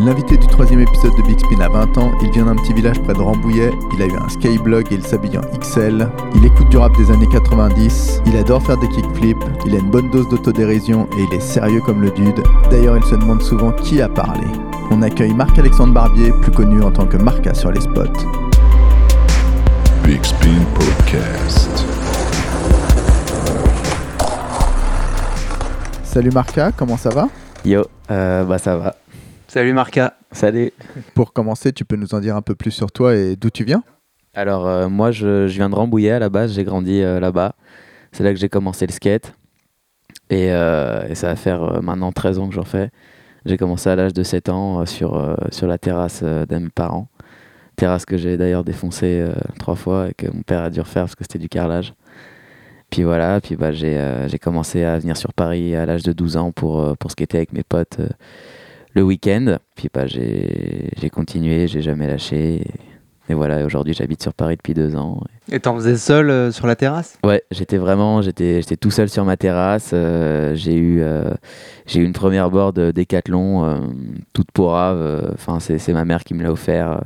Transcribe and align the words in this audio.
L'invité 0.00 0.38
du 0.38 0.46
troisième 0.46 0.80
épisode 0.80 1.14
de 1.14 1.22
Big 1.22 1.38
Spin 1.38 1.60
a 1.60 1.68
20 1.68 1.98
ans, 1.98 2.12
il 2.22 2.30
vient 2.30 2.46
d'un 2.46 2.56
petit 2.56 2.72
village 2.72 2.98
près 3.02 3.12
de 3.12 3.20
Rambouillet, 3.20 3.70
il 3.92 4.00
a 4.00 4.06
eu 4.06 4.16
un 4.16 4.30
skyblog 4.30 4.90
et 4.90 4.94
il 4.94 5.04
s'habille 5.04 5.36
en 5.36 5.42
XL, 5.58 6.08
il 6.34 6.46
écoute 6.46 6.70
du 6.70 6.78
rap 6.78 6.96
des 6.96 7.10
années 7.10 7.28
90, 7.30 8.22
il 8.24 8.34
adore 8.38 8.62
faire 8.62 8.78
des 8.78 8.88
kickflips, 8.88 9.44
il 9.66 9.74
a 9.74 9.78
une 9.78 9.90
bonne 9.90 10.08
dose 10.08 10.26
d'autodérision 10.30 11.06
et 11.18 11.24
il 11.30 11.34
est 11.34 11.40
sérieux 11.40 11.82
comme 11.82 12.00
le 12.00 12.10
dude. 12.12 12.42
D'ailleurs 12.70 12.96
il 12.96 13.04
se 13.04 13.14
demande 13.14 13.42
souvent 13.42 13.72
qui 13.72 14.00
a 14.00 14.08
parlé. 14.08 14.46
On 14.90 15.02
accueille 15.02 15.34
Marc-Alexandre 15.34 15.92
Barbier, 15.92 16.32
plus 16.40 16.52
connu 16.52 16.82
en 16.82 16.90
tant 16.90 17.04
que 17.04 17.18
Marca 17.18 17.52
sur 17.52 17.70
les 17.70 17.82
spots. 17.82 18.24
Big 20.02 20.24
Spin 20.24 20.64
Podcast. 20.74 21.84
Salut 26.04 26.30
Marca, 26.30 26.72
comment 26.72 26.96
ça 26.96 27.10
va? 27.10 27.28
Yo, 27.66 27.84
euh, 28.10 28.44
bah 28.44 28.56
ça 28.56 28.78
va. 28.78 28.94
Salut 29.52 29.72
Marca. 29.72 30.14
Salut. 30.30 30.70
Pour 31.12 31.32
commencer, 31.32 31.72
tu 31.72 31.84
peux 31.84 31.96
nous 31.96 32.14
en 32.14 32.20
dire 32.20 32.36
un 32.36 32.40
peu 32.40 32.54
plus 32.54 32.70
sur 32.70 32.92
toi 32.92 33.16
et 33.16 33.34
d'où 33.34 33.50
tu 33.50 33.64
viens? 33.64 33.82
Alors 34.32 34.68
euh, 34.68 34.88
moi 34.88 35.10
je, 35.10 35.48
je 35.48 35.54
viens 35.54 35.68
de 35.68 35.74
Rambouillet 35.74 36.12
à 36.12 36.20
la 36.20 36.28
base, 36.28 36.54
j'ai 36.54 36.62
grandi 36.62 37.02
euh, 37.02 37.18
là-bas. 37.18 37.56
C'est 38.12 38.22
là 38.22 38.32
que 38.32 38.38
j'ai 38.38 38.48
commencé 38.48 38.86
le 38.86 38.92
skate. 38.92 39.34
Et, 40.30 40.52
euh, 40.52 41.04
et 41.08 41.16
ça 41.16 41.26
va 41.26 41.34
faire 41.34 41.64
euh, 41.64 41.80
maintenant 41.80 42.12
13 42.12 42.38
ans 42.38 42.48
que 42.48 42.54
j'en 42.54 42.62
fais. 42.62 42.90
J'ai 43.44 43.56
commencé 43.56 43.90
à 43.90 43.96
l'âge 43.96 44.12
de 44.12 44.22
7 44.22 44.50
ans 44.50 44.82
euh, 44.82 44.86
sur, 44.86 45.16
euh, 45.16 45.34
sur 45.50 45.66
la 45.66 45.78
terrasse 45.78 46.20
euh, 46.22 46.46
de 46.46 46.56
mes 46.56 46.68
parents. 46.68 47.08
Terrasse 47.74 48.04
que 48.04 48.16
j'ai 48.16 48.36
d'ailleurs 48.36 48.62
défoncée 48.62 49.18
euh, 49.20 49.34
trois 49.58 49.74
fois 49.74 50.10
et 50.10 50.14
que 50.14 50.28
mon 50.28 50.42
père 50.42 50.62
a 50.62 50.70
dû 50.70 50.78
refaire 50.78 51.06
parce 51.06 51.16
que 51.16 51.24
c'était 51.24 51.40
du 51.40 51.48
carrelage. 51.48 51.92
Puis 52.88 53.02
voilà, 53.02 53.40
puis 53.40 53.56
bah, 53.56 53.72
j'ai 53.72 53.98
euh, 53.98 54.28
j'ai 54.28 54.38
commencé 54.38 54.84
à 54.84 54.96
venir 54.96 55.16
sur 55.16 55.32
Paris 55.32 55.74
à 55.74 55.86
l'âge 55.86 56.04
de 56.04 56.12
12 56.12 56.36
ans 56.36 56.52
pour, 56.52 56.80
euh, 56.80 56.94
pour 56.94 57.10
skater 57.10 57.38
avec 57.38 57.52
mes 57.52 57.64
potes 57.64 57.98
euh, 57.98 58.08
le 58.94 59.02
week-end. 59.02 59.58
Puis 59.76 59.88
bah, 59.92 60.06
j'ai 60.06 60.90
j'ai 61.00 61.10
continué, 61.10 61.66
j'ai 61.68 61.82
jamais 61.82 62.06
lâché. 62.06 62.54
Et, 62.56 63.32
et 63.32 63.34
voilà, 63.34 63.64
aujourd'hui 63.64 63.94
j'habite 63.94 64.22
sur 64.22 64.34
Paris 64.34 64.56
depuis 64.56 64.74
deux 64.74 64.96
ans. 64.96 65.22
Et 65.52 65.60
t'en 65.60 65.74
faisais 65.76 65.96
seul 65.96 66.30
euh, 66.30 66.50
sur 66.50 66.66
la 66.66 66.74
terrasse? 66.76 67.18
Ouais, 67.24 67.42
j'étais 67.50 67.76
vraiment, 67.76 68.22
j'étais, 68.22 68.62
tout 68.80 68.90
seul 68.90 69.08
sur 69.08 69.24
ma 69.24 69.36
terrasse. 69.36 69.90
euh, 69.92 70.54
j'ai 70.54 70.74
eu, 70.74 71.00
euh, 71.02 71.30
j'ai 71.86 72.00
eu 72.00 72.04
une 72.04 72.12
première 72.12 72.50
board 72.50 72.78
Décathlon, 72.92 73.88
toute 74.32 74.50
pourrave. 74.50 75.30
Enfin, 75.34 75.60
c'est, 75.60 75.78
c'est 75.78 75.92
ma 75.92 76.04
mère 76.04 76.24
qui 76.24 76.34
me 76.34 76.42
l'a 76.42 76.50
offert 76.50 77.00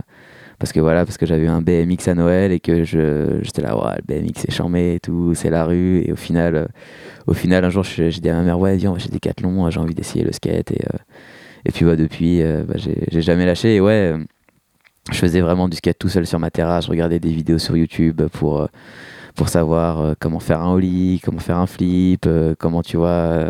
parce 0.59 0.73
que 0.73 0.81
voilà, 0.81 1.05
parce 1.05 1.19
que 1.19 1.27
j'avais 1.27 1.45
eu 1.45 1.49
un 1.49 1.61
BMX 1.61 2.09
à 2.09 2.15
Noël 2.15 2.53
et 2.53 2.61
que 2.61 2.85
je, 2.85 3.39
j'étais 3.43 3.61
là, 3.61 3.77
ouais, 3.77 3.97
le 3.97 4.23
BMX 4.23 4.33
c'est 4.41 4.51
charmé 4.51 4.95
et 4.95 5.01
tout, 5.01 5.35
c'est 5.35 5.51
la 5.51 5.65
rue. 5.65 6.03
Et 6.07 6.13
au 6.13 6.17
final, 6.17 6.55
euh, 6.55 6.67
au 7.27 7.35
final, 7.35 7.65
un 7.65 7.71
jour, 7.71 7.85
j'ai 7.85 8.09
dit 8.11 8.31
à 8.31 8.35
ma 8.35 8.43
mère, 8.43 8.59
ouais, 8.59 8.77
viens, 8.77 8.97
chez 8.97 9.09
Décathlon, 9.09 9.69
j'ai 9.71 9.81
envie 9.81 9.95
d'essayer 9.95 10.25
le 10.25 10.33
skate. 10.33 10.71
Et, 10.71 10.81
euh, 10.85 10.99
et 11.65 11.73
puis 11.73 11.85
bah, 11.85 11.97
depuis, 11.97 12.43
euh, 12.43 12.65
bah, 12.67 12.75
j'ai, 12.77 13.23
jamais 13.23 13.47
lâché. 13.47 13.77
Et 13.77 13.81
ouais. 13.81 14.13
euh, 14.15 14.19
je 15.13 15.19
faisais 15.19 15.41
vraiment 15.41 15.69
du 15.69 15.77
skate 15.77 15.99
tout 15.99 16.09
seul 16.09 16.27
sur 16.27 16.39
ma 16.39 16.51
terrasse, 16.51 16.87
je 16.87 16.91
regardais 16.91 17.19
des 17.19 17.33
vidéos 17.33 17.59
sur 17.59 17.77
YouTube 17.77 18.23
pour, 18.33 18.63
euh, 18.63 18.67
pour 19.35 19.49
savoir 19.49 20.15
comment 20.19 20.41
faire 20.41 20.61
un 20.61 20.73
ollie, 20.73 21.21
comment 21.23 21.41
faire 21.41 21.59
un 21.59 21.67
flip, 21.67 22.27
comment 22.59 22.83
tu 22.83 22.97
vois 22.97 23.49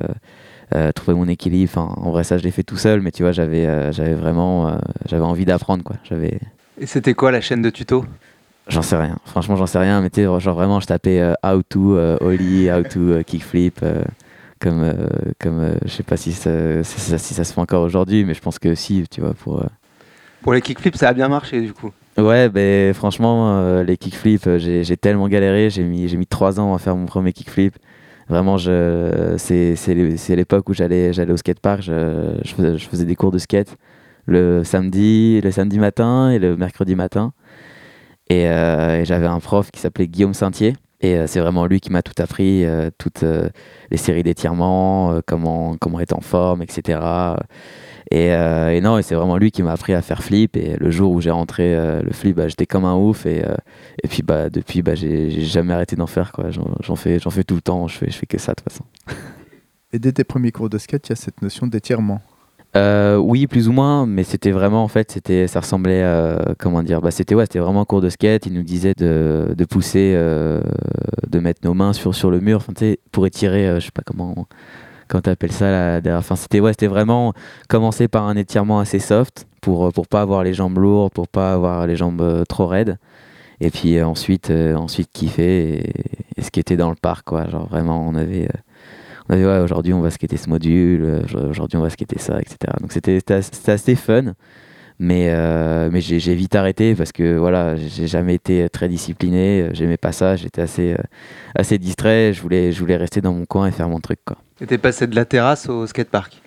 euh, 0.75 0.91
trouver 0.93 1.17
mon 1.17 1.29
équilibre. 1.29 1.71
Enfin, 1.71 1.95
en 1.99 2.11
vrai, 2.11 2.25
ça, 2.25 2.39
je 2.39 2.43
l'ai 2.43 2.51
fait 2.51 2.65
tout 2.65 2.77
seul, 2.77 3.01
mais 3.01 3.13
tu 3.13 3.23
vois, 3.23 3.33
j'avais 3.33 3.67
euh, 3.67 3.93
j'avais 3.93 4.15
vraiment 4.15 4.69
euh, 4.69 4.77
j'avais 5.07 5.23
envie 5.23 5.45
d'apprendre 5.45 5.85
quoi. 5.85 5.97
J'avais 6.03 6.41
Et 6.81 6.87
c'était 6.87 7.15
quoi 7.15 7.31
la 7.31 7.41
chaîne 7.41 7.63
de 7.63 7.71
tuto? 7.71 8.05
J'en 8.67 8.83
sais 8.83 8.97
rien. 8.97 9.19
Franchement, 9.25 9.57
j'en 9.57 9.67
sais 9.67 9.79
rien. 9.79 10.01
Mais 10.01 10.11
tu 10.11 10.23
sais, 10.23 10.41
genre 10.41 10.55
vraiment, 10.55 10.81
je 10.81 10.87
tapais 10.87 11.23
how 11.45 11.63
to 11.63 11.97
ollie, 12.21 12.71
how 12.71 12.83
to 12.83 13.23
kickflip. 13.25 13.85
Comme, 14.65 14.83
euh, 14.83 14.95
comme 15.39 15.61
euh, 15.61 15.75
je 15.85 15.91
sais 15.91 16.03
pas 16.03 16.17
si 16.17 16.33
ça, 16.33 16.83
si, 16.83 16.99
ça, 17.01 17.19
si 17.19 17.35
ça 17.35 17.45
se 17.45 17.53
fait 17.53 17.61
encore 17.61 17.83
aujourd'hui, 17.83 18.25
mais 18.25 18.33
je 18.35 18.41
pense 18.41 18.59
que 18.59 18.75
si, 18.75 19.05
tu 19.11 19.21
vois, 19.21 19.35
pour. 19.35 19.61
euh, 19.61 19.67
Pour 20.43 20.55
les 20.55 20.63
kickflips, 20.63 20.97
ça 20.97 21.11
a 21.11 21.13
bien 21.13 21.29
marché 21.29 21.61
du 21.61 21.73
coup. 21.73 21.93
Ouais, 22.17 22.49
ben 22.49 22.95
franchement, 22.95 23.59
euh, 23.59 23.83
les 23.83 23.97
kickflips, 23.97 24.49
j'ai 24.59 24.85
j'ai 24.85 24.97
tellement 24.97 25.29
galéré. 25.29 25.69
J'ai 25.71 25.83
mis, 25.83 26.09
j'ai 26.09 26.17
mis 26.17 26.27
trois 26.27 26.59
ans 26.61 26.75
à 26.75 26.79
faire 26.79 26.97
mon 26.97 27.07
premier 27.07 27.33
kickflip. 27.33 27.75
Vraiment, 28.29 28.57
je, 28.57 29.35
c'est, 29.37 29.77
c'est, 29.77 29.93
l'é- 29.95 30.17
c'est 30.17 30.35
l'époque 30.37 30.69
où 30.71 30.75
j'allais, 30.75 31.13
j'allais 31.13 31.33
au 31.33 31.37
skatepark. 31.37 31.83
Je, 31.83 32.37
je, 32.45 32.55
faisais, 32.55 32.79
je 32.79 32.89
faisais 32.89 33.05
des 33.05 33.17
cours 33.17 33.33
de 33.33 33.39
skate 33.39 33.77
le 34.27 34.65
samedi, 34.65 35.41
le 35.43 35.51
samedi 35.51 35.79
matin 35.79 36.31
et 36.31 36.39
le 36.39 36.57
mercredi 36.57 36.95
matin. 36.95 37.33
Et, 38.31 38.49
euh, 38.49 39.01
et 39.01 39.05
j'avais 39.05 39.27
un 39.27 39.41
prof 39.41 39.71
qui 39.71 39.81
s'appelait 39.81 40.07
Guillaume 40.09 40.33
Saintier. 40.35 40.75
Et 41.05 41.19
euh, 41.19 41.27
c'est 41.27 41.39
vraiment 41.39 41.67
lui 41.67 41.81
qui 41.81 41.93
m'a 41.93 42.01
tout 42.01 42.15
appris, 42.17 42.65
euh, 42.65 42.89
toutes 42.97 43.25
euh, 43.25 43.51
les 43.91 43.99
séries 43.99 44.23
d'étirements, 44.23 45.21
comment, 45.27 45.77
comment 45.77 46.01
être 46.01 46.17
en 46.17 46.23
forme, 46.23 46.63
etc. 46.63 46.99
Et, 48.11 48.81
non, 48.81 49.03
c'est 49.03 49.15
vraiment 49.15 49.37
lui 49.37 49.51
qui 49.51 49.63
m'a 49.63 49.73
appris 49.73 49.93
à 49.93 50.01
faire 50.01 50.23
flip. 50.23 50.57
Et 50.57 50.77
le 50.79 50.91
jour 50.91 51.13
où 51.13 51.21
j'ai 51.21 51.31
rentré 51.31 51.77
le 52.03 52.11
flip, 52.13 52.37
bah, 52.37 52.49
j'étais 52.49 52.65
comme 52.65 52.87
un 52.87 52.97
ouf. 52.97 53.27
Et, 53.27 53.45
et 54.03 54.09
puis 54.09 54.23
bah, 54.23 54.49
depuis, 54.49 54.81
bah, 54.81 54.95
j'ai 54.95 55.31
jamais 55.43 55.75
arrêté 55.75 55.95
d'en 55.95 56.07
faire. 56.07 56.33
J'en 56.81 56.97
fais, 56.97 57.19
fais 57.19 57.45
tout 57.45 57.57
le 57.57 57.61
temps. 57.61 57.87
Je 57.87 57.99
fais, 57.99 58.11
je 58.11 58.17
fais 58.17 58.27
que 58.27 58.39
ça 58.39 58.53
de 58.53 58.63
toute 58.63 58.73
façon. 58.73 58.85
Et 59.93 59.99
dès 59.99 60.13
tes 60.13 60.25
premiers 60.25 60.53
cours 60.53 60.71
de 60.71 60.79
skate, 60.79 61.09
il 61.09 61.11
y 61.11 61.13
a 61.13 61.17
cette 61.17 61.43
notion 61.43 61.67
d'étirement. 61.67 62.23
Euh, 62.77 63.17
oui, 63.19 63.47
plus 63.47 63.69
ou 63.69 63.73
moins, 63.73 64.05
mais 64.05 64.25
c'était 64.25 64.51
vraiment 64.51 64.83
en 64.83 64.89
fait, 64.89 65.13
c'était, 65.13 65.47
ça 65.47 65.61
ressemblait, 65.61 66.03
euh, 66.03 66.37
comment 66.59 66.83
dire, 66.83 67.01
bah 67.01 67.13
c'était 67.13 67.37
ouais, 67.37 67.45
c'était 67.45 67.61
vraiment 67.61 67.83
un 67.83 67.85
cours 67.85 68.01
de 68.01 68.09
skate. 68.11 68.47
Il 68.47 68.53
nous 68.55 68.65
disait 68.65 68.95
de, 68.97 69.55
de 69.57 69.65
pousser, 69.65 70.13
euh, 70.17 70.61
de 71.29 71.39
mettre 71.39 71.61
nos 71.65 71.75
mains 71.75 71.93
sur 71.93 72.17
sur 72.17 72.33
le 72.33 72.41
mur, 72.41 72.57
enfin, 72.57 72.73
pour 73.13 73.27
étirer, 73.29 73.69
euh, 73.69 73.79
je 73.79 73.87
sais 73.87 73.93
pas 73.93 74.03
comment, 74.05 74.49
comment 75.07 75.23
t'appelles 75.23 75.53
ça 75.53 75.71
là, 75.71 76.01
derrière. 76.01 76.19
Enfin, 76.19 76.35
c'était 76.35 76.59
ouais, 76.59 76.73
c'était 76.73 76.89
vraiment 76.89 77.33
commencer 77.69 78.09
par 78.09 78.25
un 78.27 78.37
étirement 78.37 78.81
assez 78.81 78.99
soft 78.99 79.47
pour 79.61 79.93
pour 79.93 80.09
pas 80.09 80.23
avoir 80.23 80.43
les 80.43 80.53
jambes 80.55 80.79
lourdes, 80.79 81.13
pour 81.13 81.29
pas 81.29 81.53
avoir 81.53 81.87
les 81.87 81.95
jambes 81.95 82.45
trop 82.49 82.67
raides. 82.67 82.99
Et 83.61 83.71
puis 83.71 84.03
ensuite, 84.03 84.51
ensuite 84.51 85.11
kiffer 85.13 85.77
et, 85.79 85.93
et 86.37 86.43
skater 86.43 86.77
dans 86.77 86.91
le 86.91 86.97
parc, 86.97 87.25
quoi. 87.27 87.49
Genre 87.49 87.69
vraiment, 87.69 88.05
on 88.07 88.17
avait 88.17 88.49
on 89.29 89.35
avait 89.35 89.45
ouais, 89.47 89.59
aujourd'hui 89.61 89.93
on 89.93 90.01
va 90.01 90.11
skater 90.11 90.37
ce 90.37 90.49
module, 90.49 91.03
euh, 91.05 91.49
aujourd'hui 91.51 91.77
on 91.79 91.83
va 91.83 91.91
skater 91.91 92.19
ça, 92.19 92.41
etc. 92.41 92.57
Donc 92.81 92.93
c'était 92.93 93.17
c'était 93.19 93.35
as- 93.35 93.43
c'était 93.53 93.73
assez 93.73 93.95
fun, 93.95 94.35
mais, 94.99 95.29
euh, 95.31 95.89
mais 95.93 96.01
j'ai 96.01 96.35
vite 96.35 96.55
arrêté 96.55 96.95
parce 96.95 97.11
que 97.13 97.37
voilà, 97.37 97.77
j'ai 97.77 98.07
jamais 98.07 98.35
été 98.35 98.69
très 98.69 98.89
discipliné, 98.89 99.69
j'aimais 99.73 99.97
pas 99.97 100.13
ça, 100.13 100.37
j'étais 100.37 100.63
assez, 100.63 100.93
euh, 100.93 100.99
assez 101.57 101.79
distrait, 101.79 102.33
je 102.33 102.41
voulais, 102.43 102.71
je 102.73 102.79
voulais 102.81 102.97
rester 102.97 103.21
dans 103.21 103.33
mon 103.33 103.45
coin 103.45 103.67
et 103.67 103.73
faire 103.73 103.89
mon 103.89 104.01
truc. 104.01 104.21
Quoi. 104.25 104.37
Et 104.61 104.67
t'es 104.67 104.79
passé 104.79 105.07
de 105.07 105.17
la 105.17 105.25
terrasse 105.25 105.69
au 105.69 105.87
skatepark? 105.87 106.41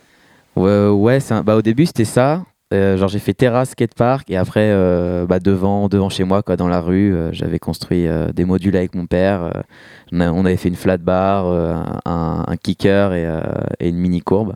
Ouais, 0.56 0.88
ouais 0.88 1.20
un- 1.32 1.44
bah, 1.44 1.56
au 1.56 1.62
début 1.62 1.86
c'était 1.86 2.06
ça. 2.06 2.44
Euh, 2.74 2.98
genre 2.98 3.08
j'ai 3.08 3.20
fait 3.20 3.34
terrasse, 3.34 3.70
skatepark 3.70 4.30
et 4.30 4.36
après 4.36 4.72
euh, 4.74 5.26
bah, 5.26 5.40
devant, 5.40 5.88
devant 5.88 6.10
chez 6.10 6.26
moi 6.26 6.44
quoi, 6.44 6.58
dans 6.58 6.68
la 6.68 6.82
rue, 6.82 7.16
euh, 7.16 7.32
j'avais 7.32 7.60
construit 7.60 8.08
des 8.34 8.44
modules 8.44 8.76
avec 8.76 8.94
mon 8.94 9.06
père. 9.06 9.64
on, 10.12 10.46
avait 10.46 10.58
fait 10.58 10.68
une 10.68 10.76
flat 10.76 10.98
bar, 10.98 11.48
un, 12.06 12.58
kicker 12.62 13.14
et, 13.14 13.90
une 13.90 13.98
mini 13.98 14.22
courbe. 14.22 14.56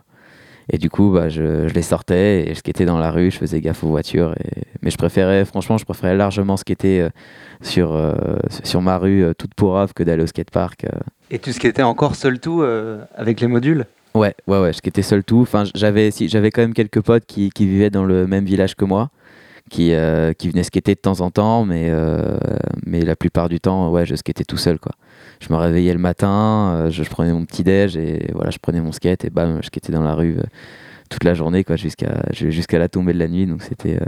Et 0.70 0.78
du 0.78 0.90
coup, 0.90 1.10
bah, 1.10 1.28
je, 1.28 1.66
les 1.68 1.82
sortais 1.82 2.48
et 2.48 2.54
je 2.54 2.58
skatais 2.58 2.84
dans 2.84 2.98
la 2.98 3.10
rue, 3.10 3.30
je 3.30 3.38
faisais 3.38 3.60
gaffe 3.60 3.82
aux 3.82 3.88
voitures. 3.88 4.34
Mais 4.82 4.90
je 4.90 4.96
préférais, 4.96 5.44
franchement, 5.44 5.76
je 5.76 5.84
préférais 5.84 6.16
largement 6.16 6.56
skater 6.56 7.08
sur, 7.62 7.98
sur 8.62 8.82
ma 8.82 8.98
rue 8.98 9.24
toute 9.36 9.54
pourrave 9.54 9.92
que 9.94 10.02
d'aller 10.02 10.22
au 10.22 10.26
skatepark. 10.26 10.86
Et 11.30 11.38
tu 11.38 11.52
skatais 11.52 11.82
encore 11.82 12.14
seul 12.14 12.38
tout 12.38 12.62
avec 13.16 13.40
les 13.40 13.48
modules? 13.48 13.86
Ouais, 14.14 14.34
ouais, 14.46 14.60
ouais, 14.60 14.72
je 14.72 14.78
skatais 14.78 15.02
seul 15.02 15.24
tout. 15.24 15.40
Enfin, 15.40 15.64
j'avais, 15.74 16.10
si, 16.10 16.28
j'avais 16.28 16.50
quand 16.50 16.62
même 16.62 16.74
quelques 16.74 17.00
potes 17.00 17.24
qui, 17.26 17.50
qui 17.50 17.66
vivaient 17.66 17.90
dans 17.90 18.04
le 18.04 18.26
même 18.26 18.44
village 18.44 18.74
que 18.74 18.84
moi, 18.84 19.10
qui, 19.70 19.94
euh, 19.94 20.32
qui 20.32 20.50
venaient 20.50 20.62
skater 20.62 20.94
de 20.94 21.00
temps 21.00 21.20
en 21.20 21.30
temps, 21.30 21.64
mais, 21.64 21.88
euh, 21.90 22.36
mais 22.84 23.00
la 23.02 23.16
plupart 23.16 23.48
du 23.48 23.60
temps, 23.60 23.90
ouais, 23.90 24.04
je 24.04 24.14
skatais 24.14 24.44
tout 24.44 24.58
seul, 24.58 24.78
quoi. 24.78 24.92
Je 25.40 25.52
me 25.52 25.58
réveillais 25.58 25.92
le 25.92 25.98
matin, 25.98 26.74
euh, 26.74 26.90
je, 26.90 27.02
je 27.02 27.10
prenais 27.10 27.32
mon 27.32 27.44
petit 27.44 27.64
déj 27.64 27.96
et 27.96 28.30
voilà, 28.34 28.50
je 28.50 28.58
prenais 28.58 28.80
mon 28.80 28.92
skate 28.92 29.24
et 29.24 29.30
bam, 29.30 29.58
je 29.60 29.66
skatais 29.66 29.92
dans 29.92 30.02
la 30.02 30.14
rue 30.14 30.36
toute 31.08 31.24
la 31.24 31.34
journée, 31.34 31.64
quoi, 31.64 31.76
jusqu'à, 31.76 32.22
jusqu'à 32.32 32.78
la 32.78 32.88
tombée 32.88 33.12
de 33.12 33.18
la 33.18 33.28
nuit. 33.28 33.46
Donc 33.46 33.62
c'était, 33.62 33.98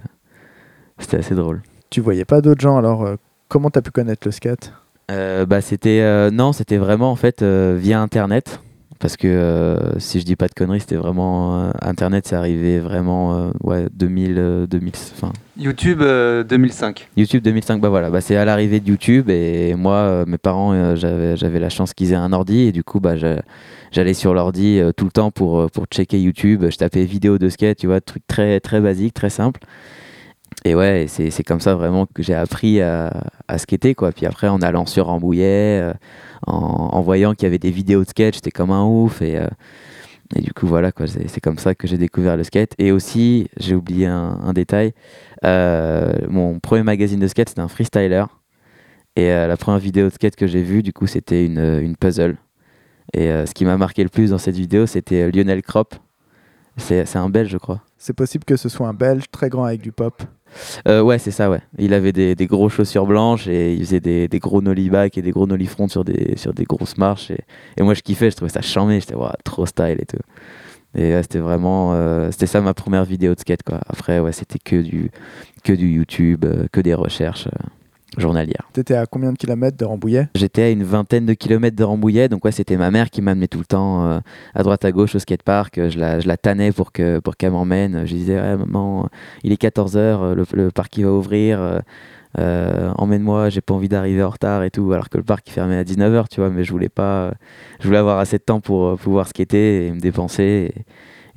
c'était 0.98 1.18
assez 1.18 1.34
drôle. 1.34 1.62
Tu 1.90 2.00
voyais 2.00 2.24
pas 2.24 2.40
d'autres 2.40 2.60
gens, 2.60 2.76
alors 2.76 3.16
comment 3.48 3.70
t'as 3.70 3.82
pu 3.82 3.90
connaître 3.90 4.26
le 4.26 4.32
skate? 4.32 4.72
Euh, 5.10 5.44
bah 5.44 5.60
c'était 5.60 6.00
euh, 6.00 6.30
non 6.30 6.54
c'était 6.54 6.78
vraiment 6.78 7.10
en 7.10 7.16
fait 7.16 7.42
euh, 7.42 7.76
via 7.78 8.00
internet 8.00 8.60
parce 8.98 9.16
que 9.16 9.26
euh, 9.26 9.98
si 9.98 10.20
je 10.20 10.24
dis 10.24 10.36
pas 10.36 10.48
de 10.48 10.54
conneries 10.54 10.80
c'était 10.80 10.96
vraiment 10.96 11.58
euh, 11.58 11.70
internet 11.82 12.26
c'est 12.26 12.36
arrivé 12.36 12.78
vraiment 12.78 13.36
euh, 13.36 13.50
ouais 13.62 13.86
2000 13.92 14.34
euh, 14.38 14.66
2000 14.66 14.92
enfin. 15.14 15.32
YouTube 15.58 16.00
euh, 16.02 16.42
2005. 16.44 17.08
YouTube 17.16 17.42
2005 17.42 17.80
bah 17.80 17.88
voilà 17.88 18.10
bah 18.10 18.20
c'est 18.20 18.36
à 18.36 18.44
l'arrivée 18.44 18.80
de 18.80 18.88
YouTube 18.88 19.30
et 19.30 19.74
moi 19.74 20.24
mes 20.26 20.38
parents 20.38 20.94
j'avais 20.96 21.58
la 21.58 21.68
chance 21.68 21.94
qu'ils 21.94 22.12
aient 22.12 22.16
un 22.16 22.32
ordi 22.32 22.60
et 22.62 22.72
du 22.72 22.82
coup 22.84 23.00
bah 23.00 23.14
j'allais 23.16 24.14
sur 24.14 24.34
l'ordi 24.34 24.80
tout 24.96 25.04
le 25.04 25.12
temps 25.12 25.30
pour 25.30 25.70
pour 25.70 25.86
checker 25.86 26.20
YouTube. 26.20 26.64
Je 26.70 26.76
tapais 26.76 27.04
vidéo 27.04 27.38
de 27.38 27.48
skate 27.48 27.78
tu 27.78 27.86
vois 27.86 28.00
truc 28.00 28.22
très 28.26 28.60
très 28.60 28.80
basique 28.80 29.14
très 29.14 29.30
simple 29.30 29.60
et 30.64 30.74
ouais, 30.74 31.06
c'est 31.08 31.42
comme 31.42 31.60
ça 31.60 31.74
vraiment 31.74 32.06
que 32.06 32.22
j'ai 32.22 32.34
appris 32.34 32.80
à, 32.80 33.12
à 33.48 33.58
skater, 33.58 33.94
quoi. 33.94 34.12
Puis 34.12 34.26
après, 34.26 34.48
en 34.48 34.60
allant 34.62 34.86
sur 34.86 35.06
Rambouillet, 35.06 35.80
euh, 35.82 35.92
en, 36.46 36.54
en 36.92 37.00
voyant 37.02 37.34
qu'il 37.34 37.44
y 37.44 37.46
avait 37.46 37.58
des 37.58 37.70
vidéos 37.70 38.02
de 38.04 38.08
skate, 38.08 38.34
j'étais 38.34 38.50
comme 38.50 38.70
un 38.70 38.84
ouf. 38.84 39.20
Et, 39.22 39.36
euh, 39.38 39.46
Et 40.36 40.40
du 40.40 40.52
coup, 40.54 40.66
voilà, 40.66 40.90
c'est 41.28 41.40
comme 41.40 41.58
ça 41.58 41.74
que 41.74 41.86
j'ai 41.86 41.98
découvert 41.98 42.36
le 42.36 42.44
skate. 42.44 42.72
Et 42.78 42.92
aussi, 42.92 43.48
j'ai 43.58 43.74
oublié 43.74 44.06
un, 44.06 44.52
détail. 44.54 44.92
euh, 45.44 46.14
mon 46.28 46.58
premier 46.60 46.82
magazine 46.82 47.20
de 47.20 47.28
skate, 47.28 47.50
c'était 47.50 47.60
un 47.60 47.68
freestyler. 47.68 48.24
Et 49.16 49.30
euh, 49.30 49.46
la 49.46 49.56
première 49.56 49.78
vidéo 49.80 50.06
de 50.08 50.12
skate 50.14 50.34
que 50.34 50.46
j'ai 50.46 50.62
vue, 50.62 50.82
du 50.82 50.92
coup, 50.92 51.06
c'était 51.06 51.44
une, 51.46 51.60
une 51.82 51.94
puzzle. 51.96 52.36
Et 53.12 53.28
ce 53.28 53.52
qui 53.54 53.64
m'a 53.64 53.76
marqué 53.76 54.02
le 54.02 54.08
plus 54.08 54.30
dans 54.30 54.38
cette 54.38 54.56
vidéo, 54.56 54.86
c'était 54.86 55.30
Lionel 55.30 55.62
Krop. 55.62 55.94
C'est 56.78 57.04
c'est 57.06 57.18
un 57.18 57.28
Belge, 57.28 57.50
je 57.50 57.58
crois. 57.58 57.80
C'est 57.98 58.14
possible 58.14 58.44
que 58.44 58.56
ce 58.56 58.68
soit 58.68 58.88
un 58.88 58.94
Belge 58.94 59.24
très 59.30 59.48
grand 59.50 59.64
avec 59.64 59.82
du 59.82 59.92
pop. 59.92 60.24
Euh, 60.88 61.02
ouais, 61.02 61.18
c'est 61.18 61.30
ça, 61.30 61.50
ouais. 61.50 61.60
Il 61.78 61.94
avait 61.94 62.12
des, 62.12 62.34
des 62.34 62.46
gros 62.46 62.68
chaussures 62.68 63.06
blanches 63.06 63.46
et 63.46 63.74
il 63.74 63.80
faisait 63.80 64.00
des, 64.00 64.28
des 64.28 64.38
gros 64.38 64.62
nollie 64.62 64.90
back 64.90 65.18
et 65.18 65.22
des 65.22 65.30
gros 65.30 65.46
nollie 65.46 65.66
front 65.66 65.88
sur 65.88 66.04
des, 66.04 66.36
sur 66.36 66.52
des 66.52 66.64
grosses 66.64 66.96
marches. 66.96 67.30
Et, 67.30 67.82
moi, 67.82 67.94
je 67.94 68.02
kiffais, 68.02 68.30
je 68.30 68.36
trouvais 68.36 68.50
ça 68.50 68.62
charmé. 68.62 69.00
J'étais, 69.00 69.14
trop 69.44 69.66
style 69.66 69.98
et 70.00 70.06
tout. 70.06 70.18
Et 70.96 71.20
c'était 71.22 71.40
vraiment, 71.40 71.92
euh, 71.94 72.30
c'était 72.30 72.46
ça 72.46 72.60
ma 72.60 72.72
première 72.72 73.04
vidéo 73.04 73.34
de 73.34 73.40
skate, 73.40 73.64
quoi. 73.64 73.80
Après, 73.88 74.20
ouais, 74.20 74.32
c'était 74.32 74.60
que 74.60 74.80
du, 74.80 75.10
que 75.64 75.72
du 75.72 75.88
YouTube, 75.88 76.44
euh, 76.44 76.66
que 76.70 76.80
des 76.80 76.94
recherches 76.94 77.48
euh, 78.18 78.20
journalières. 78.20 78.68
T'étais 78.72 78.94
à 78.94 79.06
combien 79.06 79.32
de 79.32 79.36
kilomètres 79.38 79.76
de 79.76 79.84
Rambouillet? 79.84 80.28
J'étais 80.34 80.62
à 80.62 80.70
une 80.70 80.84
vingtaine 80.84 81.26
de 81.26 81.34
kilomètres 81.34 81.76
de 81.76 81.84
Rambouillet, 81.84 82.28
donc 82.28 82.44
ouais, 82.44 82.52
c'était 82.52 82.76
ma 82.76 82.90
mère 82.90 83.10
qui 83.10 83.22
m'amenait 83.22 83.48
tout 83.48 83.58
le 83.58 83.64
temps 83.64 84.06
euh, 84.06 84.18
à 84.54 84.62
droite 84.62 84.84
à 84.84 84.92
gauche 84.92 85.14
au 85.14 85.18
skatepark. 85.18 85.78
Euh, 85.78 85.90
Je 85.90 85.98
la, 85.98 86.20
je 86.20 86.28
la 86.28 86.36
tannais 86.36 86.72
pour 86.72 86.92
que 86.92 87.18
pour 87.20 87.36
qu'elle 87.36 87.52
m'emmène. 87.52 88.06
Je 88.06 88.14
disais, 88.14 88.36
ouais, 88.40 88.56
maman, 88.56 89.08
il 89.42 89.52
est 89.52 89.60
14h, 89.60 90.32
le, 90.34 90.44
le 90.52 90.70
parc 90.70 90.96
il 90.98 91.04
va 91.04 91.12
ouvrir. 91.12 91.60
euh, 91.60 91.78
euh, 92.38 92.90
emmène-moi, 92.96 93.48
j'ai 93.48 93.60
pas 93.60 93.74
envie 93.74 93.88
d'arriver 93.88 94.22
en 94.24 94.30
retard 94.30 94.64
et 94.64 94.70
tout, 94.70 94.92
alors 94.92 95.08
que 95.08 95.16
le 95.18 95.22
parc 95.22 95.46
il 95.48 95.52
fermait 95.52 95.76
à 95.76 95.84
19h, 95.84 96.24
tu 96.28 96.40
vois, 96.40 96.50
mais 96.50 96.64
je 96.64 96.72
voulais 96.72 96.88
pas, 96.88 97.32
je 97.78 97.86
voulais 97.86 97.98
avoir 97.98 98.18
assez 98.18 98.38
de 98.38 98.42
temps 98.42 98.60
pour 98.60 98.86
euh, 98.86 98.96
pouvoir 98.96 99.28
skater 99.28 99.86
et 99.86 99.92
me 99.92 100.00
dépenser. 100.00 100.72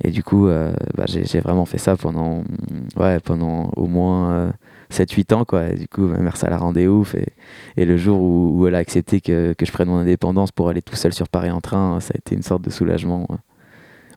Et, 0.02 0.08
et 0.08 0.10
du 0.10 0.24
coup, 0.24 0.48
euh, 0.48 0.72
bah, 0.96 1.04
j'ai 1.06 1.38
vraiment 1.40 1.66
fait 1.66 1.78
ça 1.78 1.96
pendant, 1.96 2.42
ouais, 2.96 3.20
pendant 3.20 3.70
au 3.76 3.86
moins 3.86 4.30
euh, 4.32 4.50
7-8 4.90 5.32
ans, 5.34 5.44
quoi. 5.44 5.68
Et 5.68 5.74
du 5.76 5.88
coup, 5.88 6.02
ma 6.02 6.18
mère, 6.18 6.36
ça 6.36 6.48
la 6.50 6.56
rendait 6.56 6.86
ouf. 6.86 7.14
Et, 7.14 7.26
et 7.76 7.84
le 7.84 7.96
jour 7.96 8.20
où, 8.20 8.58
où 8.60 8.66
elle 8.66 8.74
a 8.74 8.78
accepté 8.78 9.20
que, 9.20 9.52
que 9.52 9.66
je 9.66 9.72
prenne 9.72 9.88
mon 9.88 9.98
indépendance 9.98 10.50
pour 10.52 10.68
aller 10.68 10.82
tout 10.82 10.96
seul 10.96 11.12
sur 11.12 11.28
Paris 11.28 11.50
en 11.50 11.60
train, 11.60 12.00
ça 12.00 12.12
a 12.14 12.18
été 12.18 12.34
une 12.34 12.42
sorte 12.42 12.62
de 12.62 12.70
soulagement. 12.70 13.26
ouais. 13.30 13.36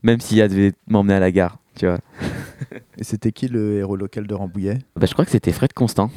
Même 0.02 0.20
si 0.20 0.38
elle 0.40 0.50
devait 0.50 0.72
m'emmener 0.88 1.14
à 1.14 1.20
la 1.20 1.30
gare, 1.30 1.58
tu 1.76 1.86
vois. 1.86 1.98
Et 2.98 3.04
c'était 3.04 3.32
qui 3.32 3.48
le 3.48 3.78
héros 3.78 3.96
local 3.96 4.26
de 4.26 4.34
Rambouillet? 4.34 4.78
Bah, 4.96 5.06
je 5.06 5.12
crois 5.12 5.24
que 5.24 5.30
c'était 5.30 5.52
Fred 5.52 5.72
Constant. 5.72 6.10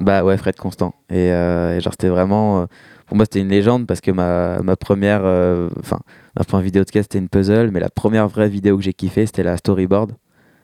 Bah 0.00 0.24
ouais, 0.24 0.36
Fred 0.36 0.56
Constant. 0.56 0.94
Et, 1.08 1.32
euh, 1.32 1.76
et 1.76 1.80
genre, 1.80 1.92
c'était 1.94 2.08
vraiment. 2.10 2.60
euh, 2.60 2.66
pour 3.06 3.16
moi, 3.16 3.24
c'était 3.24 3.40
une 3.40 3.48
légende 3.48 3.86
parce 3.86 4.00
que 4.00 4.10
ma, 4.10 4.60
ma 4.62 4.76
première. 4.76 5.22
euh, 5.24 5.70
Enfin, 5.80 5.98
ma 6.38 6.44
première 6.44 6.64
vidéo 6.64 6.82
de 6.84 6.88
skate, 6.88 7.04
c'était 7.04 7.18
une 7.18 7.28
puzzle. 7.30 7.70
Mais 7.72 7.80
la 7.80 7.88
première 7.88 8.28
vraie 8.28 8.48
vidéo 8.48 8.76
que 8.76 8.82
j'ai 8.82 8.92
kiffé, 8.92 9.24
c'était 9.26 9.42
la 9.42 9.56
storyboard. 9.56 10.12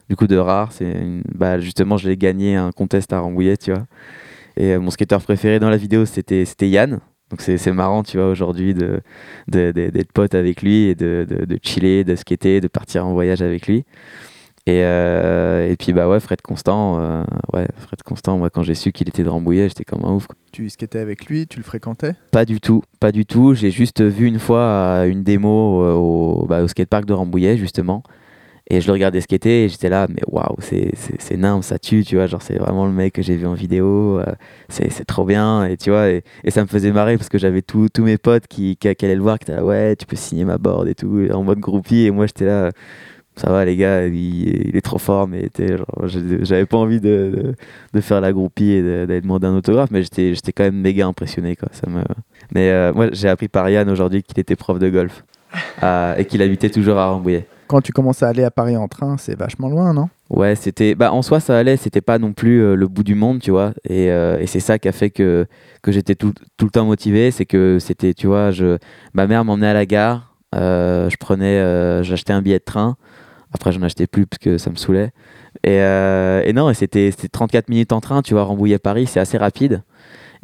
Du 0.08 0.16
coup, 0.16 0.26
de 0.26 0.36
rare. 0.36 0.72
C'est 0.72 0.90
une- 0.90 1.22
bah, 1.34 1.58
justement, 1.60 1.96
je 1.96 2.08
l'ai 2.08 2.16
gagné 2.16 2.56
un 2.56 2.70
contest 2.72 3.12
à 3.12 3.20
Rambouillet, 3.20 3.56
tu 3.56 3.72
vois. 3.72 3.84
Et 4.56 4.72
euh, 4.74 4.80
mon 4.80 4.90
skater 4.90 5.18
préféré 5.22 5.58
dans 5.58 5.70
la 5.70 5.76
vidéo, 5.78 6.04
c'était 6.04 6.44
c'était 6.44 6.68
Yann. 6.68 7.00
Donc 7.30 7.40
c'est 7.40 7.72
marrant, 7.72 8.02
tu 8.02 8.18
vois, 8.18 8.28
aujourd'hui, 8.28 8.74
de, 8.74 9.00
de- 9.48 9.72
de- 9.72 9.88
d'être 9.88 10.12
pote 10.12 10.34
avec 10.34 10.60
lui 10.60 10.82
et 10.88 10.94
de, 10.94 11.26
de, 11.26 11.46
de 11.46 11.58
chiller, 11.62 12.04
de 12.04 12.14
skater, 12.14 12.60
de 12.60 12.68
partir 12.68 13.06
en 13.06 13.14
voyage 13.14 13.40
avec 13.40 13.66
lui. 13.66 13.86
Et, 14.66 14.82
euh, 14.84 15.68
et 15.68 15.76
puis, 15.76 15.92
bah 15.94 16.08
ouais, 16.08 16.20
Fred 16.20 16.42
Constant, 16.42 17.00
euh, 17.00 17.24
ouais, 17.54 17.66
Fred 17.78 18.02
Constant, 18.04 18.36
moi, 18.38 18.50
quand 18.50 18.62
j'ai 18.62 18.74
su 18.74 18.92
qu'il 18.92 19.08
était 19.08 19.24
de 19.24 19.28
Rambouillet, 19.30 19.68
j'étais 19.68 19.82
comme 19.84 20.04
un 20.04 20.12
ouf. 20.12 20.26
quoi. 20.26 20.36
Tu 20.52 20.68
skatais 20.68 20.98
avec 21.00 21.24
lui 21.26 21.46
Tu 21.48 21.56
le 21.58 21.64
fréquentais? 21.64 22.14
Pas 22.30 22.44
du 22.44 22.60
tout, 22.60 22.82
pas 23.00 23.10
du 23.12 23.24
tout. 23.26 23.54
J'ai 23.54 23.70
juste 23.70 24.02
vu 24.02 24.26
une 24.26 24.38
fois 24.38 25.06
une 25.06 25.22
démo 25.24 25.82
euh, 25.82 25.94
au, 25.94 26.46
bah, 26.46 26.62
au 26.62 26.68
skatepark 26.68 27.06
de 27.06 27.12
Rambouillet, 27.14 27.56
justement. 27.56 28.02
Et 28.70 28.80
je 28.80 28.86
le 28.86 28.92
regardais 28.92 29.20
skater 29.20 29.64
et 29.64 29.68
j'étais 29.68 29.88
là, 29.88 30.06
mais 30.08 30.22
waouh, 30.28 30.56
c'est, 30.60 30.92
c'est, 30.94 31.20
c'est 31.20 31.36
nimble, 31.36 31.62
ça 31.64 31.78
tue, 31.78 32.04
tu 32.04 32.16
vois. 32.16 32.26
Genre, 32.26 32.40
c'est 32.42 32.56
vraiment 32.58 32.86
le 32.86 32.92
mec 32.92 33.12
que 33.14 33.22
j'ai 33.22 33.36
vu 33.36 33.46
en 33.46 33.54
vidéo. 33.54 34.18
euh, 34.20 34.24
c'est, 34.68 34.90
c'est 34.90 35.04
trop 35.04 35.24
bien. 35.24 35.66
Et 35.66 35.76
tu 35.76 35.90
vois, 35.90 36.08
et, 36.10 36.22
et 36.44 36.50
ça 36.50 36.62
me 36.62 36.66
faisait 36.68 36.92
marrer 36.92 37.16
parce 37.16 37.28
que 37.28 37.38
j'avais 37.38 37.60
tous 37.62 37.88
mes 37.98 38.18
potes 38.18 38.46
qui, 38.46 38.76
qui, 38.76 38.94
qui 38.94 39.04
allaient 39.04 39.16
le 39.16 39.20
voir, 39.22 39.38
qui 39.38 39.44
étaient 39.44 39.56
là, 39.56 39.64
ouais, 39.64 39.96
tu 39.96 40.06
peux 40.06 40.16
signer 40.16 40.44
ma 40.44 40.58
board 40.58 40.86
et 40.88 40.94
tout, 40.94 41.26
en 41.32 41.42
mode 41.42 41.58
groupie. 41.58 42.02
Et 42.06 42.10
moi, 42.12 42.26
j'étais 42.26 42.46
là, 42.46 42.70
ça 43.36 43.50
va, 43.50 43.64
les 43.64 43.76
gars, 43.76 44.06
il, 44.06 44.14
il 44.68 44.76
est 44.76 44.80
trop 44.80 44.98
fort, 44.98 45.26
mais 45.26 45.48
j'avais 46.42 46.66
pas 46.66 46.76
envie 46.76 47.00
de, 47.00 47.08
de, 47.34 47.54
de 47.94 48.00
faire 48.00 48.20
la 48.20 48.32
groupie 48.32 48.70
et 48.70 48.82
de- 48.82 49.06
d'aller 49.06 49.20
demander 49.22 49.46
un 49.48 49.56
autographe, 49.56 49.90
mais 49.90 50.02
j'étais, 50.02 50.34
j'étais 50.34 50.52
quand 50.52 50.64
même 50.64 50.76
méga 50.80 51.06
impressionné, 51.06 51.56
quoi. 51.56 51.68
Ça 51.72 51.88
me... 51.90 52.02
Mais 52.54 52.70
euh, 52.70 52.92
moi, 52.94 53.08
j'ai 53.12 53.28
appris 53.28 53.48
par 53.48 53.68
Yann 53.70 53.88
aujourd'hui 53.90 54.22
qu'il 54.22 54.38
était 54.38 54.56
prof 54.56 54.78
de 54.78 54.88
golf 54.88 55.24
à- 55.80 56.14
et 56.18 56.26
qu'il 56.26 56.40
habitait 56.42 56.70
toujours 56.70 56.98
à 56.98 57.08
Rambouillet. 57.10 57.46
Quand 57.72 57.80
tu 57.80 57.92
commences 57.92 58.22
à 58.22 58.28
aller 58.28 58.44
à 58.44 58.50
Paris 58.50 58.76
en 58.76 58.86
train, 58.86 59.16
c'est 59.16 59.34
vachement 59.34 59.70
loin, 59.70 59.94
non? 59.94 60.10
Ouais, 60.28 60.54
c'était. 60.56 60.94
Bah, 60.94 61.10
en 61.10 61.22
soi, 61.22 61.40
ça 61.40 61.56
allait. 61.56 61.78
C'était 61.78 62.02
pas 62.02 62.18
non 62.18 62.34
plus 62.34 62.60
euh, 62.62 62.74
le 62.74 62.86
bout 62.86 63.02
du 63.02 63.14
monde, 63.14 63.40
tu 63.40 63.50
vois. 63.50 63.72
Et, 63.88 64.10
euh, 64.10 64.38
et 64.38 64.46
c'est 64.46 64.60
ça 64.60 64.78
qui 64.78 64.88
a 64.88 64.92
fait 64.92 65.08
que, 65.08 65.46
que 65.80 65.90
j'étais 65.90 66.14
tout, 66.14 66.34
tout 66.58 66.66
le 66.66 66.70
temps 66.70 66.84
motivé. 66.84 67.30
C'est 67.30 67.46
que 67.46 67.78
c'était, 67.80 68.12
tu 68.12 68.26
vois, 68.26 68.50
je... 68.50 68.76
ma 69.14 69.26
mère 69.26 69.42
m'emmenait 69.46 69.68
à 69.68 69.72
la 69.72 69.86
gare. 69.86 70.34
euh, 70.54 71.08
je 71.08 71.16
prenais, 71.16 72.02
j'achetais 72.04 72.34
un 72.34 72.42
billet 72.42 72.58
de 72.58 72.64
train. 72.64 72.96
Après, 73.54 73.72
j'en 73.72 73.80
achetais 73.80 74.06
plus 74.06 74.26
parce 74.26 74.38
que 74.38 74.58
ça 74.58 74.68
me 74.68 74.76
saoulait. 74.76 75.10
Et, 75.64 75.76
et 75.78 76.52
non, 76.52 76.70
c'était 76.74 77.10
34 77.10 77.70
minutes 77.70 77.92
en 77.92 78.02
train, 78.02 78.20
tu 78.20 78.34
vois, 78.34 78.44
Rambouillet-Paris, 78.44 79.06
c'est 79.06 79.20
assez 79.20 79.38
rapide. 79.38 79.82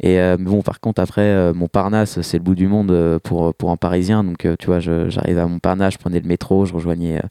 Et 0.01 0.19
euh, 0.19 0.37
bon, 0.39 0.61
par 0.61 0.79
contre, 0.79 1.01
après, 1.01 1.21
euh, 1.21 1.53
Montparnasse, 1.53 2.21
c'est 2.21 2.37
le 2.37 2.43
bout 2.43 2.55
du 2.55 2.67
monde 2.67 2.91
euh, 2.91 3.19
pour, 3.19 3.53
pour 3.53 3.69
un 3.71 3.77
Parisien. 3.77 4.23
Donc, 4.23 4.45
euh, 4.45 4.55
tu 4.57 4.67
vois, 4.67 4.79
j'arrivais 4.79 5.41
à 5.41 5.47
Montparnasse, 5.47 5.93
je 5.93 5.97
prenais 5.99 6.19
le 6.19 6.27
métro, 6.27 6.65
je 6.65 6.73
rejoignais 6.73 7.21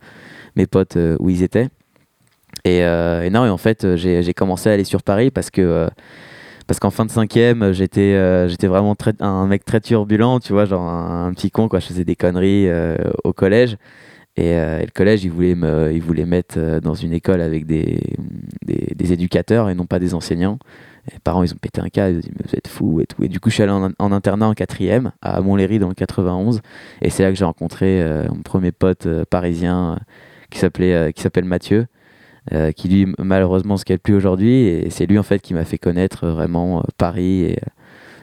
mes 0.57 0.67
potes 0.67 0.99
où 1.19 1.31
ils 1.31 1.43
étaient. 1.43 1.69
Et, 2.65 2.81
non, 3.31 3.47
et 3.47 3.51
en 3.51 3.57
fait, 3.57 3.97
j'ai 3.97 4.35
commencé 4.35 4.69
à 4.69 4.73
aller 4.73 4.85
sur 4.85 5.03
Paris 5.03 5.31
parce 5.31 5.51
que. 5.51 5.89
parce 6.67 6.81
qu'en 6.81 6.91
fin 6.91 7.07
de 7.07 7.11
cinquième, 7.11 7.73
j'étais 7.73 8.49
j'étais 8.49 8.67
vraiment 8.67 8.95
très, 8.95 9.13
un 9.21 9.47
mec 9.47 9.65
très 9.65 9.81
turbulent, 9.81 10.41
tu 10.41 10.53
vois, 10.53 10.65
genre 10.65 10.89
un, 10.89 11.33
petit 11.33 11.51
con, 11.51 11.69
quoi. 11.69 11.79
Je 11.79 11.87
faisais 11.87 12.05
des 12.05 12.17
conneries 12.17 12.69
au 13.25 13.33
collège. 13.33 13.77
Et, 14.39 14.55
euh, 14.55 14.79
et 14.79 14.85
le 14.85 14.93
collège, 14.93 15.25
il 15.25 15.33
voulait 15.33 15.57
me, 15.57 15.93
il 15.93 16.27
mettre 16.27 16.55
euh, 16.59 16.79
dans 16.79 16.95
une 16.95 17.13
école 17.13 17.41
avec 17.41 17.67
des, 17.67 18.01
des, 18.65 19.13
éducateurs 19.13 19.69
et 19.69 19.75
non 19.75 19.87
pas 19.87 19.99
des 19.99 20.15
enseignants. 20.15 20.61
Les 21.13 21.19
parents, 21.19 21.43
ils 21.43 21.53
ont 21.53 21.57
pété 21.61 21.81
un 21.81 21.89
câble, 21.89 22.15
ils 22.15 22.19
ont 22.19 22.21
dit, 22.21 22.31
mais 22.39 22.45
vous 22.47 22.55
êtes 22.55 22.69
fous 22.69 23.01
et 23.01 23.07
tout. 23.07 23.25
Et 23.25 23.29
du 23.29 23.41
coup, 23.41 23.51
je 23.51 23.55
suis 23.55 23.65
allé 23.65 23.73
en, 23.73 24.13
internat 24.13 24.47
en 24.47 24.55
quatrième 24.55 25.11
à 25.23 25.41
Montlhéry 25.41 25.81
dans 25.81 25.89
le 25.89 25.95
91. 25.95 26.61
Et 27.03 27.11
c'est 27.11 27.25
là 27.25 27.31
que 27.31 27.37
j'ai 27.37 27.45
rencontré 27.45 28.01
euh, 28.01 28.29
mon 28.29 28.43
premier 28.43 28.71
pote 28.71 29.09
parisien 29.25 29.99
qui 30.51 30.61
s'appelait, 30.61 31.13
qui 31.13 31.23
s'appelle 31.23 31.45
Mathieu. 31.45 31.87
qui 32.77 32.89
lui 32.89 33.13
malheureusement 33.19 33.77
se 33.77 33.85
calme 33.85 33.99
plus 33.99 34.15
aujourd'hui 34.15 34.67
et 34.69 34.89
c'est 34.89 35.07
lui 35.07 35.19
en 35.19 35.23
fait 35.23 35.41
qui 35.41 35.53
m'a 35.53 35.65
fait 35.65 35.77
connaître 35.79 36.29
vraiment 36.29 36.83
Paris 36.97 37.43
et 37.43 37.59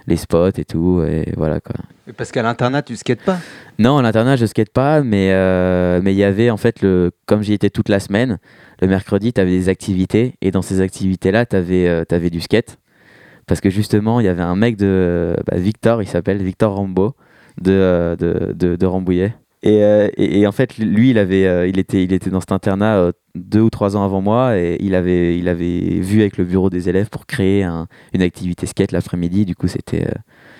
les 0.07 0.17
spots 0.17 0.57
et 0.57 0.65
tout 0.65 1.03
et 1.07 1.33
voilà 1.35 1.59
quoi. 1.59 1.75
Parce 2.17 2.31
qu'à 2.31 2.43
l'internat, 2.43 2.83
tu 2.83 2.95
skates 2.95 3.23
pas? 3.23 3.37
Non, 3.79 3.97
à 3.97 4.01
l'internat, 4.01 4.35
je 4.35 4.45
skate 4.45 4.69
pas, 4.69 5.01
mais 5.01 5.31
euh, 5.31 5.99
mais 6.03 6.13
il 6.13 6.17
y 6.17 6.23
avait 6.23 6.49
en 6.49 6.57
fait 6.57 6.81
le 6.81 7.11
comme 7.25 7.41
j'y 7.41 7.53
étais 7.53 7.69
toute 7.69 7.89
la 7.89 7.99
semaine, 7.99 8.37
le 8.81 8.87
mercredi, 8.87 9.33
tu 9.33 9.41
avais 9.41 9.51
des 9.51 9.69
activités 9.69 10.35
et 10.41 10.51
dans 10.51 10.61
ces 10.61 10.81
activités-là, 10.81 11.45
tu 11.45 11.55
avais 11.55 12.29
du 12.29 12.41
skate 12.41 12.77
parce 13.47 13.61
que 13.61 13.69
justement, 13.69 14.19
il 14.19 14.25
y 14.25 14.29
avait 14.29 14.43
un 14.43 14.55
mec 14.55 14.77
de 14.77 15.35
bah, 15.47 15.57
Victor, 15.57 16.01
il 16.01 16.07
s'appelle 16.07 16.41
Victor 16.41 16.75
Rambo 16.75 17.15
de 17.61 17.71
euh, 17.71 18.15
de, 18.15 18.53
de, 18.53 18.75
de 18.75 18.85
Rambouillet. 18.85 19.33
Et, 19.65 19.83
euh, 19.83 20.09
et, 20.15 20.45
en 20.45 20.51
fait, 20.51 20.77
lui, 20.77 21.09
il 21.09 21.17
avait, 21.17 21.47
euh, 21.47 21.67
il 21.67 21.79
était, 21.79 22.03
il 22.03 22.13
était 22.13 22.29
dans 22.29 22.39
cet 22.39 22.51
internat 22.51 22.97
euh, 22.97 23.11
deux 23.33 23.61
ou 23.61 23.71
trois 23.71 23.97
ans 23.97 24.05
avant 24.05 24.21
moi, 24.21 24.57
et 24.59 24.77
il 24.79 24.93
avait, 24.93 25.39
il 25.39 25.49
avait 25.49 25.99
vu 25.99 26.21
avec 26.21 26.37
le 26.37 26.45
bureau 26.45 26.69
des 26.69 26.87
élèves 26.87 27.09
pour 27.09 27.25
créer 27.25 27.63
un- 27.63 27.87
une 28.13 28.21
activité 28.21 28.67
skate 28.67 28.91
l'après-midi. 28.91 29.43
Du 29.43 29.55
coup, 29.55 29.67
c'était, 29.67 30.07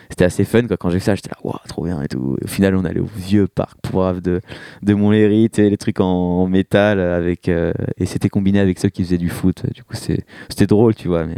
c'était 0.10 0.26
assez 0.26 0.44
fun 0.44 0.68
quoi. 0.68 0.78
quand 0.78 0.90
j'ai 0.90 0.98
vu 0.98 1.04
ça 1.04 1.16
j'étais 1.16 1.30
là 1.30 1.38
waouh 1.44 1.56
trop 1.68 1.84
bien 1.86 2.02
et 2.02 2.08
tout 2.08 2.38
au 2.40 2.48
final 2.48 2.76
on 2.76 2.86
allait 2.86 3.00
au 3.00 3.10
vieux 3.16 3.48
parc 3.48 3.80
pourrave 3.82 4.22
de 4.22 4.40
de 4.84 4.94
Montlhéry 4.94 5.50
les 5.58 5.78
trucs 5.78 6.00
en, 6.00 6.46
métal 6.48 7.00
avec 7.00 7.48
et 7.48 8.06
c'était 8.06 8.30
combiné 8.30 8.60
avec 8.60 8.78
ceux 8.78 8.90
qui 8.90 9.04
faisaient 9.04 9.18
du 9.18 9.30
foot 9.30 9.66
du 9.74 9.84
coup 9.84 9.96
c'était 9.96 10.68
drôle 10.68 10.94
tu 10.94 11.08
vois 11.08 11.26
mais 11.26 11.38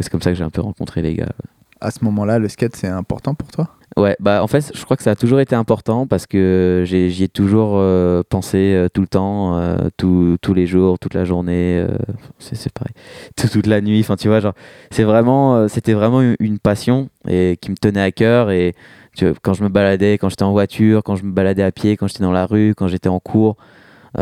c'est 0.00 0.10
comme 0.10 0.20
ça 0.20 0.30
que 0.30 0.36
j'ai 0.36 0.44
un 0.44 0.50
peu 0.50 0.62
rencontré 0.62 1.00
les 1.00 1.14
gars 1.14 1.32
À 1.80 1.90
ce 1.90 2.04
moment-là, 2.04 2.38
le 2.38 2.48
skate, 2.48 2.76
c'est 2.76 2.88
important 2.88 3.34
pour 3.34 3.50
toi? 3.50 3.70
Ouais, 3.96 4.14
bah 4.20 4.42
en 4.42 4.46
fait, 4.46 4.72
je 4.74 4.84
crois 4.84 4.98
que 4.98 5.02
ça 5.02 5.12
a 5.12 5.16
toujours 5.16 5.40
été 5.40 5.54
important 5.54 6.06
parce 6.06 6.26
que 6.26 6.82
j'y 6.84 7.22
ai 7.22 7.28
toujours 7.28 7.76
euh, 7.76 8.22
pensé 8.28 8.74
euh, 8.74 8.88
tout 8.92 9.00
le 9.00 9.06
temps, 9.06 9.56
euh, 9.58 9.88
tous 9.96 10.52
les 10.52 10.66
jours, 10.66 10.98
toute 10.98 11.14
la 11.14 11.24
journée, 11.24 11.78
euh, 11.78 11.88
c'est 12.38 12.70
pareil, 12.74 12.92
tout- 13.38 13.48
toute 13.48 13.66
la 13.66 13.80
nuit. 13.80 14.00
Enfin, 14.00 14.16
tu 14.16 14.28
vois, 14.28 14.40
genre, 14.40 14.52
c'est 14.90 15.02
vraiment, 15.04 15.66
c'était 15.68 15.94
vraiment 15.94 16.20
une, 16.38 16.58
passion 16.58 17.08
et 17.26 17.56
qui 17.58 17.70
me 17.70 17.76
tenait 17.76 18.02
à 18.02 18.12
cœur. 18.12 18.50
Et 18.50 18.74
quand 19.42 19.54
je 19.54 19.62
me 19.62 19.70
baladais, 19.70 20.18
quand 20.18 20.28
j'étais 20.28 20.42
en 20.42 20.52
voiture, 20.52 21.02
quand 21.02 21.16
je 21.16 21.24
me 21.24 21.32
baladais 21.32 21.62
à 21.62 21.72
pied, 21.72 21.96
quand 21.96 22.06
j'étais 22.06 22.22
dans 22.22 22.32
la 22.32 22.44
rue, 22.44 22.74
quand 22.76 22.88
j'étais 22.88 23.08
en 23.08 23.18
cours. 23.20 23.56
tu 24.14 24.20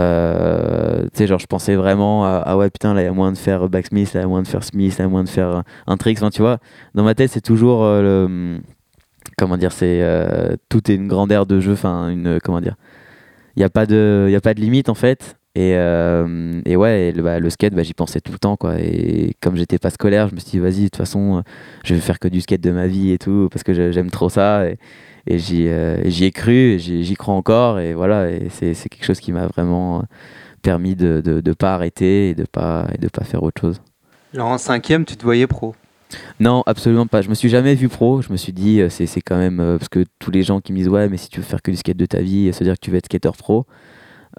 sais, 1.14 1.26
genre, 1.26 1.40
je 1.40 1.47
pensais 1.47 1.75
vraiment 1.76 2.25
à, 2.26 2.43
ah 2.47 2.57
ouais, 2.57 2.71
putain, 2.71 2.95
là, 2.95 3.02
il 3.02 3.04
y 3.07 3.09
a 3.09 3.12
moyen 3.12 3.33
de 3.33 3.38
faire 3.38 3.69
backsmith, 3.69 4.12
là, 4.14 4.21
il 4.21 4.23
y 4.23 4.26
a 4.26 4.28
moyen 4.28 4.43
de 4.43 4.49
faire 4.49 4.62
smith, 4.64 4.93
là, 4.99 5.04
il 5.04 5.07
y 5.07 5.09
a 5.09 5.11
moyen 5.11 5.25
de 5.25 5.28
faire 5.28 5.49
un. 5.49 5.97
Enfin, 5.97 6.31
tu 6.31 6.43
vois, 6.43 6.59
dans 6.95 7.02
ma 7.04 7.14
tête, 7.16 7.31
c'est 7.33 7.40
toujours 7.40 7.83
le 7.85 8.61
comment 9.37 9.57
dire 9.57 9.73
c'est 9.73 10.00
euh, 10.03 10.57
tout 10.69 10.91
est 10.91 10.95
une 10.95 11.09
grande 11.09 11.31
de 11.31 11.61
jeu 11.61 11.73
enfin 11.73 12.09
une 12.09 12.38
comment 12.43 12.61
dire 12.61 12.76
il 13.57 13.61
n'y 13.61 13.64
a, 13.64 13.71
pas 13.71 13.87
de- 13.87 14.29
y 14.31 14.35
a 14.35 14.41
pas 14.41 14.55
de 14.55 14.61
limite 14.61 14.88
en 14.88 14.95
fait. 14.95 15.37
Et, 15.55 15.76
euh, 15.76 16.61
et 16.64 16.75
ouais, 16.75 17.12
le, 17.12 17.23
bah, 17.23 17.38
le 17.38 17.49
skate, 17.49 17.73
bah, 17.75 17.85
j'y 17.85 17.95
pensais 17.95 18.21
tout 18.21 18.33
le 18.33 18.38
temps. 18.41 18.57
Quoi. 18.57 18.81
Et 18.81 19.35
comme 19.41 19.55
j'étais 19.57 19.79
pas 19.79 19.91
scolaire, 19.91 20.29
je 20.29 20.35
me 20.35 20.41
suis 20.41 20.50
dit, 20.50 20.59
vas-y, 20.59 20.79
de 20.81 20.85
toute 20.87 20.97
façon, 20.97 21.45
je 21.85 21.95
vais 21.95 22.00
faire 22.00 22.19
que 22.19 22.26
du 22.26 22.41
skate 22.41 22.61
de 22.61 22.73
ma 22.73 22.88
vie 22.88 23.12
et 23.12 23.19
tout, 23.19 23.49
parce 23.53 23.62
que 23.62 23.73
j'ai- 23.73 23.93
j'aime 23.93 24.11
trop 24.11 24.29
ça. 24.29 24.67
Et, 24.67 24.79
euh, 25.31 26.00
j'y 26.07 26.25
ai 26.25 26.33
cru, 26.33 26.81
j'y 26.81 27.14
crois 27.14 27.35
encore. 27.35 27.79
Et 27.79 27.95
voilà, 27.95 28.29
et 28.29 28.49
c'est 28.50 28.75
quelque 28.75 29.05
chose 29.05 29.21
qui 29.21 29.31
m'a 29.31 29.47
vraiment 29.47 30.03
permis 30.62 30.97
de 30.97 31.23
ne 31.25 31.53
pas 31.53 31.75
arrêter 31.75 32.31
et 32.31 32.35
de 32.35 32.45
pas, 32.45 32.88
et 32.93 32.99
de 32.99 33.07
pas 33.07 33.23
faire 33.23 33.45
autre 33.45 33.61
chose. 33.61 33.81
Alors 34.35 34.49
en 34.49 34.59
cinquième, 34.59 35.05
tu 35.05 35.17
te 35.17 35.23
voyais 35.23 35.47
pro? 35.47 35.76
Non, 36.40 36.62
absolument 36.66 37.06
pas. 37.06 37.23
Je 37.23 37.28
me 37.28 37.35
suis 37.35 37.49
jamais 37.49 37.75
vu 37.75 37.88
pro. 37.88 38.23
Je 38.23 38.30
me 38.33 38.37
suis 38.37 38.52
dit, 38.52 38.80
euh, 38.80 38.88
c'est 38.88 39.06
c'est 39.06 39.21
quand 39.21 39.37
même. 39.38 39.61
euh, 39.61 39.78
parce 39.78 39.88
que 39.88 40.04
tous 40.18 40.30
les 40.30 40.42
gens 40.42 40.61
qui 40.61 40.73
me 40.73 40.78
disent, 40.78 40.88
ouais, 40.88 41.09
mais 41.09 41.16
si 41.16 41.28
tu 41.28 41.38
veux 41.40 41.44
faire 41.47 41.62
que 41.62 41.71
du 41.71 41.76
skate 41.76 41.97
de 41.97 42.06
ta 42.06 42.21
vie, 42.21 42.52
se 42.52 42.64
dire 42.64 42.75
que 42.75 42.80
tu 42.80 42.90
veux 42.90 42.97
être 42.99 43.06
skater 43.06 43.30
pro, 43.38 43.66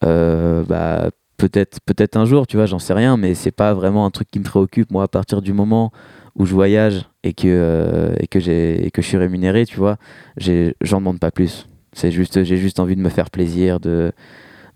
euh, 0.03 0.63
bah, 0.67 1.10
peut-être 1.38 1.79
peut-être 1.86 2.15
un 2.17 2.25
jour, 2.25 2.48
tu 2.48 2.58
vois, 2.58 2.65
j'en 2.65 2.79
sais 2.79 2.94
rien, 2.94 3.17
mais 3.17 3.36
c'est 3.36 3.51
pas 3.51 3.74
vraiment 3.74 4.05
un 4.05 4.12
truc 4.12 4.29
qui 4.32 4.39
me 4.39 4.44
préoccupe. 4.46 4.91
Moi, 4.91 5.03
à 5.03 5.08
partir 5.08 5.41
du 5.41 5.53
moment 5.53 5.91
où 6.36 6.46
je 6.46 6.53
voyage 6.53 7.05
et 7.24 7.34
que, 7.34 8.13
et 8.20 8.27
que, 8.27 8.39
j'ai- 8.39 8.86
et 8.86 8.91
que 8.91 9.01
je 9.01 9.08
suis 9.08 9.17
rémunéré, 9.17 9.65
tu 9.65 9.77
vois, 9.77 9.98
j'ai- 10.38 10.75
j'en 10.82 10.98
demande 11.00 11.20
pas 11.20 11.32
plus. 11.32 11.67
C'est 11.94 12.12
juste, 12.12 12.44
j'ai 12.44 12.58
juste 12.58 12.79
envie 12.82 12.96
de 12.98 13.01
me 13.01 13.10
faire 13.10 13.29
plaisir, 13.29 13.79
de, 13.79 14.12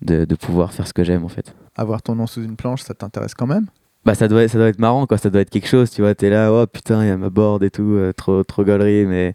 de 0.00 0.34
pouvoir 0.34 0.72
faire 0.72 0.86
ce 0.86 0.94
que 0.94 1.04
j'aime, 1.04 1.24
en 1.24 1.28
fait. 1.28 1.54
Avoir 1.76 2.00
ton 2.02 2.14
nom 2.14 2.26
sous 2.26 2.42
une 2.42 2.56
planche, 2.56 2.80
ça 2.82 2.94
t'intéresse 2.94 3.34
quand 3.34 3.46
même? 3.46 3.66
Bah 4.04 4.14
ça 4.14 4.28
doit, 4.28 4.48
ça 4.48 4.56
doit 4.56 4.68
être 4.68 4.78
marrant 4.78 5.06
quoi, 5.06 5.18
ça 5.18 5.28
doit 5.28 5.42
être 5.42 5.50
quelque 5.50 5.68
chose, 5.68 5.90
tu 5.90 6.00
vois, 6.00 6.14
t'es 6.14 6.30
là, 6.30 6.50
oh 6.52 6.66
putain, 6.66 7.04
il 7.04 7.08
y 7.08 7.10
a 7.10 7.18
ma 7.18 7.28
board 7.28 7.62
et 7.62 7.70
tout, 7.70 7.82
euh, 7.96 8.12
trop, 8.14 8.42
trop 8.44 8.64
gaulerie, 8.64 9.04
mais, 9.04 9.34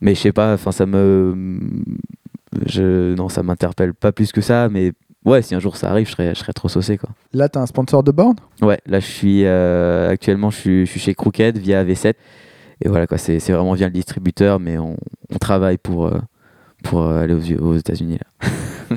mais 0.00 0.14
je 0.14 0.20
sais 0.20 0.32
pas, 0.32 0.54
enfin 0.54 0.72
ça 0.72 0.86
me... 0.86 1.60
Je, 2.66 3.14
non, 3.14 3.28
ça 3.28 3.42
m'interpelle 3.42 3.92
pas 3.92 4.12
plus 4.12 4.32
que 4.32 4.40
ça, 4.40 4.68
mais 4.70 4.92
ouais, 5.26 5.42
si 5.42 5.54
un 5.54 5.60
jour 5.60 5.76
ça 5.76 5.90
arrive, 5.90 6.06
je 6.06 6.12
serais, 6.12 6.34
je 6.34 6.40
serais 6.40 6.54
trop 6.54 6.68
saucé 6.70 6.96
quoi. 6.96 7.10
Là, 7.34 7.50
t'as 7.50 7.60
un 7.60 7.66
sponsor 7.66 8.02
de 8.02 8.12
board? 8.12 8.40
Ouais, 8.62 8.78
là 8.86 8.98
je 8.98 9.06
suis, 9.06 9.44
euh, 9.44 10.08
actuellement 10.08 10.48
je 10.50 10.56
suis, 10.56 10.86
je 10.86 10.90
suis 10.90 11.00
chez 11.00 11.14
Crooked 11.14 11.58
via 11.58 11.84
V7, 11.84 12.14
et 12.84 12.88
voilà 12.88 13.06
quoi, 13.06 13.18
c'est 13.18 13.40
c'est 13.40 13.52
vraiment 13.52 13.74
via 13.74 13.88
le 13.88 13.92
distributeur, 13.92 14.58
mais 14.58 14.78
on, 14.78 14.96
on 15.30 15.38
travaille 15.38 15.76
pour, 15.76 16.06
euh, 16.06 16.18
pour 16.82 17.06
aller 17.06 17.34
aux, 17.34 17.62
aux 17.62 17.76
États-Unis 17.76 18.18
là. 18.18 18.96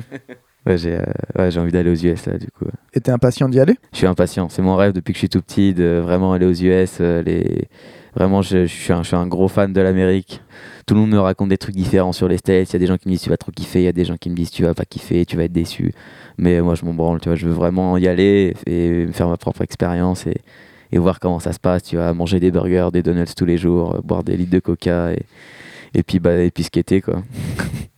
ouais, 0.66 0.78
j'ai 0.78 0.94
euh, 0.94 1.02
ouais, 1.38 1.56
envie 1.58 1.72
d'aller 1.72 1.90
aux 1.90 1.94
US 1.94 2.26
là 2.26 2.38
du 2.38 2.48
coup. 2.48 2.66
Et 2.94 3.00
t'es 3.00 3.10
impatient 3.10 3.48
d'y 3.48 3.60
aller? 3.60 3.76
Je 3.92 3.98
suis 3.98 4.06
impatient. 4.06 4.48
C'est 4.48 4.62
mon 4.62 4.76
rêve 4.76 4.92
depuis 4.92 5.12
que 5.12 5.16
je 5.16 5.20
suis 5.20 5.28
tout 5.28 5.42
petit 5.42 5.74
de 5.74 6.00
vraiment 6.02 6.32
aller 6.32 6.46
aux 6.46 6.52
US. 6.52 6.98
euh, 7.00 7.22
les... 7.22 7.68
Vraiment, 8.14 8.40
je, 8.40 8.64
je 8.64 8.72
suis 8.72 8.94
un, 8.94 9.02
je 9.02 9.08
suis 9.08 9.16
un 9.16 9.26
gros 9.26 9.46
fan 9.48 9.74
de 9.74 9.80
l'Amérique. 9.80 10.40
Tout 10.86 10.94
le 10.94 11.00
monde 11.00 11.10
me 11.10 11.18
raconte 11.18 11.50
des 11.50 11.58
trucs 11.58 11.74
différents 11.76 12.12
sur 12.14 12.28
les 12.28 12.38
States. 12.38 12.70
Il 12.70 12.72
y 12.72 12.76
a 12.76 12.78
des 12.78 12.86
gens 12.86 12.96
qui 12.96 13.08
me 13.08 13.12
disent 13.12 13.20
tu 13.20 13.28
vas 13.28 13.36
trop 13.36 13.52
kiffer. 13.52 13.80
Il 13.80 13.84
y 13.84 13.88
a 13.88 13.92
des 13.92 14.06
gens 14.06 14.16
qui 14.16 14.30
me 14.30 14.34
disent 14.34 14.50
tu 14.50 14.62
vas 14.62 14.72
pas 14.72 14.86
kiffer, 14.86 15.26
tu 15.26 15.36
vas 15.36 15.44
être 15.44 15.52
déçu. 15.52 15.92
Mais 16.38 16.62
moi, 16.62 16.74
je 16.74 16.86
m'en 16.86 16.94
branle. 16.94 17.20
Tu 17.20 17.28
vois, 17.28 17.36
je 17.36 17.46
veux 17.46 17.52
vraiment 17.52 17.98
y 17.98 18.08
aller 18.08 18.54
et 18.66 19.04
me 19.04 19.12
faire 19.12 19.28
ma 19.28 19.36
propre 19.36 19.60
expérience 19.60 20.26
et, 20.26 20.40
et 20.92 20.98
voir 20.98 21.20
comment 21.20 21.40
ça 21.40 21.52
se 21.52 21.60
passe. 21.60 21.82
Tu 21.82 21.96
vois, 21.96 22.14
manger 22.14 22.40
des 22.40 22.50
burgers, 22.50 22.88
des 22.90 23.02
donuts 23.02 23.26
tous 23.36 23.44
les 23.44 23.58
jours, 23.58 24.00
boire 24.02 24.24
des 24.24 24.38
litres 24.38 24.52
de 24.52 24.60
coca 24.60 25.12
et, 25.12 25.22
et 25.94 26.02
puis 26.02 26.18
bah, 26.18 26.36
et 26.36 26.50
puis 26.50 26.64
skater 26.64 27.00
quoi. 27.00 27.22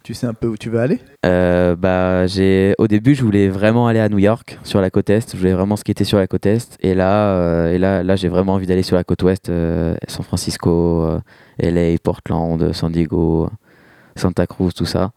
Tu 0.04 0.14
sais 0.14 0.26
un 0.26 0.32
peu 0.32 0.46
où 0.46 0.56
tu 0.56 0.70
veux 0.70 0.80
aller? 0.80 1.00
Euh, 1.26 1.76
bah, 1.76 2.26
j'ai 2.26 2.74
au 2.78 2.88
début 2.88 3.14
je 3.14 3.22
voulais 3.22 3.48
vraiment 3.48 3.88
aller 3.88 4.00
à 4.00 4.08
New 4.08 4.18
York 4.18 4.58
sur 4.62 4.80
la 4.80 4.88
côte 4.88 5.10
est. 5.10 5.32
Je 5.32 5.36
voulais 5.36 5.52
vraiment 5.52 5.76
skater 5.76 6.04
sur 6.04 6.16
la 6.16 6.26
côte 6.26 6.46
est. 6.46 6.78
Et 6.80 6.94
là 6.94 7.34
euh, 7.34 7.74
et 7.74 7.76
là 7.76 8.02
là 8.02 8.16
j'ai 8.16 8.28
vraiment 8.28 8.54
envie 8.54 8.66
d'aller 8.66 8.82
sur 8.82 8.96
la 8.96 9.04
côte 9.04 9.22
ouest 9.22 9.50
euh, 9.50 9.94
San 10.06 10.24
Francisco 10.24 11.20
LA 11.58 11.98
Portland 12.02 12.72
San 12.72 12.90
Diego 12.90 13.50
Santa 14.16 14.46
Cruz 14.46 14.72
tout 14.72 14.86
ça. 14.86 15.10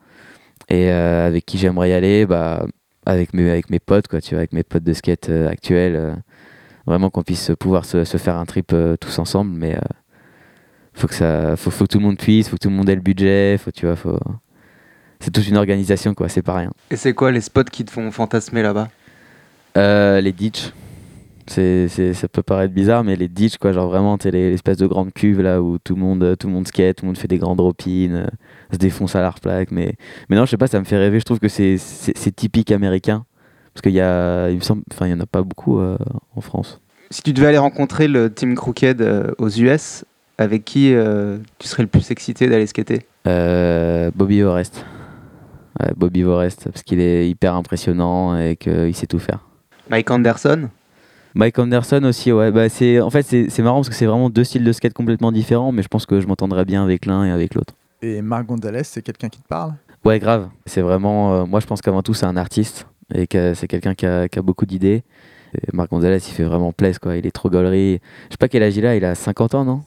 Et 0.67 0.89
avec 0.89 1.45
qui 1.45 1.57
j'aimerais 1.57 1.91
y 1.91 1.93
aller 1.93 2.25
bah 2.25 2.65
avec 3.05 3.33
mes 3.33 3.49
avec 3.49 3.69
mes 3.69 3.79
potes 3.79 4.09
quoi 4.09 4.19
tu 4.19 4.31
vois 4.31 4.39
avec 4.39 4.51
mes 4.51 4.63
potes 4.63 4.83
de 4.83 4.91
skate 4.91 5.29
actuels 5.29 6.21
vraiment 6.85 7.09
qu'on 7.09 7.23
puisse 7.23 7.51
pouvoir 7.57 7.85
se, 7.85 8.03
se 8.03 8.17
faire 8.17 8.35
un 8.35 8.45
trip 8.45 8.75
tous 8.99 9.19
ensemble. 9.19 9.51
Mais 9.51 9.77
faut 10.93 11.07
que 11.07 11.15
ça 11.15 11.55
faut, 11.55 11.71
faut 11.71 11.85
que 11.85 11.89
tout 11.91 11.99
le 11.99 12.05
monde 12.05 12.17
puisse 12.17 12.49
faut 12.49 12.55
que 12.57 12.61
tout 12.61 12.69
le 12.69 12.75
monde 12.75 12.89
ait 12.89 12.95
le 12.95 13.01
budget 13.01 13.57
faut 13.57 13.71
tu 13.71 13.85
vois 13.85 13.95
faut 13.95 14.19
c'est 15.19 15.31
toute 15.31 15.47
une 15.47 15.57
organisation 15.57 16.13
quoi 16.13 16.29
c'est 16.29 16.41
pas 16.41 16.55
rien. 16.55 16.71
Et 16.89 16.95
c'est 16.95 17.13
quoi 17.13 17.31
les 17.31 17.41
spots 17.41 17.63
qui 17.65 17.85
te 17.85 17.91
font 17.91 18.09
fantasmer 18.11 18.61
là-bas? 18.63 18.89
Euh, 19.77 20.19
les 20.19 20.31
ditches. 20.33 20.71
C'est, 21.47 21.87
c'est, 21.89 22.13
ça 22.13 22.27
peut 22.27 22.43
paraître 22.43 22.73
bizarre 22.73 23.03
mais 23.03 23.15
les 23.15 23.27
ditches 23.27 23.57
quoi 23.57 23.71
genre 23.73 23.89
vraiment 23.89 24.17
t'es 24.17 24.31
les- 24.31 24.51
l'espèce 24.51 24.77
de 24.77 24.85
grande 24.87 25.11
cuve 25.11 25.41
là 25.41 25.61
où 25.61 25.79
tout 25.79 25.95
le 25.95 26.01
monde 26.01 26.35
tout 26.39 26.47
le 26.47 26.53
monde 26.53 26.67
skate 26.67 26.97
tout 26.97 27.03
le 27.05 27.07
monde 27.07 27.17
fait 27.17 27.27
des 27.27 27.39
grands 27.39 27.55
drop-in 27.55 28.13
euh, 28.13 28.27
se 28.71 28.77
défonce 28.77 29.15
à 29.15 29.21
l'arc 29.21 29.41
plaque 29.41 29.71
mais 29.71 29.95
mais 30.29 30.35
non 30.37 30.45
je 30.45 30.51
sais 30.51 30.57
pas 30.57 30.67
ça 30.67 30.79
me 30.79 30.85
fait 30.85 30.97
rêver. 30.97 31.19
Je 31.19 31.25
trouve 31.25 31.39
que 31.39 31.47
c'est, 31.49 31.77
c'est, 31.77 32.15
c'est 32.17 32.35
typique 32.35 32.71
américain. 32.71 33.25
Parce 33.73 33.81
qu'il 33.81 33.93
y 33.93 34.01
a 34.01 34.49
il 34.49 34.57
me 34.57 34.61
semble 34.61 34.83
enfin 34.93 35.07
il 35.07 35.11
y 35.11 35.13
en 35.13 35.19
a 35.19 35.25
pas 35.25 35.41
beaucoup 35.41 35.79
euh, 35.79 35.97
en 36.35 36.41
France. 36.41 36.79
Si 37.09 37.21
tu 37.21 37.33
devais 37.33 37.47
aller 37.47 37.57
rencontrer 37.57 38.07
le 38.07 38.33
team 38.33 38.55
Crooked 38.55 39.01
euh, 39.01 39.31
aux 39.37 39.49
US, 39.49 40.05
avec 40.37 40.65
qui 40.65 40.93
euh, 40.93 41.37
tu 41.59 41.67
serais 41.67 41.83
le 41.83 41.89
plus 41.89 42.09
excité 42.11 42.47
d'aller 42.47 42.67
skater? 42.67 43.05
Euh, 43.27 44.11
Bobby 44.15 44.41
Orest 44.43 44.85
Ouais, 45.79 45.93
Bobby 45.95 46.23
Vorest 46.23 46.65
parce 46.65 46.83
qu'il 46.83 46.99
est 46.99 47.29
hyper 47.29 47.55
impressionnant 47.55 48.37
et 48.37 48.55
qu'il 48.57 48.93
sait 48.95 49.07
tout 49.07 49.19
faire 49.19 49.39
Mike 49.89 50.11
Anderson? 50.11 50.69
Mike 51.33 51.59
Anderson 51.59 52.03
aussi, 52.03 52.31
ouais. 52.31 52.51
Bah, 52.51 52.67
c'est, 52.67 52.99
en 52.99 53.09
fait, 53.09 53.23
c'est, 53.23 53.59
marrant 53.59 53.77
parce 53.77 53.89
que 53.89 53.95
c'est 53.95 54.05
vraiment 54.05 54.29
deux 54.29 54.43
styles 54.43 54.63
de 54.63 54.71
skate 54.73 54.93
complètement 54.93 55.31
différents, 55.31 55.71
mais 55.71 55.81
je 55.81 55.87
pense 55.87 56.05
que 56.05 56.19
je 56.19 56.27
m'entendrais 56.27 56.65
bien 56.65 56.83
avec 56.83 57.05
l'un 57.05 57.23
et 57.25 57.31
avec 57.31 57.55
l'autre. 57.55 57.73
Et 58.01 58.21
Marc 58.21 58.47
Gonzalez, 58.47 58.83
c'est 58.83 59.01
quelqu'un 59.01 59.29
qui 59.29 59.39
te 59.41 59.47
parle? 59.47 59.73
Ouais, 60.03 60.19
grave. 60.19 60.49
C'est 60.65 60.81
vraiment. 60.81 61.33
euh, 61.33 61.45
moi, 61.45 61.59
je 61.59 61.67
pense 61.67 61.81
qu'avant 61.81 62.01
tout, 62.01 62.13
c'est 62.13 62.25
un 62.25 62.35
artiste 62.35 62.87
et 63.13 63.27
que 63.27 63.53
c'est 63.53 63.67
quelqu'un 63.67 63.93
qui 63.93 64.05
a, 64.05 64.27
qui 64.27 64.39
a 64.39 64.41
beaucoup 64.41 64.65
d'idées. 64.65 65.03
Marc 65.73 65.89
Gonzalez, 65.89 66.17
il 66.17 66.33
fait 66.33 66.43
vraiment 66.43 66.71
plaisir, 66.71 66.99
quoi. 66.99 67.15
Il 67.15 67.25
est 67.25 67.31
trop 67.31 67.49
gaulerie. 67.49 67.99
Je 68.27 68.33
sais 68.33 68.37
pas 68.37 68.47
quel 68.47 68.63
âge 68.63 68.75
il 68.75 68.85
a, 68.85 68.95
il 68.95 69.05
a 69.05 69.15
50 69.15 69.55
ans, 69.55 69.65
non? 69.65 69.83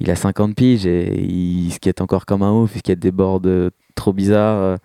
Il 0.00 0.10
a 0.10 0.16
50 0.16 0.54
piges 0.54 0.86
et 0.86 1.20
il 1.20 1.70
skate 1.72 2.00
encore 2.00 2.26
comme 2.26 2.42
un 2.42 2.52
ouf, 2.52 2.72
il 2.74 2.80
skate 2.80 2.98
des 2.98 3.12
boards 3.12 3.42
trop 3.94 4.12
bizarres. 4.12 4.62
euh. 4.62 4.76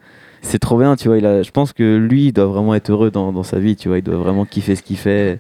C'est 0.42 0.60
trop 0.60 0.78
bien, 0.80 0.96
tu 0.96 1.08
vois. 1.08 1.20
Je 1.44 1.52
pense 1.52 1.72
que 1.72 1.98
lui, 1.98 2.28
il 2.28 2.34
doit 2.34 2.48
vraiment 2.48 2.74
être 2.74 2.90
heureux 2.90 3.12
dans, 3.12 3.44
sa 3.44 3.60
vie, 3.60 3.76
tu 3.76 3.90
vois. 3.90 4.00
Il 4.00 4.04
doit 4.04 4.18
vraiment 4.18 4.46
kiffer 4.46 4.76
ce 4.76 4.82
qu'il 4.82 4.98
fait. 4.98 5.40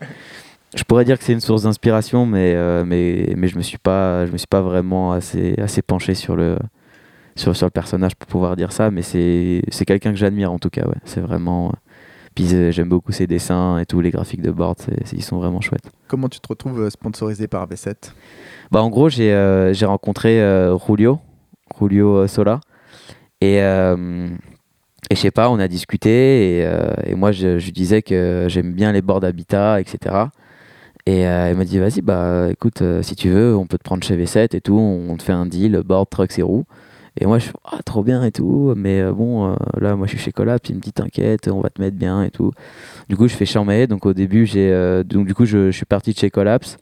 Je 0.75 0.83
pourrais 0.83 1.05
dire 1.05 1.17
que 1.17 1.23
c'est 1.23 1.33
une 1.33 1.41
source 1.41 1.63
d'inspiration, 1.63 2.25
mais, 2.25 2.53
euh, 2.55 2.85
mais, 2.85 3.33
mais 3.35 3.47
je 3.47 3.57
me 3.57 3.63
suis 3.63 3.79
pas, 3.79 4.25
me 4.27 4.37
suis 4.37 4.47
pas 4.47 4.61
vraiment 4.61 5.11
assez, 5.11 5.55
assez 5.59 5.81
penché 5.81 6.13
sur 6.13 6.35
le, 6.35 6.57
sur, 7.35 7.55
sur 7.55 7.65
le 7.65 7.71
personnage 7.71 8.15
pour 8.15 8.27
pouvoir 8.27 8.55
dire 8.55 8.71
ça, 8.71 8.91
mais 8.91 9.01
c'est 9.01 9.63
c'est 9.69 9.85
quelqu'un 9.85 10.11
que 10.11 10.17
j'admire 10.17 10.51
en 10.51 10.59
tout 10.59 10.69
cas, 10.69 10.85
ouais. 10.85 10.95
C'est 11.03 11.21
vraiment. 11.21 11.73
Puis 12.35 12.53
euh, 12.53 12.71
j'aime 12.71 12.89
beaucoup 12.89 13.11
ses 13.11 13.27
dessins 13.27 13.77
et 13.77 13.85
tous 13.85 13.99
les 14.01 14.09
graphiques 14.09 14.41
de 14.41 14.51
board, 14.51 14.77
ils 15.11 15.23
sont 15.23 15.37
vraiment 15.37 15.59
chouettes. 15.61 15.89
Comment 16.07 16.29
tu 16.29 16.39
te 16.39 16.47
retrouves 16.47 16.81
euh, 16.81 16.89
sponsorisé 16.89 17.47
par 17.47 17.67
V7 17.67 18.13
Bah, 18.71 18.81
en 18.81 18.89
gros, 18.89 19.09
j'ai 19.09 19.33
euh, 19.33 19.73
rencontré 19.83 20.41
euh, 20.41 20.77
Julio, 20.77 21.19
Julio 21.79 22.27
Sola. 22.27 22.61
Et, 23.41 23.55
et 23.55 25.15
je 25.15 25.15
sais 25.15 25.31
pas, 25.31 25.49
on 25.49 25.57
a 25.57 25.67
discuté. 25.67 26.59
Et, 26.59 26.71
et 27.05 27.15
moi, 27.15 27.31
je, 27.31 27.57
je 27.57 27.71
disais 27.71 28.03
que 28.03 28.45
j'aime 28.47 28.73
bien 28.73 28.91
les 28.91 29.01
boards 29.01 29.21
d'habitat, 29.21 29.81
etc. 29.81 30.27
Et 31.05 31.25
euh, 31.27 31.49
il 31.51 31.57
m'a 31.57 31.63
dit, 31.65 31.79
vas-y, 31.79 32.01
bah 32.01 32.49
écoute, 32.51 32.81
euh, 32.81 33.01
si 33.01 33.15
tu 33.15 33.29
veux, 33.29 33.55
on 33.55 33.65
peut 33.65 33.77
te 33.77 33.83
prendre 33.83 34.03
chez 34.03 34.15
V7 34.15 34.55
et 34.55 34.61
tout. 34.61 34.77
On 34.77 35.17
te 35.17 35.23
fait 35.23 35.31
un 35.31 35.45
deal, 35.45 35.81
board, 35.83 36.09
trucks 36.09 36.37
et 36.37 36.43
roues. 36.43 36.65
Et 37.19 37.25
moi, 37.25 37.39
je 37.39 37.45
suis, 37.45 37.53
ah, 37.65 37.79
trop 37.83 38.03
bien 38.03 38.23
et 38.23 38.31
tout. 38.31 38.73
Mais 38.77 39.01
euh, 39.01 39.11
bon, 39.11 39.51
euh, 39.51 39.55
là, 39.79 39.95
moi, 39.95 40.07
je 40.07 40.11
suis 40.11 40.19
chez 40.19 40.31
Collapse. 40.31 40.69
Il 40.69 40.75
me 40.75 40.81
dit, 40.81 40.93
t'inquiète, 40.93 41.47
on 41.49 41.59
va 41.59 41.69
te 41.69 41.81
mettre 41.81 41.97
bien 41.97 42.23
et 42.23 42.31
tout. 42.31 42.51
Du 43.09 43.17
coup, 43.17 43.27
je 43.27 43.35
fais 43.35 43.45
charmer. 43.45 43.87
Donc, 43.87 44.05
au 44.05 44.13
début, 44.13 44.45
j'ai, 44.45 44.71
euh, 44.71 45.03
donc, 45.03 45.27
du 45.27 45.33
coup, 45.33 45.45
je, 45.45 45.71
je 45.71 45.75
suis 45.75 45.85
parti 45.85 46.13
de 46.13 46.17
chez 46.17 46.29
Collapse. 46.29 46.77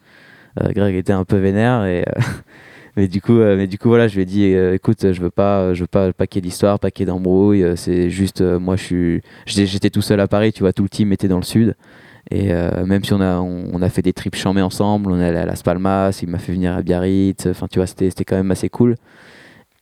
Greg 0.61 0.95
était 0.95 1.13
un 1.13 1.23
peu 1.23 1.37
vénère 1.37 1.85
et 1.85 2.03
mais 2.97 3.07
du 3.07 3.21
coup 3.21 3.37
mais 3.37 3.67
du 3.67 3.77
coup 3.77 3.87
voilà 3.87 4.09
je 4.09 4.15
lui 4.15 4.23
ai 4.23 4.25
dit 4.25 4.43
écoute 4.43 5.13
je 5.13 5.21
veux 5.21 5.29
pas 5.29 5.73
je 5.73 5.81
veux 5.81 5.87
pas 5.87 6.09
ait 6.09 6.41
d'histoire 6.41 6.79
ait 6.83 7.05
d'embrouille 7.05 7.63
euh, 7.63 7.77
c'est 7.77 8.09
juste 8.09 8.41
moi 8.41 8.75
je 8.75 8.83
suis 8.83 9.21
j'étais 9.45 9.89
tout 9.89 10.01
seul 10.01 10.19
à 10.19 10.27
Paris 10.27 10.51
tu 10.51 10.63
vois 10.63 10.73
tout 10.73 10.83
le 10.83 10.89
team 10.89 11.13
était 11.13 11.29
dans 11.29 11.37
le 11.37 11.43
sud 11.43 11.77
et 12.29 12.51
même 12.85 13.05
si 13.05 13.13
on 13.13 13.21
a 13.21 13.37
on, 13.39 13.81
a 13.81 13.89
fait 13.89 14.01
des 14.01 14.11
trips 14.11 14.35
chambés 14.35 14.61
ensemble 14.61 15.11
on 15.11 15.21
est 15.21 15.25
allé 15.25 15.37
à 15.37 15.45
Las 15.45 15.63
Palmas 15.63 16.19
il 16.21 16.27
m'a 16.27 16.39
fait 16.39 16.51
venir 16.51 16.75
à 16.75 16.81
Biarritz 16.81 17.45
enfin 17.45 17.67
tu 17.71 17.79
vois 17.79 17.87
c'était 17.87 18.25
quand 18.25 18.35
même 18.35 18.51
assez 18.51 18.67
cool 18.67 18.97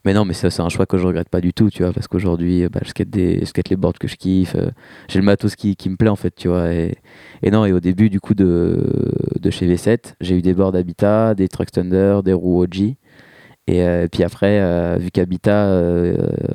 mais 0.08 0.14
non 0.14 0.24
mais 0.24 0.34
c'est 0.34 0.62
un 0.62 0.70
choix 0.70 0.86
que 0.86 0.98
je 0.98 1.06
regrette 1.06 1.28
pas 1.28 1.42
du 1.42 1.52
tout 1.54 1.70
tu 1.70 1.84
vois 1.84 1.92
parce 1.92 2.08
qu'aujourd'hui 2.08 2.64
euh, 2.64 2.70
bah, 2.70 2.80
je 2.82 2.92
skate 2.92 3.10
des 3.10 3.42
je 3.42 3.46
skate 3.46 3.68
les 3.68 3.76
boards 3.76 4.00
que 4.00 4.08
je 4.08 4.16
kiffe 4.16 4.56
euh, 4.56 4.70
j'ai 5.10 5.20
le 5.20 5.26
matos 5.26 5.58
qui, 5.58 5.76
qui 5.76 5.90
me 5.90 5.98
plaît 5.98 6.08
en 6.08 6.16
fait 6.16 6.34
tu 6.34 6.48
vois 6.48 6.72
et, 6.72 6.96
et 7.44 7.52
non, 7.52 7.66
et 7.66 7.74
au 7.74 7.82
début 7.82 8.10
du 8.10 8.22
coup 8.22 8.34
de, 8.34 8.90
de 9.38 9.50
chez 9.50 9.68
V7, 9.68 10.14
j'ai 10.22 10.38
eu 10.38 10.42
des 10.42 10.54
boards 10.54 10.76
Habitat, 10.76 11.36
des 11.36 11.50
Truck 11.50 11.72
Thunder, 11.72 12.22
des 12.24 12.32
roues 12.34 12.64
OG. 12.64 12.96
Et 13.70 13.84
euh, 13.84 14.08
puis 14.10 14.24
après, 14.24 14.98
vu 14.98 15.12
qu'Habitat 15.12 15.78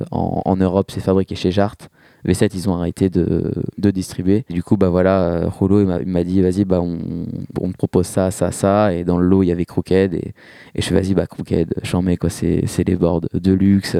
en, 0.09 0.41
en 0.43 0.55
Europe 0.55 0.89
c'est 0.89 1.01
fabriqué 1.01 1.35
chez 1.35 1.51
Jart, 1.51 1.77
V7 2.25 2.51
ils 2.53 2.69
ont 2.69 2.75
arrêté 2.75 3.09
de, 3.09 3.51
de 3.77 3.91
distribuer. 3.91 4.45
Et 4.49 4.53
du 4.53 4.63
coup 4.63 4.77
bah 4.77 4.89
voilà, 4.89 5.23
euh, 5.23 5.47
Rouleau 5.49 5.81
il 5.81 6.07
m'a- 6.07 6.23
dit 6.23 6.41
vas-y 6.41 6.63
bah 6.65 6.79
on, 6.81 6.97
on 7.59 7.71
te 7.71 7.77
propose 7.77 8.05
ça, 8.05 8.31
ça, 8.31 8.51
ça 8.51 8.93
et 8.93 9.03
dans 9.03 9.17
le 9.17 9.27
lot 9.27 9.43
il 9.43 9.47
y 9.47 9.51
avait 9.51 9.65
Crooked 9.65 10.13
et, 10.13 10.33
et 10.75 10.81
je 10.81 10.87
fais 10.87 10.95
vas-y 10.95 11.13
bah 11.13 11.27
Crooked, 11.27 11.73
j'en 11.83 12.01
mets 12.01 12.17
quoi, 12.17 12.29
c'est 12.29 12.63
les 12.87 12.95
boards 12.95 13.21
de 13.33 13.53
luxe 13.53 13.97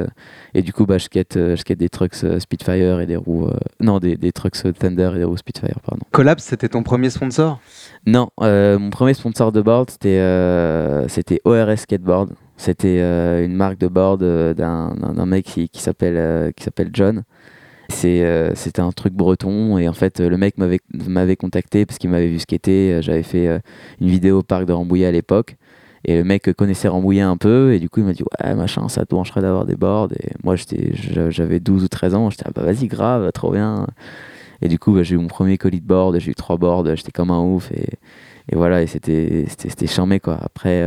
et 0.54 0.62
du 0.62 0.72
coup 0.72 0.86
bah 0.86 0.98
je 0.98 1.04
skate, 1.04 1.36
euh, 1.36 1.56
je 1.56 1.74
des 1.74 1.88
trucks 1.88 2.14
euh, 2.24 2.38
Spitfire 2.38 3.00
et 3.00 3.06
des 3.06 3.16
roues 3.16 3.46
euh, 3.46 3.56
non 3.80 3.98
des, 3.98 4.16
des 4.16 4.32
trucks 4.32 4.56
Thunder 4.78 5.10
et 5.14 5.18
des 5.18 5.24
roues 5.24 5.36
Spitfire 5.36 5.80
pardon. 5.84 6.02
Collapse, 6.12 6.44
c'était 6.44 6.68
ton 6.68 6.82
premier 6.82 7.10
sponsor? 7.10 7.60
Non, 8.06 8.30
euh, 8.40 8.78
mon 8.78 8.90
premier 8.90 9.14
sponsor 9.14 9.50
de 9.52 9.60
board, 9.60 9.90
c'était 9.90 10.18
euh, 10.20 11.06
ORS 11.44 11.78
Skateboard. 11.78 12.30
C'était 12.56 13.00
une 13.44 13.54
marque 13.54 13.78
de 13.78 13.88
board 13.88 14.22
d'un 14.54 15.26
mec 15.26 15.44
qui, 15.44 15.68
qui 15.68 15.82
s'appelle 15.82 16.52
qui 16.54 16.62
s'appelle 16.62 16.90
John. 16.92 17.24
Euh, 18.04 18.50
c'était 18.54 18.80
un 18.80 18.92
truc 18.92 19.14
breton 19.14 19.78
et 19.78 19.88
en 19.88 19.92
fait 19.92 20.20
euh, 20.20 20.28
le 20.28 20.36
mec 20.36 20.56
m'avait 20.58 21.36
contacté 21.36 21.86
parce 21.86 21.98
qu'il 21.98 22.10
m'avait 22.10 22.28
vu 22.28 22.38
skater. 22.38 22.94
Euh, 22.94 23.02
J'avais 23.02 23.22
fait 23.22 23.60
une 24.00 24.08
vidéo 24.08 24.40
au 24.40 24.42
parc 24.42 24.64
de 24.66 24.72
Rambouillet 24.72 25.06
à 25.06 25.10
l'époque 25.12 25.56
et 26.04 26.16
le 26.18 26.24
mec 26.24 26.52
connaissait 26.54 26.88
Rambouillet 26.88 27.22
un 27.22 27.36
peu 27.36 27.72
et 27.72 27.78
du 27.78 27.88
coup 27.88 28.00
il 28.00 28.06
m'a 28.06 28.12
dit 28.12 28.22
ouais 28.22 28.54
machin 28.54 28.88
ça 28.88 29.04
te 29.04 29.14
brancherait 29.14 29.40
d'avoir 29.40 29.64
des 29.64 29.76
boards 29.76 30.12
et 30.12 30.32
moi 30.42 30.54
j'avais 30.56 31.60
12 31.60 31.84
ou 31.84 31.88
13 31.88 32.14
ans 32.14 32.30
j'étais 32.30 32.44
ah, 32.46 32.50
bah 32.54 32.62
vas-y 32.62 32.88
grave 32.88 33.30
trop 33.32 33.50
bien 33.52 33.86
et 34.60 34.68
du 34.68 34.78
coup 34.78 34.92
bah, 34.92 35.02
j'ai 35.02 35.14
eu 35.14 35.18
mon 35.18 35.28
premier 35.28 35.56
colis 35.56 35.80
de 35.80 35.86
board 35.86 36.18
j'ai 36.18 36.30
eu 36.30 36.34
trois 36.34 36.58
boards 36.58 36.94
j'étais 36.96 37.12
comme 37.12 37.30
un 37.30 37.40
ouf 37.40 37.70
et, 37.72 37.88
et 38.52 38.56
voilà 38.56 38.82
et 38.82 38.86
c'était 38.86 39.86
charmé 39.86 40.20
quoi 40.20 40.38
après 40.42 40.86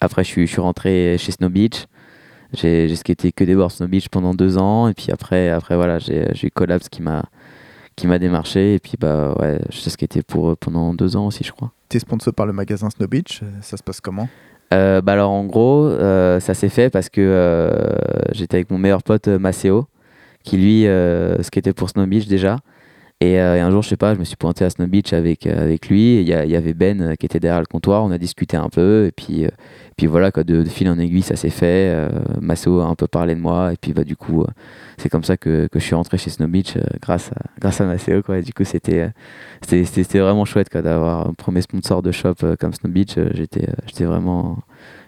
après 0.00 0.24
je 0.24 0.28
suis 0.28 0.46
je 0.46 0.52
suis 0.52 0.62
rentré 0.62 1.16
chez 1.18 1.32
Snow 1.32 1.50
Beach 1.50 1.86
j'ai 2.52 2.94
skaté 2.96 3.32
que 3.32 3.44
des 3.44 3.54
boards 3.54 3.72
Snow 3.72 3.88
Beach 3.88 4.08
pendant 4.08 4.34
deux 4.34 4.58
ans 4.58 4.88
et 4.88 4.94
puis 4.94 5.08
après 5.10 5.50
après 5.50 5.76
voilà 5.76 5.98
j'ai 5.98 6.30
eu 6.42 6.50
Collapse 6.50 6.88
qui 6.88 7.02
m'a 7.02 7.24
qui 7.96 8.06
m'a 8.06 8.18
démarché 8.18 8.74
et 8.74 8.78
puis 8.78 8.94
bah 8.98 9.34
ouais 9.38 9.60
j'ai 9.70 9.90
skaté 9.90 10.22
pour 10.22 10.50
eux 10.50 10.56
pendant 10.56 10.94
deux 10.94 11.16
ans 11.16 11.26
aussi 11.26 11.44
je 11.44 11.52
crois 11.52 11.72
T'es 11.88 11.98
sponsor 11.98 12.34
par 12.34 12.46
le 12.46 12.52
magasin 12.52 12.90
Snow 12.90 13.06
Beach, 13.06 13.40
euh, 13.42 13.46
ça 13.62 13.78
se 13.78 13.82
passe 13.82 14.00
comment? 14.00 14.28
Euh, 14.74 15.00
bah 15.00 15.12
alors 15.12 15.30
en 15.30 15.44
gros, 15.44 15.86
euh, 15.86 16.40
ça 16.40 16.54
s'est 16.54 16.68
fait 16.68 16.90
parce 16.90 17.08
que 17.08 17.20
euh, 17.22 17.96
j'étais 18.32 18.56
avec 18.56 18.70
mon 18.70 18.78
meilleur 18.78 19.02
pote 19.02 19.28
Maceo, 19.28 19.86
qui 20.44 20.56
lui 20.56 20.86
skatait 21.42 21.72
pour 21.72 21.90
Snow 21.90 22.06
Beach 22.06 22.26
déjà. 22.26 22.58
Et, 23.20 23.40
euh, 23.40 23.56
et 23.56 23.60
un 23.60 23.70
jour, 23.72 23.82
je 23.82 23.88
sais 23.88 23.96
pas, 23.96 24.14
je 24.14 24.20
me 24.20 24.24
suis 24.24 24.36
pointé 24.36 24.64
à 24.64 24.70
Snow 24.70 24.86
Beach 24.86 25.12
avec, 25.12 25.44
euh, 25.46 25.60
avec 25.60 25.88
lui. 25.88 26.20
Il 26.20 26.28
y, 26.28 26.32
avait 26.32 26.72
Ben 26.72 27.02
euh, 27.02 27.14
qui 27.16 27.26
était 27.26 27.40
derrière 27.40 27.58
le 27.58 27.66
comptoir. 27.66 28.04
On 28.04 28.12
a 28.12 28.18
discuté 28.18 28.56
un 28.56 28.68
peu. 28.68 29.06
Et 29.06 29.10
puis, 29.10 29.44
puis 29.96 30.06
voilà, 30.06 30.30
quoi, 30.30 30.44
de, 30.44 30.62
fil 30.64 30.88
en 30.88 30.98
aiguille, 31.00 31.22
ça 31.22 31.34
s'est 31.34 31.50
fait. 31.50 32.08
Maceo 32.40 32.78
a 32.80 32.84
un 32.84 32.94
peu 32.94 33.08
parlé 33.08 33.34
de 33.34 33.40
moi. 33.40 33.72
Et 33.72 33.76
puis 33.76 33.92
bah, 33.92 34.04
du 34.04 34.14
coup, 34.14 34.44
c'est 34.98 35.08
comme 35.08 35.24
ça 35.24 35.36
que, 35.36 35.66
que 35.66 35.80
je 35.80 35.84
suis 35.84 35.96
rentré 35.96 36.16
chez 36.16 36.30
Snow 36.30 36.46
Beach 36.46 36.76
grâce, 37.02 37.32
à, 37.32 37.40
grâce 37.58 37.80
à 37.80 37.86
Maceo. 37.86 38.22
Quoi. 38.22 38.38
Et 38.38 38.42
du 38.42 38.52
coup, 38.52 38.64
c'était 38.64 39.10
c'était- 39.66 40.20
vraiment 40.20 40.44
chouette 40.44 40.72
d'avoir 40.72 41.26
un 41.26 41.34
premier 41.34 41.62
sponsor 41.62 42.02
de 42.02 42.12
shop 42.12 42.36
comme 42.60 42.72
Snow 42.72 42.90
Beach. 42.90 43.18
J'étais 43.34 43.68
j'étais 43.86 44.04
vraiment, 44.04 44.58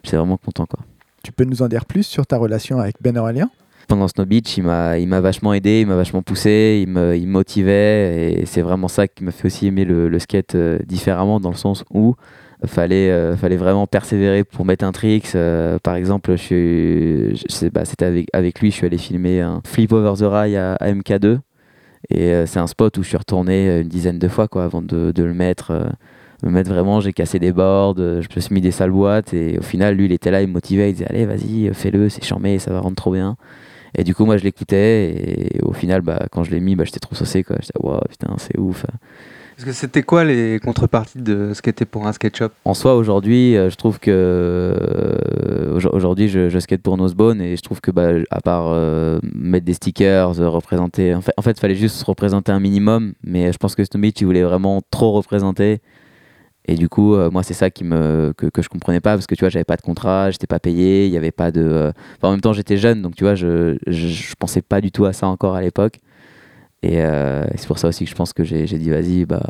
vraiment 0.04 0.36
content. 0.36 0.66
Quoi. 0.66 0.80
Tu 1.22 1.30
peux 1.30 1.44
nous 1.44 1.62
en 1.62 1.68
dire 1.68 1.84
plus 1.84 2.02
sur 2.02 2.26
ta 2.26 2.38
relation 2.38 2.80
avec 2.80 2.96
Ben 3.00 3.16
Aurélien? 3.16 3.50
Pendant 3.90 4.06
Snow 4.06 4.24
Beach, 4.24 4.56
il 4.56 4.62
m'a, 4.62 4.98
il 4.98 5.08
m'a 5.08 5.20
vachement 5.20 5.52
aidé, 5.52 5.80
il 5.80 5.86
m'a 5.88 5.96
vachement 5.96 6.22
poussé, 6.22 6.80
il 6.86 6.92
me, 6.92 7.16
il 7.16 7.26
motivait 7.26 8.34
et 8.40 8.46
c'est 8.46 8.62
vraiment 8.62 8.86
ça 8.86 9.08
qui 9.08 9.24
m'a 9.24 9.32
fait 9.32 9.46
aussi 9.46 9.66
aimer 9.66 9.84
le, 9.84 10.08
le 10.08 10.18
skate 10.20 10.54
euh, 10.54 10.78
différemment 10.86 11.40
dans 11.40 11.50
le 11.50 11.56
sens 11.56 11.82
où 11.92 12.14
fallait, 12.64 13.10
euh, 13.10 13.36
fallait 13.36 13.56
vraiment 13.56 13.88
persévérer 13.88 14.44
pour 14.44 14.64
mettre 14.64 14.84
un 14.84 14.92
trick. 14.92 15.34
Euh, 15.34 15.80
par 15.82 15.96
exemple, 15.96 16.36
je 16.36 17.34
c'était 17.48 18.04
avec, 18.04 18.28
avec 18.32 18.60
lui, 18.60 18.70
je 18.70 18.76
suis 18.76 18.86
allé 18.86 18.96
filmer 18.96 19.40
un 19.40 19.60
flip 19.64 19.92
over 19.92 20.12
the 20.16 20.22
rail 20.22 20.56
à, 20.56 20.74
à 20.74 20.92
MK2 20.92 21.40
et 22.10 22.46
c'est 22.46 22.60
un 22.60 22.68
spot 22.68 22.96
où 22.96 23.02
je 23.02 23.08
suis 23.08 23.16
retourné 23.16 23.80
une 23.80 23.88
dizaine 23.88 24.20
de 24.20 24.28
fois 24.28 24.46
quoi, 24.46 24.64
avant 24.64 24.82
de, 24.82 25.10
de 25.10 25.22
le 25.24 25.34
mettre. 25.34 25.72
me 26.44 26.50
mettre 26.50 26.70
vraiment, 26.70 27.00
j'ai 27.00 27.12
cassé 27.12 27.40
des 27.40 27.52
boards, 27.52 27.96
je 27.96 28.28
me 28.36 28.40
suis 28.40 28.54
mis 28.54 28.60
des 28.60 28.70
sales 28.70 28.92
boîtes 28.92 29.34
et 29.34 29.58
au 29.58 29.62
final, 29.62 29.96
lui, 29.96 30.04
il 30.04 30.12
était 30.12 30.30
là, 30.30 30.42
il 30.42 30.46
me 30.48 30.52
motivait, 30.52 30.90
il 30.90 30.92
disait 30.92 31.06
allez, 31.10 31.26
vas-y, 31.26 31.74
fais-le, 31.74 32.08
c'est 32.08 32.24
charmé, 32.24 32.60
ça 32.60 32.72
va 32.72 32.78
rendre 32.78 32.96
trop 32.96 33.12
bien. 33.12 33.36
Et 33.96 34.04
du 34.04 34.14
coup, 34.14 34.24
moi, 34.24 34.36
je 34.36 34.44
l'écoutais 34.44 35.10
et 35.56 35.60
au 35.62 35.72
final, 35.72 36.00
bah, 36.00 36.26
quand 36.30 36.44
je 36.44 36.50
l'ai 36.50 36.60
mis, 36.60 36.76
bah, 36.76 36.84
j'étais 36.84 37.00
trop 37.00 37.14
saucé. 37.14 37.42
Quoi. 37.42 37.56
J'étais, 37.60 37.78
waouh, 37.80 38.00
putain, 38.08 38.34
c'est 38.38 38.58
ouf. 38.58 38.86
Parce 39.56 39.66
que 39.66 39.72
c'était 39.72 40.02
quoi 40.02 40.24
les 40.24 40.58
contreparties 40.58 41.20
de 41.20 41.52
skater 41.52 41.84
pour 41.84 42.06
un 42.06 42.12
skate 42.12 42.34
shop 42.34 42.48
En 42.64 42.72
soi, 42.72 42.94
aujourd'hui, 42.96 43.56
euh, 43.56 43.68
je 43.68 43.76
trouve 43.76 43.98
que. 43.98 44.10
euh, 44.10 45.74
aujourd- 45.76 45.94
aujourd'hui, 45.94 46.28
je, 46.28 46.48
je 46.48 46.58
skate 46.58 46.80
pour 46.82 46.96
Nosebone 46.96 47.40
et 47.42 47.56
je 47.56 47.62
trouve 47.62 47.80
que, 47.80 47.90
bah, 47.90 48.08
à 48.30 48.40
part 48.40 48.68
euh, 48.68 49.18
mettre 49.34 49.66
des 49.66 49.74
stickers, 49.74 50.34
représenter. 50.36 51.14
En 51.14 51.20
fait, 51.20 51.32
en 51.36 51.42
fait, 51.42 51.52
il 51.52 51.60
fallait 51.60 51.74
juste 51.74 51.96
se 51.96 52.04
représenter 52.04 52.52
un 52.52 52.60
minimum, 52.60 53.12
mais 53.24 53.52
je 53.52 53.58
pense 53.58 53.74
que 53.74 53.84
Snow 53.84 54.00
Beach, 54.00 54.16
il 54.20 54.24
voulait 54.24 54.42
vraiment 54.44 54.82
trop 54.90 55.12
représenter. 55.12 55.80
Et 56.70 56.76
du 56.76 56.88
coup, 56.88 57.16
euh, 57.16 57.32
moi, 57.32 57.42
c'est 57.42 57.52
ça 57.52 57.68
qui 57.68 57.82
me, 57.82 58.32
que, 58.36 58.46
que 58.46 58.62
je 58.62 58.68
comprenais 58.68 59.00
pas 59.00 59.14
parce 59.14 59.26
que 59.26 59.34
tu 59.34 59.40
vois, 59.40 59.48
j'avais 59.48 59.64
pas 59.64 59.74
de 59.74 59.82
contrat, 59.82 60.30
j'étais 60.30 60.46
pas 60.46 60.60
payé, 60.60 61.06
il 61.06 61.12
y 61.12 61.16
avait 61.16 61.32
pas 61.32 61.50
de. 61.50 61.62
euh, 61.62 61.92
enfin, 62.16 62.28
en 62.28 62.30
même 62.30 62.40
temps, 62.40 62.52
j'étais 62.52 62.76
jeune, 62.76 63.02
donc 63.02 63.16
tu 63.16 63.24
vois, 63.24 63.34
je, 63.34 63.76
je, 63.88 64.06
je 64.06 64.34
pensais 64.38 64.62
pas 64.62 64.80
du 64.80 64.92
tout 64.92 65.04
à 65.04 65.12
ça 65.12 65.26
encore 65.26 65.56
à 65.56 65.62
l'époque. 65.62 65.98
Et 66.84 67.02
euh, 67.02 67.44
c'est 67.56 67.66
pour 67.66 67.80
ça 67.80 67.88
aussi 67.88 68.04
que 68.04 68.10
je 68.10 68.14
pense 68.14 68.32
que 68.32 68.44
j'ai 68.44 68.66
dit, 68.66 68.88
vas-y, 68.88 69.24
bah, 69.24 69.42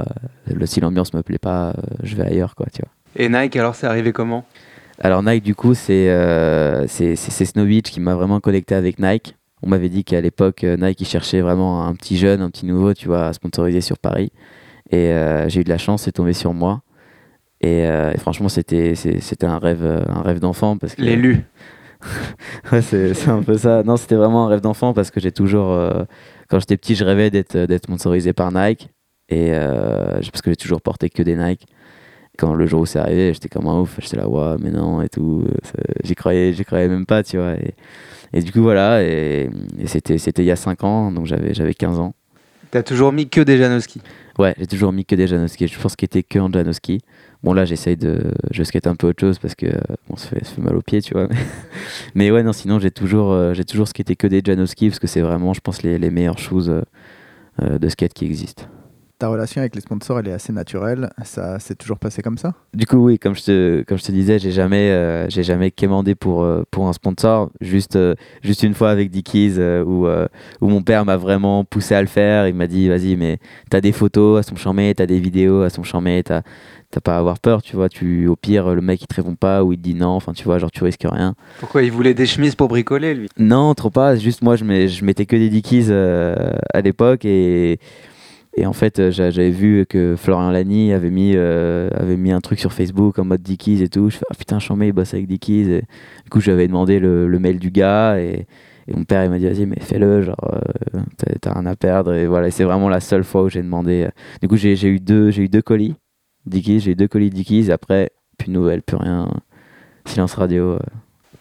le, 0.46 0.64
si 0.64 0.80
l'ambiance 0.80 1.12
me 1.12 1.22
plaît 1.22 1.36
pas, 1.38 1.74
je 2.02 2.16
vais 2.16 2.24
ailleurs, 2.24 2.54
quoi, 2.54 2.68
tu 2.72 2.80
vois. 2.80 2.90
Et 3.16 3.28
Nike, 3.28 3.54
alors 3.56 3.74
c'est 3.74 3.86
arrivé 3.86 4.14
comment? 4.14 4.46
Alors 4.98 5.22
Nike, 5.22 5.44
du 5.44 5.54
coup, 5.54 5.74
c'est 5.74 6.08
Snow 6.88 7.66
Beach 7.66 7.90
qui 7.90 8.00
m'a 8.00 8.14
vraiment 8.14 8.40
connecté 8.40 8.74
avec 8.74 8.98
Nike. 8.98 9.36
On 9.62 9.68
m'avait 9.68 9.90
dit 9.90 10.04
qu'à 10.04 10.22
l'époque, 10.22 10.62
Nike, 10.62 11.02
il 11.02 11.06
cherchait 11.06 11.42
vraiment 11.42 11.86
un 11.86 11.94
petit 11.94 12.16
jeune, 12.16 12.40
un 12.40 12.48
petit 12.48 12.64
nouveau, 12.64 12.94
tu 12.94 13.08
vois, 13.08 13.26
à 13.26 13.32
sponsoriser 13.34 13.82
sur 13.82 13.98
Paris. 13.98 14.32
Et 14.90 15.12
j'ai 15.48 15.60
eu 15.60 15.64
de 15.64 15.68
la 15.68 15.76
chance, 15.76 16.04
c'est 16.04 16.12
tombé 16.12 16.32
sur 16.32 16.54
moi. 16.54 16.80
Et, 17.60 17.86
euh, 17.86 18.12
et 18.12 18.18
franchement, 18.18 18.48
c'était 18.48 18.94
c'était 18.94 19.46
un 19.46 19.58
rêve, 19.58 19.84
euh, 19.84 20.00
un 20.08 20.22
rêve 20.22 20.40
d'enfant 20.40 20.76
parce 20.76 20.94
que 20.94 21.02
L'élu. 21.02 21.44
Ouais, 22.72 22.80
c'est 22.80 23.12
c'est 23.12 23.28
un 23.28 23.42
peu 23.42 23.58
ça. 23.58 23.82
Non, 23.82 23.98
c'était 23.98 24.14
vraiment 24.14 24.46
un 24.46 24.48
rêve 24.48 24.62
d'enfant 24.62 24.94
parce 24.94 25.10
que 25.10 25.20
j'ai 25.20 25.32
toujours, 25.32 25.72
euh, 25.72 26.04
quand 26.48 26.58
j'étais 26.58 26.78
petit, 26.78 26.94
je 26.94 27.04
rêvais 27.04 27.30
d'être 27.30 27.56
d'être 27.58 27.84
sponsorisé 27.84 28.32
par 28.32 28.50
Nike 28.52 28.88
et 29.28 29.50
parce 29.52 30.42
que 30.42 30.50
j'ai 30.50 30.56
toujours 30.56 30.80
porté 30.80 31.10
que 31.10 31.22
des 31.22 31.36
Nike. 31.36 31.66
Quand 32.38 32.54
le 32.54 32.66
jour 32.66 32.80
où 32.80 32.86
c'est 32.86 32.98
arrivé, 32.98 33.34
j'étais 33.34 33.50
comme 33.50 33.66
un 33.66 33.78
ouf. 33.80 33.98
J'étais 34.00 34.16
là, 34.16 34.26
ouais, 34.26 34.56
mais 34.60 34.70
non 34.70 35.02
et 35.02 35.10
tout. 35.10 35.44
J'y 36.02 36.14
croyais, 36.14 36.54
j'y 36.54 36.64
croyais 36.64 36.88
même 36.88 37.04
pas, 37.04 37.22
tu 37.22 37.36
vois. 37.36 37.52
Et, 37.52 37.74
et 38.32 38.40
du 38.40 38.50
coup, 38.50 38.62
voilà. 38.62 39.02
Et, 39.02 39.50
et 39.78 39.86
c'était 39.86 40.16
c'était 40.16 40.42
il 40.42 40.46
y 40.46 40.50
a 40.50 40.56
5 40.56 40.82
ans, 40.84 41.12
donc 41.12 41.26
j'avais 41.26 41.52
j'avais 41.52 41.74
15 41.74 41.98
ans. 41.98 42.14
T'as 42.70 42.82
toujours 42.82 43.12
mis 43.12 43.28
que 43.28 43.40
des 43.40 43.58
Janoski. 43.58 44.00
Ouais, 44.38 44.54
j'ai 44.58 44.66
toujours 44.66 44.92
mis 44.92 45.04
que 45.04 45.14
des 45.16 45.26
Janoski. 45.26 45.66
Je 45.66 45.78
pense 45.78 45.96
qu'il 45.96 46.06
était 46.06 46.22
que 46.22 46.38
en 46.38 46.50
Janoski. 46.50 47.00
Bon, 47.42 47.54
là, 47.54 47.64
j'essaye 47.64 47.96
de. 47.96 48.32
Je 48.50 48.62
skate 48.62 48.86
un 48.86 48.94
peu 48.94 49.08
autre 49.08 49.20
chose 49.20 49.38
parce 49.38 49.54
que 49.54 49.66
euh, 49.66 49.80
bon, 50.08 50.16
ça, 50.16 50.28
fait, 50.28 50.44
ça 50.44 50.52
fait 50.52 50.60
mal 50.60 50.76
aux 50.76 50.82
pieds, 50.82 51.00
tu 51.00 51.14
vois. 51.14 51.28
Mais 52.14 52.30
ouais, 52.30 52.42
non, 52.42 52.52
sinon, 52.52 52.78
j'ai 52.78 52.90
toujours, 52.90 53.32
euh, 53.32 53.54
toujours 53.66 53.88
skaté 53.88 54.14
que 54.14 54.26
des 54.26 54.42
Janoski 54.44 54.88
parce 54.88 54.98
que 54.98 55.06
c'est 55.06 55.22
vraiment, 55.22 55.54
je 55.54 55.60
pense, 55.60 55.82
les, 55.82 55.98
meilleures 56.10 56.38
choses 56.38 56.70
euh, 57.62 57.78
de 57.78 57.88
skate 57.88 58.12
qui 58.12 58.26
existent. 58.26 58.64
Ta 59.20 59.28
relation 59.28 59.60
avec 59.60 59.74
les 59.74 59.82
sponsors, 59.82 60.18
elle 60.20 60.28
est 60.28 60.32
assez 60.32 60.50
naturelle. 60.50 61.10
Ça 61.24 61.58
s'est 61.58 61.74
toujours 61.74 61.98
passé 61.98 62.22
comme 62.22 62.38
ça? 62.38 62.54
Du 62.72 62.86
coup, 62.86 62.96
oui, 62.96 63.18
comme 63.18 63.36
je 63.36 63.42
te, 63.42 63.82
comme 63.82 63.98
je 63.98 64.04
te 64.04 64.12
disais, 64.12 64.38
j'ai 64.38 64.50
jamais, 64.50 64.90
euh, 64.92 65.28
j'ai 65.28 65.42
jamais 65.42 65.70
quémandé 65.70 66.14
pour, 66.14 66.42
euh, 66.42 66.62
pour 66.70 66.88
un 66.88 66.94
sponsor. 66.94 67.50
Juste, 67.60 67.96
euh, 67.96 68.14
juste 68.42 68.62
une 68.62 68.72
fois 68.72 68.88
avec 68.88 69.10
Dickies 69.10 69.56
euh, 69.58 69.84
où, 69.84 70.06
euh, 70.06 70.26
où 70.62 70.68
mon 70.68 70.80
père 70.80 71.04
m'a 71.04 71.18
vraiment 71.18 71.64
poussé 71.64 71.94
à 71.94 72.00
le 72.00 72.06
faire. 72.08 72.48
Il 72.48 72.54
m'a 72.54 72.66
dit, 72.66 72.88
vas-y, 72.88 73.16
mais 73.16 73.40
t'as 73.68 73.82
des 73.82 73.92
photos 73.92 74.40
à 74.40 74.42
son 74.42 74.56
chammet, 74.56 74.94
t'as 74.94 75.04
des 75.04 75.20
vidéos 75.20 75.60
à 75.60 75.68
son 75.68 75.82
chammet, 75.82 76.22
t'as 76.22 76.40
t'as 76.90 77.00
pas 77.00 77.16
à 77.16 77.18
avoir 77.18 77.40
peur, 77.40 77.60
tu 77.60 77.76
vois. 77.76 77.90
Tu, 77.90 78.26
au 78.26 78.36
pire, 78.36 78.74
le 78.74 78.80
mec 78.80 79.02
il 79.02 79.06
te 79.06 79.14
répond 79.16 79.34
pas 79.34 79.62
ou 79.62 79.74
il 79.74 79.76
te 79.76 79.82
dit 79.82 79.94
non. 79.94 80.08
Enfin, 80.08 80.32
tu 80.32 80.44
vois, 80.44 80.58
genre 80.58 80.70
tu 80.70 80.82
risques 80.82 81.04
rien. 81.04 81.34
Pourquoi 81.58 81.82
il 81.82 81.92
voulait 81.92 82.14
des 82.14 82.24
chemises 82.26 82.54
pour 82.54 82.68
bricoler, 82.68 83.14
lui? 83.14 83.28
Non, 83.36 83.74
trop 83.74 83.90
pas. 83.90 84.16
Juste 84.16 84.40
moi, 84.40 84.56
je, 84.56 84.64
mets- 84.64 84.88
je 84.88 85.04
mettais 85.04 85.26
que 85.26 85.36
des 85.36 85.50
Dickies 85.50 85.88
euh, 85.90 86.52
à 86.72 86.80
l'époque 86.80 87.26
et, 87.26 87.78
et 88.56 88.66
en 88.66 88.72
fait, 88.72 88.98
euh, 88.98 89.10
j'a- 89.10 89.30
j'avais 89.30 89.50
vu 89.50 89.86
que 89.88 90.16
Florian 90.16 90.50
Lani 90.50 90.92
avait 90.92 91.10
mis, 91.10 91.32
euh, 91.36 91.88
avait 91.94 92.16
mis 92.16 92.32
un 92.32 92.40
truc 92.40 92.58
sur 92.60 92.72
Facebook 92.72 93.18
en 93.18 93.24
mode 93.24 93.42
Dickies 93.42 93.82
et 93.82 93.88
tout. 93.88 94.10
Je 94.10 94.16
fais 94.16 94.24
ah 94.30 94.34
putain, 94.34 94.58
Chambé, 94.58 94.88
il 94.88 94.92
bosse 94.92 95.14
avec 95.14 95.26
Dickies. 95.26 95.64
Du 96.24 96.30
coup, 96.30 96.40
j'avais 96.40 96.66
demandé 96.66 96.98
le, 96.98 97.28
le 97.28 97.38
mail 97.38 97.58
du 97.58 97.70
gars 97.70 98.18
et, 98.18 98.46
mon 98.92 99.04
père 99.04 99.22
il 99.24 99.30
m'a 99.30 99.38
dit 99.38 99.46
vas-y, 99.46 99.66
mais 99.66 99.78
fais-le, 99.80 100.22
genre 100.22 100.50
euh, 100.52 101.00
t'as- 101.40 101.52
rien 101.52 101.66
à 101.66 101.76
perdre. 101.76 102.12
Et 102.12 102.26
voilà, 102.26 102.50
c'est 102.50 102.64
vraiment 102.64 102.88
la 102.88 102.98
seule 102.98 103.22
fois 103.22 103.44
où 103.44 103.48
j'ai 103.48 103.62
demandé. 103.62 104.02
euh. 104.06 104.10
Du 104.42 104.48
coup, 104.48 104.56
j'ai 104.56 104.74
eu 104.88 104.98
deux, 104.98 105.30
eu 105.38 105.48
deux 105.48 105.62
colis 105.62 105.94
Dickies, 106.46 106.80
j'ai 106.80 106.92
eu 106.92 106.96
deux 106.96 107.06
colis 107.06 107.30
Dickies. 107.30 107.70
Après, 107.70 108.10
plus 108.36 108.48
de 108.48 108.52
nouvelles, 108.54 108.82
plus 108.82 108.96
rien. 108.96 109.28
Silence 110.06 110.34
radio. 110.34 110.78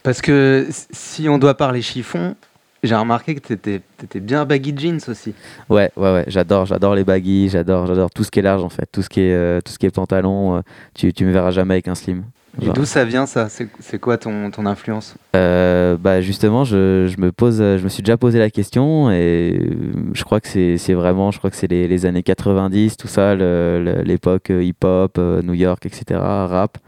Parce 0.04 0.22
que 0.22 0.66
si 0.70 1.28
on 1.28 1.38
doit 1.38 1.56
parler 1.56 1.82
chiffon, 1.82 2.36
j'ai 2.82 2.94
remarqué 2.94 3.34
que 3.34 3.40
t'étais 3.40 3.82
étais 4.02 4.20
bien 4.20 4.44
baggy 4.44 4.74
jeans 4.76 5.00
aussi. 5.08 5.34
Ouais, 5.68 5.90
ouais, 5.96 6.12
ouais, 6.12 6.24
j'adore, 6.28 6.66
j'adore 6.66 6.94
les 6.94 7.04
baggy, 7.04 7.48
j'adore, 7.48 7.86
j'adore 7.86 8.10
tout 8.10 8.24
ce 8.24 8.30
qui 8.30 8.38
est 8.38 8.42
large 8.42 8.62
en 8.64 8.68
fait, 8.70 8.86
tout 8.90 9.02
ce 9.02 9.08
qui 9.08 9.20
est, 9.20 9.34
euh, 9.34 9.60
tout 9.60 9.72
ce 9.72 9.78
qui 9.78 9.86
est 9.86 9.90
pantalon. 9.90 10.56
euh, 10.56 10.60
tu, 10.94 11.12
tu 11.12 11.24
me 11.24 11.32
verras 11.32 11.50
jamais 11.50 11.74
avec 11.74 11.88
un 11.88 11.94
slim. 11.94 12.24
Et 12.60 12.68
d'où 12.70 12.84
ça 12.84 13.04
vient 13.04 13.26
ça? 13.26 13.48
C'est 13.48 13.98
quoi 14.00 14.18
ton, 14.18 14.50
ton 14.50 14.66
influence? 14.66 15.14
Euh, 15.36 15.96
bah 15.96 16.20
justement, 16.20 16.64
je, 16.64 17.06
je 17.06 17.20
me 17.20 17.30
pose, 17.30 17.58
je 17.58 17.82
me 17.82 17.88
suis 17.88 18.02
déjà 18.02 18.16
posé 18.16 18.38
la 18.40 18.50
question 18.50 19.10
et 19.10 19.70
je 20.14 20.24
crois 20.24 20.40
que 20.40 20.48
c'est 20.48 20.94
vraiment, 20.94 21.30
je 21.30 21.38
crois 21.38 21.50
que 21.50 21.56
c'est 21.56 21.70
les, 21.70 21.86
les 21.86 22.06
années 22.06 22.24
90, 22.24 22.96
tout 22.96 23.06
ça, 23.06 23.36
l'époque 23.36 24.50
hip-hop, 24.50 25.16
New 25.18 25.54
York, 25.54 25.86
etc., 25.86 26.18
rap. 26.20 26.78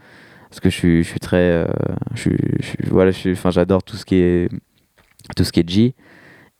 Parce 0.49 0.59
que 0.59 0.69
je 0.69 0.75
suis, 0.75 1.03
je 1.03 1.09
suis 1.09 1.19
très, 1.19 1.65
je 2.13 2.29
je 2.59 2.89
voilà, 2.91 3.11
enfin, 3.31 3.49
j'adore 3.49 3.83
tout 3.83 3.95
ce 3.95 4.03
qui 4.05 4.15
est, 4.15 4.49
tout 5.35 5.43
ce 5.43 5.51
qui 5.51 5.59
est 5.61 5.69
G. 5.69 5.95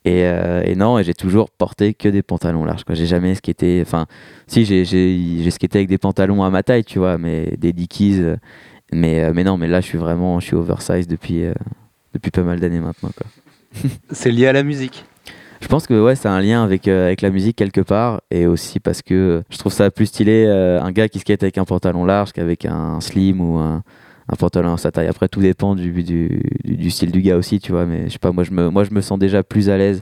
Et, 0.06 0.26
euh, 0.26 0.62
et 0.66 0.76
non, 0.76 1.00
et 1.00 1.04
j'ai 1.04 1.14
toujours 1.14 1.50
porté 1.50 1.94
que 1.94 2.10
des 2.10 2.24
pantalons 2.24 2.66
larges. 2.66 2.84
Quoi. 2.84 2.96
J'ai 2.96 3.06
jamais 3.06 3.36
skaté. 3.36 3.82
Enfin, 3.82 4.06
si 4.48 4.66
j'ai, 4.66 5.52
skaté 5.52 5.80
avec 5.80 5.88
des 5.88 5.98
pantalons 5.98 6.44
à 6.44 6.50
ma 6.50 6.62
taille, 6.62 6.84
tu 6.84 7.00
vois, 7.00 7.18
mais 7.18 7.56
des 7.58 7.72
Dickies. 7.72 8.20
euh, 8.20 8.36
Mais, 8.92 9.24
euh, 9.24 9.32
mais 9.34 9.44
non, 9.44 9.58
mais 9.58 9.68
là, 9.68 9.80
je 9.80 9.86
suis 9.86 9.98
vraiment, 9.98 10.40
je 10.40 10.48
suis 10.48 10.56
oversize 10.56 11.08
depuis, 11.08 11.46
euh, 11.46 11.54
depuis 12.14 12.32
pas 12.32 12.44
mal 12.44 12.60
d'années 12.60 12.82
maintenant. 12.82 13.12
C'est 14.12 14.32
lié 14.32 14.48
à 14.48 14.54
la 14.54 14.64
musique. 14.64 15.06
Je 15.64 15.70
pense 15.70 15.88
que 15.88 15.94
ouais, 15.94 16.16
c'est 16.16 16.28
un 16.28 16.42
lien 16.42 16.62
avec, 16.62 16.90
euh, 16.90 17.06
avec 17.06 17.22
la 17.22 17.30
musique 17.30 17.56
quelque 17.56 17.80
part, 17.80 18.22
et 18.30 18.48
aussi 18.48 18.82
parce 18.82 19.02
que 19.02 19.14
euh, 19.14 19.42
je 19.50 19.58
trouve 19.58 19.72
ça 19.72 19.90
plus 19.92 20.08
stylé 20.08 20.44
euh, 20.46 20.82
un 20.82 20.92
gars 20.92 21.08
qui 21.08 21.20
skate 21.20 21.42
avec 21.42 21.58
un 21.58 21.64
pantalon 21.64 22.04
large 22.04 22.34
qu'avec 22.34 22.66
un 22.66 23.00
slim 23.00 23.40
ou 23.40 23.58
un, 23.60 23.82
un 24.30 24.36
pantalon 24.36 24.74
à 24.74 24.78
sa 24.78 24.92
taille. 24.92 25.08
Après, 25.08 25.28
tout 25.28 25.42
dépend 25.42 25.76
du, 25.76 25.92
du, 26.04 26.90
style 26.90 27.12
du 27.12 27.22
gars 27.22 27.38
aussi, 27.38 27.60
tu 27.60 27.72
vois, 27.72 27.86
mais 27.86 28.06
je 28.08 28.14
sais 28.14 28.20
pas, 28.20 28.32
moi 28.32 28.44
je 28.44 28.52
me, 28.52 28.70
moi, 28.70 28.84
je 28.84 28.92
me 28.92 29.02
sens 29.02 29.20
déjà 29.20 29.44
plus 29.44 29.70
à 29.70 29.78
l'aise 29.78 30.02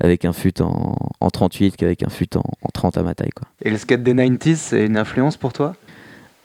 avec 0.00 0.24
un 0.24 0.32
fut 0.32 0.60
en, 0.60 0.96
en 1.20 1.30
38 1.30 1.76
qu'avec 1.76 2.02
un 2.02 2.08
fut 2.08 2.36
en, 2.36 2.40
en 2.40 2.68
30 2.72 2.98
à 2.98 3.02
ma 3.02 3.14
taille. 3.14 3.30
Quoi. 3.34 3.46
Et 3.62 3.70
le 3.70 3.76
skate 3.78 4.02
des 4.02 4.14
90s, 4.14 4.56
c'est 4.56 4.86
une 4.86 4.96
influence 4.96 5.36
pour 5.36 5.52
toi? 5.52 5.74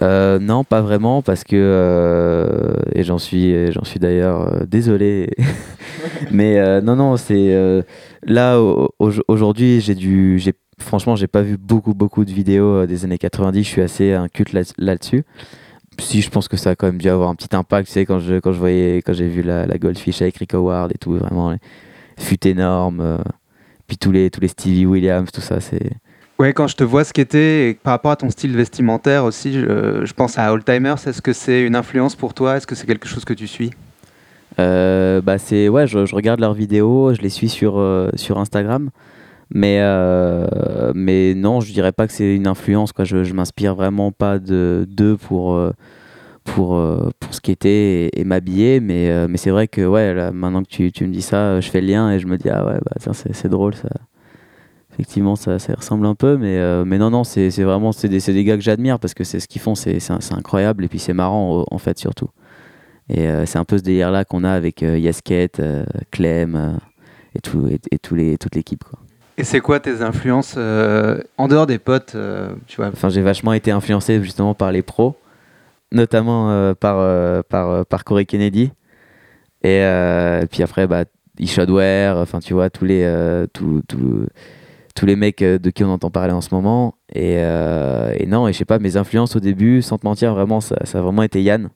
Euh, 0.04 0.38
non, 0.38 0.64
pas 0.64 0.82
vraiment, 0.82 1.24
parce 1.24 1.44
que 1.44 1.56
euh, 1.56 2.74
et 2.94 3.04
j'en 3.04 3.18
suis, 3.18 3.72
j'en 3.72 3.84
suis 3.84 4.00
d'ailleurs 4.00 4.42
euh, 4.54 4.66
désolé. 4.68 5.32
Mais 6.32 6.82
non, 6.82 6.96
non, 6.96 7.18
c'est 7.18 7.84
là 8.24 8.60
au- 8.62 8.90
au- 9.00 9.12
aujourd'hui, 9.28 9.82
j'ai 9.82 9.96
dû, 9.96 10.38
j'ai 10.40 10.54
franchement, 10.80 11.16
j'ai 11.16 11.26
pas 11.28 11.42
vu 11.42 11.58
beaucoup, 11.58 11.96
beaucoup 11.96 12.26
de 12.26 12.32
vidéos 12.32 12.86
des 12.86 13.06
années 13.06 13.18
90. 13.18 13.64
Je 13.64 13.68
suis 13.68 13.82
assez 13.82 14.14
inculte 14.14 14.54
là- 14.54 14.72
là-dessus. 14.78 15.24
Si, 16.00 16.22
je 16.22 16.30
pense 16.30 16.48
que 16.48 16.58
ça 16.58 16.72
a 16.72 16.76
quand 16.76 16.88
même 16.88 16.98
dû 16.98 17.10
avoir 17.10 17.30
un 17.30 17.36
petit 17.36 17.56
impact. 17.56 17.88
Tu 17.88 17.94
sais, 17.94 18.06
quand 18.06 18.20
je, 18.20 18.40
quand 18.40 18.54
je 18.54 18.60
voyais, 18.60 18.98
quand 18.98 19.14
j'ai 19.14 19.28
vu 19.28 19.42
la, 19.42 19.66
la 19.66 19.78
Goldfish 19.78 20.22
avec 20.22 20.38
Rick 20.38 20.54
Howard 20.54 20.92
et 20.94 20.98
tout, 20.98 21.14
vraiment, 21.14 21.52
les 21.52 21.58
fut 22.18 22.48
énorme. 22.48 23.02
euh, 23.02 23.18
puis 23.88 23.98
tous 23.98 24.12
les, 24.12 24.30
tous 24.30 24.42
les 24.42 24.50
Stevie 24.50 24.86
Williams, 24.86 25.32
tout 25.32 25.42
ça, 25.42 25.60
c'est. 25.60 25.92
Ouais, 26.40 26.54
quand 26.54 26.68
je 26.68 26.76
te 26.76 26.84
vois 26.84 27.04
skater, 27.04 27.70
et 27.70 27.74
par 27.74 27.92
rapport 27.94 28.12
à 28.12 28.16
ton 28.16 28.30
style 28.30 28.56
vestimentaire 28.56 29.24
aussi, 29.24 29.54
je, 29.54 30.06
je 30.06 30.14
pense 30.14 30.38
à 30.38 30.52
Oldtimers. 30.54 30.96
Est-ce 31.06 31.22
que 31.22 31.34
c'est 31.34 31.64
une 31.64 31.76
influence 31.76 32.16
pour 32.16 32.34
toi? 32.34 32.58
Est-ce 32.58 32.68
que 32.68 32.76
c'est 32.76 32.86
quelque 32.86 33.08
chose 33.08 33.26
que 33.26 33.34
tu 33.34 33.48
suis? 33.48 33.72
Euh, 34.60 35.22
bah 35.22 35.38
c'est 35.38 35.70
ouais, 35.70 35.86
je, 35.88 36.06
je 36.06 36.16
regarde 36.16 36.40
leurs 36.40 36.54
vidéos, 36.54 37.14
je 37.14 37.22
les 37.22 37.30
suis 37.30 37.50
sur 37.50 37.78
euh, 37.78 38.10
sur 38.16 38.40
Instagram, 38.40 38.90
mais 39.54 39.80
euh, 39.82 40.92
mais 40.96 41.34
non, 41.36 41.62
je 41.62 41.72
dirais 41.74 41.92
pas 41.92 42.08
que 42.08 42.14
c'est 42.14 42.36
une 42.36 42.48
influence 42.48 42.92
quoi. 42.92 43.06
Je, 43.06 43.24
je 43.24 43.34
m'inspire 43.34 43.76
vraiment 43.76 44.12
pas 44.12 44.40
de 44.40 44.86
d'eux 44.90 45.18
pour 45.18 45.54
euh, 45.56 45.72
pour 46.44 46.76
euh, 46.76 47.10
pour 47.20 47.34
skater 47.34 48.06
et, 48.06 48.20
et 48.20 48.24
m'habiller, 48.26 48.80
mais 48.80 49.28
mais 49.28 49.38
c'est 49.38 49.52
vrai 49.52 49.68
que 49.68 49.86
ouais, 49.86 50.14
là, 50.14 50.32
maintenant 50.32 50.64
que 50.64 50.70
tu, 50.70 50.92
tu 50.92 51.06
me 51.06 51.14
dis 51.14 51.22
ça, 51.22 51.62
je 51.62 51.70
fais 51.70 51.82
le 51.82 51.88
lien 51.88 52.12
et 52.12 52.20
je 52.20 52.28
me 52.28 52.38
dis 52.38 52.50
ah 52.50 52.66
ouais 52.66 52.80
bah 52.86 53.14
c'est 53.14 53.50
drôle 53.50 53.76
ça. 53.76 53.90
Effectivement, 54.94 55.36
ça, 55.36 55.60
ça 55.60 55.76
ressemble 55.76 56.08
un 56.08 56.16
peu, 56.16 56.38
mais, 56.38 56.60
mais 56.86 56.98
non, 56.98 57.12
non, 57.12 57.24
c'est 57.24 57.50
vraiment 57.62 57.92
c'est 57.92 58.10
des, 58.10 58.20
des 58.20 58.44
gars 58.44 58.56
que 58.56 58.64
j'admire 58.64 59.00
parce 59.00 59.14
que 59.14 59.24
c'est 59.24 59.40
ce 59.40 59.48
qu'ils 59.48 59.62
font, 59.62 59.76
c'est 59.76 60.00
incroyable 60.32 60.86
et 60.86 60.88
puis 60.88 60.98
c'est 61.00 61.14
marrant 61.14 61.66
en 61.70 61.78
fait 61.78 62.00
surtout. 62.00 62.30
Et 63.10 63.28
c'est 63.46 63.60
un 63.60 63.66
peu 63.66 63.78
ce 63.78 63.84
délire-là 63.84 64.26
qu'on 64.26 64.44
a 64.44 64.52
avec 64.52 64.82
Yasket, 64.82 65.62
Clem 66.12 66.80
et, 67.36 67.40
tout, 67.40 67.68
et, 67.68 67.80
et 67.92 68.00
tous 68.00 68.16
les, 68.16 68.38
toute 68.38 68.56
l'équipe. 68.56 68.84
Quoi. 68.84 69.00
Et 69.38 69.44
c'est 69.44 69.60
quoi 69.60 69.80
tes 69.80 70.02
influences 70.02 70.56
euh, 70.58 71.20
en 71.38 71.48
dehors 71.48 71.68
des 71.68 71.78
potes 71.78 72.16
euh, 72.16 72.50
Tu 72.68 72.78
vois? 72.78 72.88
Enfin, 72.88 73.10
j'ai 73.10 73.22
vachement 73.22 73.54
été 73.54 73.70
influencé 73.72 74.22
justement 74.24 74.56
par 74.56 74.72
les 74.72 74.82
pros, 74.82 75.16
notamment 75.92 76.52
euh, 76.52 76.74
par, 76.74 77.44
par, 77.46 77.86
par 77.86 78.04
Corey 78.04 78.26
Kennedy. 78.26 78.72
Et, 79.64 79.84
puis 80.50 80.64
après, 80.64 80.88
bah, 80.88 81.06
Ishadware, 81.40 82.18
enfin, 82.18 82.40
tu 82.40 82.54
vois, 82.54 82.70
tous 82.70 82.86
les, 82.86 83.46
tous, 83.54 83.82
tous- 83.88 84.28
tous 84.96 85.06
les 85.06 85.16
mecs 85.16 85.44
de 85.44 85.70
qui 85.70 85.84
on 85.84 85.92
entend 85.92 86.10
parler 86.10 86.34
en 86.34 86.42
ce 86.42 86.54
moment. 86.54 86.96
Et, 87.14 87.34
et 87.36 88.26
non, 88.28 88.48
et 88.48 88.54
je 88.54 88.58
sais 88.58 88.66
pas, 88.66 88.80
mes 88.80 88.98
influences 88.98 89.36
au 89.36 89.40
début, 89.40 89.82
sans 89.82 89.98
te 89.98 90.06
mentir, 90.08 90.34
vraiment, 90.34 90.62
ça, 90.62 90.78
ça 90.86 91.00
a 91.00 91.02
vraiment 91.02 91.24
été 91.24 91.44
Yann. 91.44 91.70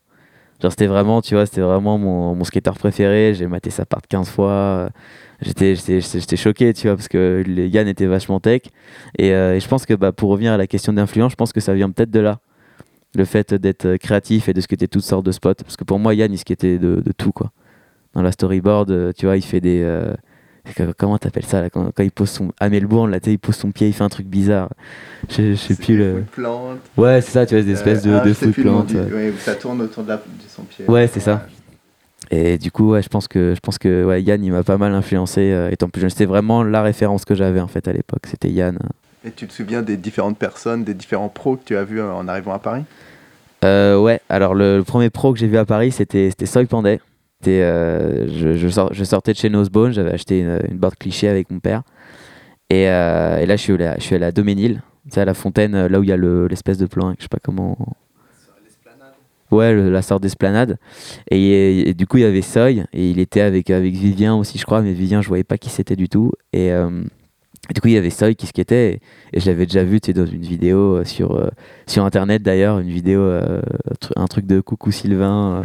Genre, 0.62 0.71
c'était 0.71 0.88
vraiment, 0.88 1.21
tu 1.21 1.36
vois, 1.36 1.45
c'était 1.45 1.62
vraiment 1.62 1.97
mon, 1.97 2.36
mon 2.36 2.43
skater 2.43 2.71
préféré. 2.78 3.34
J'ai 3.36 3.47
maté 3.47 3.69
sa 3.71 3.86
part 3.86 4.02
15 4.08 4.30
fois. 4.30 4.89
J'étais, 5.41 5.75
j'étais, 5.75 6.36
choqué, 6.38 6.71
tu 6.73 6.88
vois, 6.88 6.95
parce 6.95 7.08
que 7.08 7.43
les 7.47 7.67
Yann 7.67 7.88
était 7.88 8.06
vachement 8.06 8.39
tech. 8.39 8.62
Et, 9.17 9.34
euh, 9.34 9.56
et 9.56 9.60
je 9.60 9.67
pense 9.67 9.86
que 9.88 9.95
bah, 9.95 10.12
pour 10.12 10.30
revenir 10.30 10.54
à 10.54 10.58
la 10.58 10.67
question 10.67 10.93
d'influence, 10.93 11.32
je 11.32 11.36
pense 11.36 11.51
que 11.51 11.60
ça 11.60 11.73
vient 11.73 11.89
peut-être 11.89 12.12
de 12.12 12.19
là. 12.19 12.39
Le 13.15 13.25
fait 13.25 13.54
d'être 13.54 13.97
créatif 13.97 14.47
et 14.49 14.54
de 14.54 14.62
skater 14.62 14.88
toutes 14.88 15.04
sortes 15.04 15.25
de 15.25 15.32
spots. 15.32 15.56
Parce 15.56 15.75
que 15.75 15.84
pour 15.84 15.99
moi, 15.99 16.13
Yann, 16.13 16.32
il 16.32 16.38
skatait 16.38 16.77
de, 16.77 17.01
de 17.04 17.12
tout, 17.12 17.32
quoi. 17.32 17.51
Dans 18.13 18.21
la 18.21 18.32
storyboard, 18.32 18.91
euh, 18.91 19.12
tu 19.17 19.25
vois, 19.25 19.36
il 19.36 19.41
fait 19.41 19.62
des. 19.62 19.82
euh, 19.84 20.13
comment 20.97 21.17
t'appelles 21.17 21.45
ça 21.45 21.62
là, 21.62 21.69
quand, 21.69 21.91
quand 21.91 22.04
il 22.04 22.12
pose 22.12 22.30
son. 22.30 22.51
À 22.60 22.69
Melbourne, 22.69 23.10
là, 23.10 23.17
il 23.25 23.39
pose 23.39 23.56
son 23.56 23.71
pied, 23.71 23.88
il 23.88 23.93
fait 23.93 24.04
un 24.04 24.10
truc 24.10 24.27
bizarre. 24.27 24.69
Je, 25.30 25.51
je 25.51 25.56
sais 25.56 25.75
plus 25.75 25.97
le. 25.97 26.23
Plante. 26.32 26.80
Ouais, 26.97 27.19
c'est 27.21 27.32
ça, 27.32 27.45
tu 27.45 27.56
vois, 27.56 27.63
des 27.63 27.71
espèces 27.71 28.04
de, 28.04 28.12
ah, 28.13 28.19
de 28.25 28.32
du- 28.32 29.12
ouais. 29.12 29.13
ouais, 29.13 29.34
ça 29.39 29.56
tourne 29.56 29.82
autour 29.82 30.04
de, 30.04 30.10
la, 30.10 30.17
de 30.17 30.21
son 30.47 30.63
pied. 30.63 30.86
Ouais, 30.88 31.08
c'est 31.08 31.19
ça. 31.19 31.47
Et 32.34 32.58
du 32.58 32.72
coup, 32.72 32.91
ouais, 32.91 33.02
je 33.02 33.10
pense 33.10 33.28
que, 33.28 33.54
je 33.54 33.60
pense 33.60 33.78
que 33.78 34.06
ouais, 34.06 34.24
Yann, 34.24 34.44
il 34.44 34.52
m'a 34.52 34.63
pas 34.63 34.78
mal 34.78 34.94
influencé 34.94 35.52
euh, 35.52 35.70
étant 35.70 35.89
plus 35.89 36.02
jeune. 36.02 36.10
C'était 36.10 36.26
vraiment 36.26 36.63
la 36.63 36.82
référence 36.82 37.26
que 37.26 37.36
j'avais 37.36 37.60
en 37.60 37.67
fait 37.67 37.88
à 37.88 37.94
l'époque. 37.94 38.26
C'était 38.26 38.50
Yann. 38.50 38.80
Et 39.26 39.32
tu 39.32 39.46
te 39.48 39.54
souviens 39.54 39.82
des 39.82 39.98
différentes 39.98 40.38
personnes, 40.38 40.84
des 40.84 40.94
différents 40.94 41.30
pros 41.30 41.58
que 41.58 41.63
tu 41.65 41.76
as 41.76 41.84
vus 41.84 42.00
euh, 42.00 42.12
en 42.12 42.28
arrivant 42.28 42.54
à 42.54 42.60
Paris? 42.60 42.84
Euh, 43.63 44.00
ouais, 44.00 44.22
alors 44.30 44.56
le, 44.56 44.78
le 44.78 44.84
premier 44.84 45.10
pro 45.10 45.34
que 45.34 45.39
j'ai 45.39 45.48
vu 45.48 45.58
à 45.58 45.65
Paris, 45.65 45.91
c'était 45.91 46.32
Soy 46.46 46.65
Panday. 46.65 47.00
C'était, 47.39 47.62
euh, 47.62 48.28
je, 48.28 48.54
je, 48.54 48.67
sor- 48.70 48.94
je 48.94 49.04
sortais 49.04 49.34
de 49.34 49.38
chez 49.38 49.50
Nosebone, 49.50 49.91
j'avais 49.91 50.12
acheté 50.13 50.39
une, 50.39 50.60
une 50.70 50.78
board 50.78 50.96
cliché 50.96 51.28
avec 51.28 51.52
mon 51.52 51.60
père. 51.60 51.84
Et, 52.70 52.88
euh, 52.89 53.39
et 53.39 53.46
là, 53.46 53.58
je 53.58 53.62
suis, 53.62 53.74
allé 53.74 53.86
à, 53.86 53.96
je 53.98 54.04
suis 54.04 54.15
allé 54.15 54.26
à 54.26 54.32
Doménil, 54.32 54.82
à 55.15 55.26
la 55.26 55.34
fontaine, 55.34 55.88
là 55.88 56.00
où 56.00 56.04
il 56.04 56.10
y 56.10 56.13
a 56.13 56.17
le- 56.17 56.48
l'espèce 56.48 56.78
de 56.78 56.86
plan, 56.86 57.13
je 57.17 57.24
sais 57.24 57.30
pas 57.30 57.39
comment. 57.44 57.78
Ouais, 59.52 59.76
la 59.76 60.02
sorte 60.02 60.24
d'esplanade. 60.24 60.78
Et, 61.30 61.94
du 61.94 62.08
coup, 62.08 62.18
il 62.18 62.22
y 62.22 62.26
avait 62.26 62.42
Soy, 62.42 62.84
et 62.94 63.10
il 63.10 63.20
était 63.20 63.42
avec, 63.42 63.70
avec 63.70 63.94
Vivien 63.94 64.36
aussi, 64.36 64.58
je 64.58 64.66
crois, 64.66 64.82
mais 64.82 64.94
Vivien, 64.94 65.22
je 65.22 65.28
voyais 65.28 65.44
pas 65.44 65.58
qui 65.58 65.70
c'était 65.70 65.98
du 65.98 66.08
tout. 66.08 66.32
Et, 66.54 66.72
euh, 66.72 67.04
du 67.74 67.82
coup, 67.82 67.90
il 67.90 67.94
y 67.94 67.98
avait 67.98 68.10
Soy 68.10 68.36
qui 68.36 68.48
skatait, 68.48 68.94
et, 69.34 69.38
et 69.38 69.40
je 69.42 69.48
l'avais 69.48 69.66
déjà 69.66 69.84
vu 69.84 70.00
tu 70.00 70.14
dans 70.14 70.26
une 70.26 70.42
vidéo 70.42 70.96
euh, 70.96 71.04
sur, 71.04 71.36
euh, 71.36 71.50
sur 71.86 72.06
internet 72.06 72.42
d'ailleurs, 72.42 72.80
une 72.80 72.90
vidéo, 72.90 73.30
un 74.16 74.28
truc 74.28 74.46
de 74.46 74.62
Coucou 74.62 74.92
Sylvain. 74.92 75.64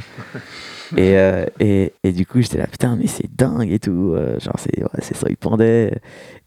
et, 0.97 1.17
et, 1.61 1.93
et 2.03 2.13
du 2.13 2.27
coup, 2.27 2.41
j'étais 2.41 2.59
là, 2.59 2.67
putain, 2.67 2.97
mais 2.97 3.07
c'est 3.07 3.33
dingue 3.37 3.71
et 3.71 3.79
tout. 3.79 4.17
genre, 4.41 4.57
c'est 4.59 4.83
ouais, 4.83 5.15
Soy 5.15 5.37
Pandey. 5.37 5.93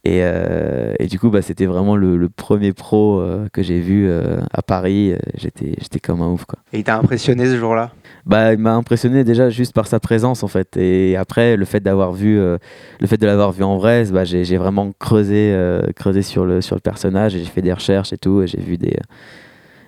Et, 0.05 0.21
euh, 0.23 0.93
et 0.97 1.07
du 1.07 1.19
coup, 1.19 1.29
bah, 1.29 1.41
c'était 1.41 1.65
vraiment 1.65 1.95
le, 1.97 2.15
le 2.15 2.29
premier 2.29 2.71
pro 2.71 3.19
euh, 3.19 3.47
que 3.51 3.61
j'ai 3.61 3.79
vu 3.81 4.07
euh, 4.07 4.39
à 4.51 4.61
Paris. 4.61 5.13
J'étais 5.35 5.73
j'étais 5.81 5.99
comme 5.99 6.21
un 6.21 6.29
ouf, 6.29 6.45
quoi. 6.45 6.59
Et 6.71 6.79
il 6.79 6.83
t'a 6.83 6.97
impressionné 6.97 7.45
ce 7.45 7.57
jour-là? 7.57 7.91
Bah, 8.25 8.53
il 8.53 8.59
m'a 8.59 8.73
impressionné 8.73 9.23
déjà 9.23 9.49
juste 9.49 9.73
par 9.73 9.87
sa 9.87 9.99
présence 9.99 10.43
en 10.43 10.47
fait. 10.47 10.77
Et 10.77 11.17
après, 11.17 11.57
le 11.57 11.65
fait 11.65 11.81
d'avoir 11.81 12.13
vu, 12.13 12.37
le 12.37 13.07
fait 13.07 13.17
de 13.17 13.25
l'avoir 13.25 13.51
vu 13.51 13.63
en 13.63 13.77
vrai, 13.77 14.05
bah, 14.11 14.23
j'ai 14.23 14.45
j'ai 14.45 14.57
vraiment 14.57 14.91
creusé, 14.99 15.57
creusé 15.95 16.21
sur 16.21 16.45
le 16.45 16.61
sur 16.61 16.75
le 16.75 16.81
personnage 16.81 17.35
et 17.35 17.39
j'ai 17.39 17.45
fait 17.45 17.61
des 17.61 17.73
recherches 17.73 18.13
et 18.13 18.17
tout. 18.17 18.41
Et 18.41 18.47
j'ai 18.47 18.61
vu 18.61 18.77
des 18.77 18.95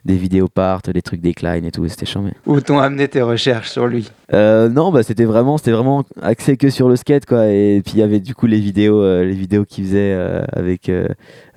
des 0.05 0.15
vidéos 0.15 0.47
part, 0.47 0.81
des 0.81 1.01
trucs 1.01 1.21
décline 1.21 1.63
et 1.65 1.71
tout. 1.71 1.85
et 1.85 1.89
C'était 1.89 2.05
charmé. 2.05 2.31
Où 2.45 2.59
t'ont 2.61 2.79
amené 2.79 3.07
tes 3.07 3.21
recherches 3.21 3.69
sur 3.69 3.87
lui? 3.87 4.09
Euh, 4.33 4.67
non, 4.69 4.91
bah 4.91 5.03
c'était 5.03 5.25
vraiment, 5.25 5.57
c'était 5.57 5.71
vraiment 5.71 6.03
axé 6.21 6.57
que 6.57 6.69
sur 6.69 6.89
le 6.89 6.95
skate 6.95 7.25
quoi. 7.25 7.47
Et 7.47 7.81
puis 7.83 7.93
il 7.95 7.99
y 7.99 8.03
avait 8.03 8.19
du 8.19 8.33
coup 8.33 8.47
les 8.47 8.59
vidéos, 8.59 9.01
euh, 9.01 9.23
les 9.23 9.33
vidéos 9.33 9.65
qu'il 9.65 9.83
faisait 9.85 10.13
euh, 10.13 10.43
avec 10.53 10.89
euh, 10.89 11.07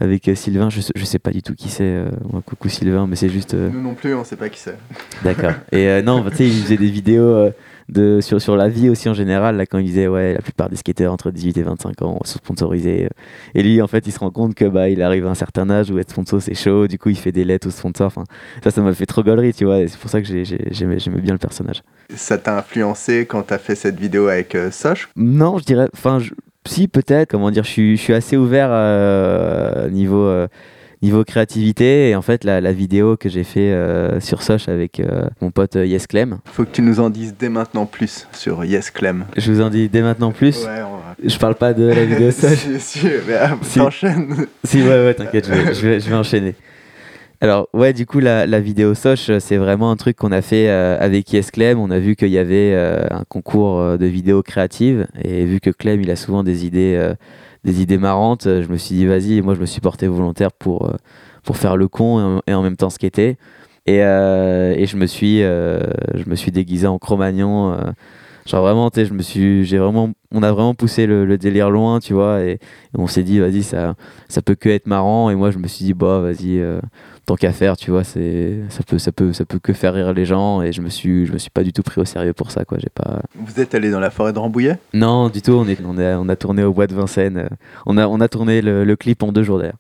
avec 0.00 0.28
euh, 0.28 0.34
Sylvain. 0.34 0.70
Je, 0.70 0.80
sais- 0.80 0.92
je 0.94 1.04
sais 1.04 1.18
pas 1.18 1.30
du 1.30 1.42
tout 1.42 1.54
qui 1.54 1.68
c'est. 1.68 1.84
euh, 1.84 2.10
coucou 2.46 2.68
Sylvain, 2.68 3.06
mais 3.06 3.16
c'est 3.16 3.28
juste. 3.30 3.54
euh, 3.54 3.70
Nous 3.72 3.80
non 3.80 3.94
plus, 3.94 4.14
on 4.14 4.24
sait 4.24 4.36
pas 4.36 4.48
qui 4.48 4.58
c'est. 4.60 4.76
D'accord. 5.22 5.52
Et 5.72 5.88
euh, 5.88 6.02
non, 6.02 6.20
bah, 6.20 6.30
tu 6.30 6.38
sais, 6.38 6.46
il 6.46 6.62
faisait 6.62 6.76
des 6.76 6.90
vidéos 6.90 7.22
euh, 7.24 7.50
de, 7.88 8.20
sur, 8.20 8.40
sur 8.40 8.56
la 8.56 8.68
vie 8.68 8.88
aussi 8.88 9.08
en 9.08 9.14
général, 9.14 9.56
là, 9.56 9.66
quand 9.66 9.78
il 9.78 9.84
disait, 9.84 10.06
ouais, 10.08 10.32
la 10.34 10.40
plupart 10.40 10.68
des 10.70 10.76
skateurs 10.76 11.12
entre 11.12 11.30
18 11.30 11.56
et 11.58 11.62
25 11.62 12.02
ans 12.02 12.18
sont 12.24 12.38
sponsorisés. 12.38 13.04
euh. 13.06 13.08
Et 13.54 13.62
lui, 13.62 13.80
en 13.82 13.86
fait, 13.86 14.06
il 14.06 14.12
se 14.12 14.18
rend 14.18 14.30
compte 14.30 14.54
que 14.54 14.64
bah, 14.64 14.88
il 14.88 15.02
arrive 15.02 15.26
à 15.26 15.30
un 15.30 15.34
certain 15.34 15.68
âge 15.70 15.90
où 15.90 15.98
être 15.98 16.10
sponsor, 16.10 16.40
c'est 16.40 16.54
chaud. 16.54 16.86
Du 16.86 16.98
coup, 16.98 17.10
il 17.10 17.16
fait 17.18 17.32
des 17.32 17.44
lettres 17.44 17.68
aux 17.68 17.70
sponsors. 17.72 18.06
Enfin, 18.06 18.24
ça, 18.62 18.70
ça 18.70 18.80
m'a 18.80 18.92
fait 18.94 19.06
trop 19.06 19.22
gaulerie, 19.22 19.52
tu 19.52 19.64
vois. 19.64 19.86
C'est 19.86 19.98
pour 19.98 20.10
ça 20.10 20.20
que 20.20 20.26
j'ai- 20.26 20.44
j'ai- 20.44 20.66
j'aimais 20.70 20.96
bien 21.20 21.32
le 21.34 21.38
personnage. 21.38 21.82
Ça 22.14 22.38
t'a 22.38 22.58
influencé 22.58 23.26
quand 23.26 23.42
t'as 23.42 23.58
fait 23.58 23.74
cette 23.74 23.98
vidéo 23.98 24.28
avec 24.28 24.54
euh, 24.54 24.70
Soch? 24.70 25.08
Non, 25.16 25.58
je 25.58 25.64
dirais. 25.64 25.88
Enfin, 25.94 26.18
si, 26.66 26.88
peut-être. 26.88 27.30
Comment 27.30 27.50
dire, 27.50 27.64
je 27.64 27.70
suis, 27.70 27.96
je 27.96 28.02
suis 28.02 28.14
assez 28.14 28.36
ouvert 28.36 28.68
euh, 28.70 29.88
niveau. 29.90 30.24
euh, 30.24 30.48
niveau 31.04 31.22
créativité. 31.24 32.08
Et 32.10 32.16
en 32.16 32.22
fait, 32.22 32.44
la, 32.44 32.60
la 32.60 32.72
vidéo 32.72 33.16
que 33.16 33.28
j'ai 33.28 33.44
fait 33.44 33.70
euh, 33.72 34.18
sur 34.20 34.42
Soch 34.42 34.68
avec 34.68 34.98
euh, 35.00 35.24
mon 35.40 35.50
pote 35.50 35.76
euh, 35.76 35.86
Yes 35.86 36.06
Clem, 36.06 36.38
Faut 36.46 36.64
que 36.64 36.70
tu 36.72 36.82
nous 36.82 36.98
en 37.00 37.10
dises 37.10 37.34
dès 37.38 37.48
maintenant 37.48 37.86
plus 37.86 38.26
sur 38.32 38.64
Yes 38.64 38.90
Clem. 38.90 39.24
je 39.36 39.52
vous 39.52 39.60
en 39.60 39.70
dis 39.70 39.88
dès 39.88 40.02
maintenant 40.02 40.32
plus. 40.32 40.64
Ouais, 40.64 40.80
on 40.82 40.96
va. 40.96 41.14
Je 41.22 41.38
parle 41.38 41.54
pas 41.54 41.72
de 41.74 41.84
la 41.84 42.04
vidéo 42.04 42.30
Soch. 42.32 42.50
si, 42.56 42.80
si, 42.80 43.06
mais 43.28 43.38
Si. 43.62 43.78
t'enchaînes. 43.78 44.46
si, 44.64 44.82
ouais, 44.82 44.88
ouais, 44.88 45.14
t'inquiète, 45.14 45.46
je 45.46 45.52
vais, 45.52 45.74
je, 45.74 45.86
vais, 45.86 46.00
je 46.00 46.08
vais 46.08 46.16
enchaîner. 46.16 46.54
Alors, 47.40 47.68
ouais, 47.74 47.92
du 47.92 48.06
coup, 48.06 48.20
la, 48.20 48.46
la 48.46 48.60
vidéo 48.60 48.94
Soch, 48.94 49.30
c'est 49.38 49.56
vraiment 49.58 49.90
un 49.90 49.96
truc 49.96 50.16
qu'on 50.16 50.32
a 50.32 50.40
fait 50.40 50.68
euh, 50.70 50.96
avec 50.98 51.30
Yes 51.30 51.50
Clem. 51.50 51.78
On 51.78 51.90
a 51.90 51.98
vu 51.98 52.16
qu'il 52.16 52.28
y 52.30 52.38
avait 52.38 52.72
euh, 52.72 53.04
un 53.10 53.24
concours 53.28 53.98
de 53.98 54.06
vidéos 54.06 54.42
créatives. 54.42 55.06
Et 55.22 55.44
vu 55.44 55.60
que 55.60 55.68
Clem, 55.68 56.00
il 56.00 56.10
a 56.10 56.16
souvent 56.16 56.42
des 56.42 56.64
idées, 56.64 56.94
euh, 56.96 57.14
des 57.64 57.80
idées 57.80 57.98
marrantes, 57.98 58.46
euh, 58.46 58.62
je 58.62 58.68
me 58.68 58.76
suis 58.76 58.94
dit, 58.94 59.06
vas-y, 59.06 59.40
moi, 59.40 59.54
je 59.54 59.60
me 59.60 59.66
suis 59.66 59.80
porté 59.80 60.06
volontaire 60.06 60.52
pour, 60.52 60.86
euh, 60.86 60.94
pour 61.42 61.56
faire 61.56 61.76
le 61.76 61.88
con 61.88 62.40
et 62.46 62.54
en, 62.54 62.62
même 62.62 62.76
temps 62.76 62.90
skater. 62.90 63.36
Et, 63.86 64.02
euh, 64.02 64.74
et 64.76 64.86
je, 64.86 64.96
me 64.96 65.06
suis, 65.06 65.40
je 65.40 66.28
me 66.28 66.36
suis 66.36 66.52
déguisé 66.52 66.86
en 66.86 66.98
Cro-Magnon. 66.98 67.76
Genre 68.46 68.62
vraiment, 68.62 68.90
tu 68.90 69.00
sais, 69.00 69.06
je 69.06 69.14
me 69.14 69.22
suis, 69.22 69.64
j'ai 69.64 69.78
vraiment, 69.78 70.10
on 70.32 70.42
a 70.42 70.52
vraiment 70.52 70.74
poussé 70.74 71.06
le, 71.06 71.24
le 71.24 71.38
délire 71.38 71.70
loin, 71.70 72.00
tu 72.00 72.12
vois. 72.12 72.40
Et, 72.42 72.52
et 72.52 72.58
on 72.98 73.06
s'est 73.06 73.22
dit, 73.22 73.40
vas-y, 73.40 73.62
ça, 73.62 73.94
ça 74.28 74.42
peut 74.42 74.54
que 74.54 74.68
être 74.68 74.86
marrant. 74.86 75.30
Et 75.30 75.34
moi, 75.34 75.50
je 75.50 75.58
me 75.58 75.66
suis 75.66 75.84
dit, 75.84 75.94
bah, 75.94 76.20
vas-y, 76.20 76.58
euh, 76.58 76.80
tant 77.26 77.36
qu'à 77.36 77.52
faire, 77.52 77.76
tu 77.76 77.90
vois, 77.90 78.04
c'est, 78.04 78.60
ça 78.68 78.82
peut, 78.86 78.98
ça 78.98 79.12
peut, 79.12 79.32
ça 79.32 79.44
peut 79.44 79.58
que 79.58 79.72
faire 79.72 79.94
rire 79.94 80.12
les 80.12 80.24
gens. 80.24 80.62
Et 80.62 80.72
je 80.72 80.82
me 80.82 80.88
suis, 80.88 81.26
je 81.26 81.32
me 81.32 81.38
suis 81.38 81.50
pas 81.50 81.62
du 81.62 81.72
tout 81.72 81.82
pris 81.82 82.00
au 82.00 82.04
sérieux 82.04 82.32
pour 82.34 82.50
ça, 82.50 82.64
quoi. 82.64 82.78
J'ai 82.78 82.90
pas. 82.94 83.20
Vous 83.34 83.60
êtes 83.60 83.74
allé 83.74 83.90
dans 83.90 84.00
la 84.00 84.10
forêt 84.10 84.32
de 84.32 84.38
Rambouillet? 84.38 84.78
Non, 84.92 85.28
du 85.28 85.40
tout. 85.40 85.52
On 85.52 85.66
est, 85.66 85.78
on 85.84 85.96
a, 85.98 86.18
on 86.18 86.28
a 86.28 86.36
tourné 86.36 86.64
au 86.64 86.72
bois 86.72 86.86
de 86.86 86.94
Vincennes. 86.94 87.48
On 87.86 87.96
a, 87.96 88.06
on 88.06 88.20
a 88.20 88.28
tourné 88.28 88.60
le, 88.60 88.84
le 88.84 88.96
clip 88.96 89.22
en 89.22 89.32
deux 89.32 89.42
jours 89.42 89.58
d'ailleurs. 89.58 89.78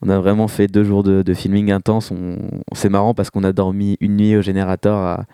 On 0.00 0.10
a 0.10 0.20
vraiment 0.20 0.46
fait 0.46 0.68
deux 0.68 0.84
jours 0.84 1.02
de, 1.02 1.22
de 1.22 1.34
filming 1.34 1.72
intense. 1.72 2.12
On, 2.12 2.36
c'est 2.72 2.88
marrant 2.88 3.14
parce 3.14 3.30
qu'on 3.30 3.42
a 3.42 3.52
dormi 3.52 3.96
une 4.00 4.16
nuit 4.16 4.36
au 4.36 4.42
générateur 4.42 4.96
à, 4.96 5.24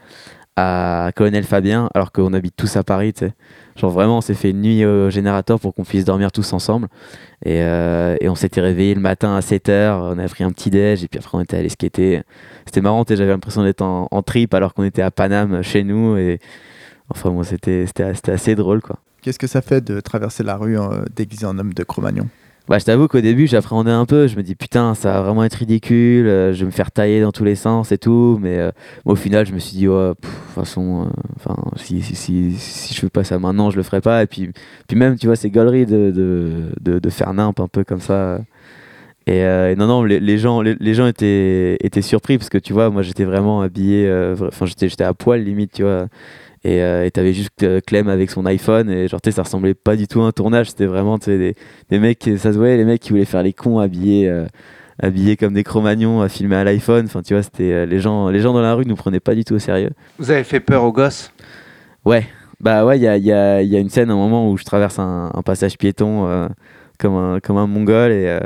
à 0.57 1.11
Colonel 1.17 1.45
Fabien, 1.45 1.89
alors 1.95 2.13
qu'on 2.13 2.33
habite 2.33 2.55
tous 2.57 2.77
à 2.77 2.85
Paris, 2.85 3.13
tu 3.13 3.27
sais. 3.27 3.33
Genre 3.77 3.91
vraiment, 3.91 4.19
on 4.19 4.21
s'est 4.21 4.35
fait 4.35 4.51
une 4.51 4.63
nuit 4.63 4.85
au 4.85 5.11
générateur 5.11 5.59
pour 5.59 5.75
qu'on 5.75 5.83
puisse 5.83 6.05
dormir 6.05 6.31
tous 6.31 6.53
ensemble. 6.53 6.87
Et, 7.45 7.61
euh, 7.63 8.17
on 8.23 8.37
s'était 8.37 8.61
réveillé 8.61 8.95
le 8.95 9.01
matin 9.01 9.35
à 9.35 9.41
7h, 9.41 10.15
on 10.15 10.19
a 10.19 10.29
pris 10.29 10.45
un 10.45 10.51
petit 10.51 10.71
déj, 10.71 11.03
et 11.03 11.09
puis 11.09 11.19
après 11.19 11.37
on 11.37 11.41
était 11.41 11.57
allé 11.57 11.69
skater. 11.69 12.23
C'était 12.67 12.81
marrant, 12.81 13.05
j'avais 13.09 13.27
l'impression 13.27 13.65
d'être 13.65 13.83
en, 13.83 14.07
en 14.11 14.23
trip 14.23 14.55
alors 14.55 14.75
qu'on 14.75 14.85
était 14.85 15.03
à 15.03 15.11
Paname, 15.11 15.63
chez 15.63 15.83
nous. 15.83 16.17
Et 16.17 16.39
enfin, 17.09 17.31
bon, 17.31 17.43
c'était 17.43 17.87
assez 18.29 18.55
drôle, 18.55 18.81
quoi. 18.81 18.99
Qu'est-ce 19.23 19.39
que 19.39 19.47
ça 19.47 19.63
fait 19.63 19.83
de 19.83 20.01
traverser 20.01 20.43
la 20.43 20.57
rue 20.57 20.79
euh, 20.79 21.03
déguisé 21.17 21.47
en 21.47 21.59
homme 21.59 21.73
de 21.73 21.83
Cro-Magnon? 21.83 22.29
Bah, 22.67 22.79
je 22.79 22.85
t'avoue 22.87 23.09
qu'au 23.09 23.21
début, 23.21 23.47
j'appréhendais 23.47 23.91
un 23.91 24.07
peu. 24.07 24.27
Je 24.27 24.37
me 24.37 24.43
dis, 24.43 24.55
putain, 24.55 24.95
ça 24.95 25.13
va 25.13 25.23
vraiment 25.23 25.45
être 25.45 25.55
ridicule. 25.55 26.27
euh, 26.27 26.55
je 26.55 26.61
vais 26.61 26.67
me 26.67 26.71
faire 26.71 26.91
tailler 26.91 27.21
dans 27.21 27.31
tous 27.31 27.45
les 27.45 27.57
sens 27.57 27.93
et 27.93 27.99
tout. 27.99 28.39
Mais 28.41 28.59
euh, 28.59 28.71
au 29.05 29.17
final, 29.17 29.45
je 29.45 29.53
me 29.53 29.59
suis 29.59 29.77
dit, 29.77 29.87
ouais, 29.87 30.11
de 30.11 30.15
toute 30.15 30.31
façon, 30.55 31.11
euh, 31.47 31.53
si, 31.77 32.01
si, 32.01 32.15
si, 32.15 32.53
si 32.53 32.95
je 32.95 33.01
fais 33.01 33.11
pas 33.11 33.23
ça 33.23 33.39
maintenant, 33.39 33.71
je 33.71 33.77
le 33.77 33.83
ferai 33.83 34.01
pas. 34.01 34.23
Et 34.23 34.27
puis, 34.27 34.51
puis 34.89 34.97
même, 34.97 35.19
tu 35.19 35.27
vois, 35.27 35.37
c'est 35.37 35.51
gaulerie 35.51 35.85
de, 35.85 36.11
de, 36.81 36.99
de, 36.99 37.11
faire 37.11 37.35
nimp 37.35 37.61
un 37.61 37.69
peu 37.69 37.85
comme 37.85 38.01
ça. 38.01 38.39
Et, 39.27 39.43
non, 39.77 39.87
non, 39.87 40.03
les, 40.03 40.21
les 40.21 40.39
gens, 40.39 40.63
les, 40.63 40.95
gens 40.95 41.07
étaient, 41.07 41.77
étaient 41.81 42.03
surpris 42.03 42.39
parce 42.39 42.51
que 42.51 42.59
tu 42.59 42.73
vois, 42.75 42.91
moi 42.91 43.03
j'étais 43.03 43.25
vraiment 43.25 43.63
habillé, 43.63 44.11
enfin 44.39 44.67
j'étais 44.67 45.05
à 45.05 45.15
poil 45.15 45.43
limite, 45.43 45.73
tu 45.73 45.83
vois. 45.83 46.09
Et 46.67 46.83
euh, 46.83 47.11
t'avais 47.11 47.35
juste 47.35 47.63
euh, 47.63 47.81
Clem 47.87 48.09
avec 48.09 48.31
son 48.31 48.47
iPhone 48.47 48.91
et 48.91 49.07
genre, 49.07 49.21
tu 49.21 49.31
sais, 49.31 49.37
ça 49.37 49.43
ressemblait 49.43 49.75
pas 49.75 49.97
du 49.97 50.09
tout 50.09 50.23
à 50.23 50.25
un 50.25 50.33
tournage, 50.33 50.71
c'était 50.71 50.87
vraiment, 50.87 51.19
des, 51.19 51.55
des 51.91 51.99
mecs, 51.99 52.31
ça 52.39 52.55
se 52.55 52.57
voyait, 52.57 52.79
les 52.79 52.87
mecs 52.87 53.03
qui 53.03 53.11
voulaient 53.11 53.27
faire 53.27 53.43
les 53.43 53.53
cons 53.53 53.81
habillés, 53.81 54.31
euh, 54.31 54.47
habillés 54.99 55.37
comme 55.37 55.53
des 55.53 55.63
Cro-Magnons, 55.63 56.23
à 56.23 56.31
filmer 56.31 56.57
à 56.57 56.65
l'iPhone. 56.65 57.05
Enfin, 57.05 57.21
tu 57.21 57.35
vois, 57.35 57.43
c'était 57.43 57.71
euh, 57.71 57.85
les 57.85 58.01
gens, 58.01 58.31
les 58.31 58.41
gens 58.41 58.55
dans 58.55 58.63
la 58.63 58.73
rue 58.73 58.87
nous 58.87 58.97
prenaient 58.97 59.21
pas 59.21 59.35
du 59.35 59.45
tout 59.45 59.57
au 59.57 59.59
sérieux. 59.59 59.91
Vous 60.19 60.31
avez 60.31 60.43
fait 60.43 60.61
peur 60.61 60.85
aux 60.85 60.93
gosses? 60.93 61.33
Ouais, 62.07 62.25
bah 62.61 62.87
ouais, 62.87 62.97
il 62.99 63.03
y 63.03 63.09
a, 63.09 63.19
y, 63.19 63.31
a, 63.31 63.61
y 63.61 63.77
a 63.77 63.79
une 63.79 63.91
scène, 63.91 64.11
un 64.11 64.17
moment 64.17 64.51
où 64.51 64.57
je 64.57 64.65
traverse 64.65 64.99
un, 64.99 65.31
un 65.35 65.43
passage 65.43 65.77
piéton 65.77 66.27
euh, 66.27 66.49
comme, 66.99 67.17
un, 67.17 67.41
comme 67.41 67.59
un 67.59 67.67
mongol 67.67 68.11
et, 68.11 68.39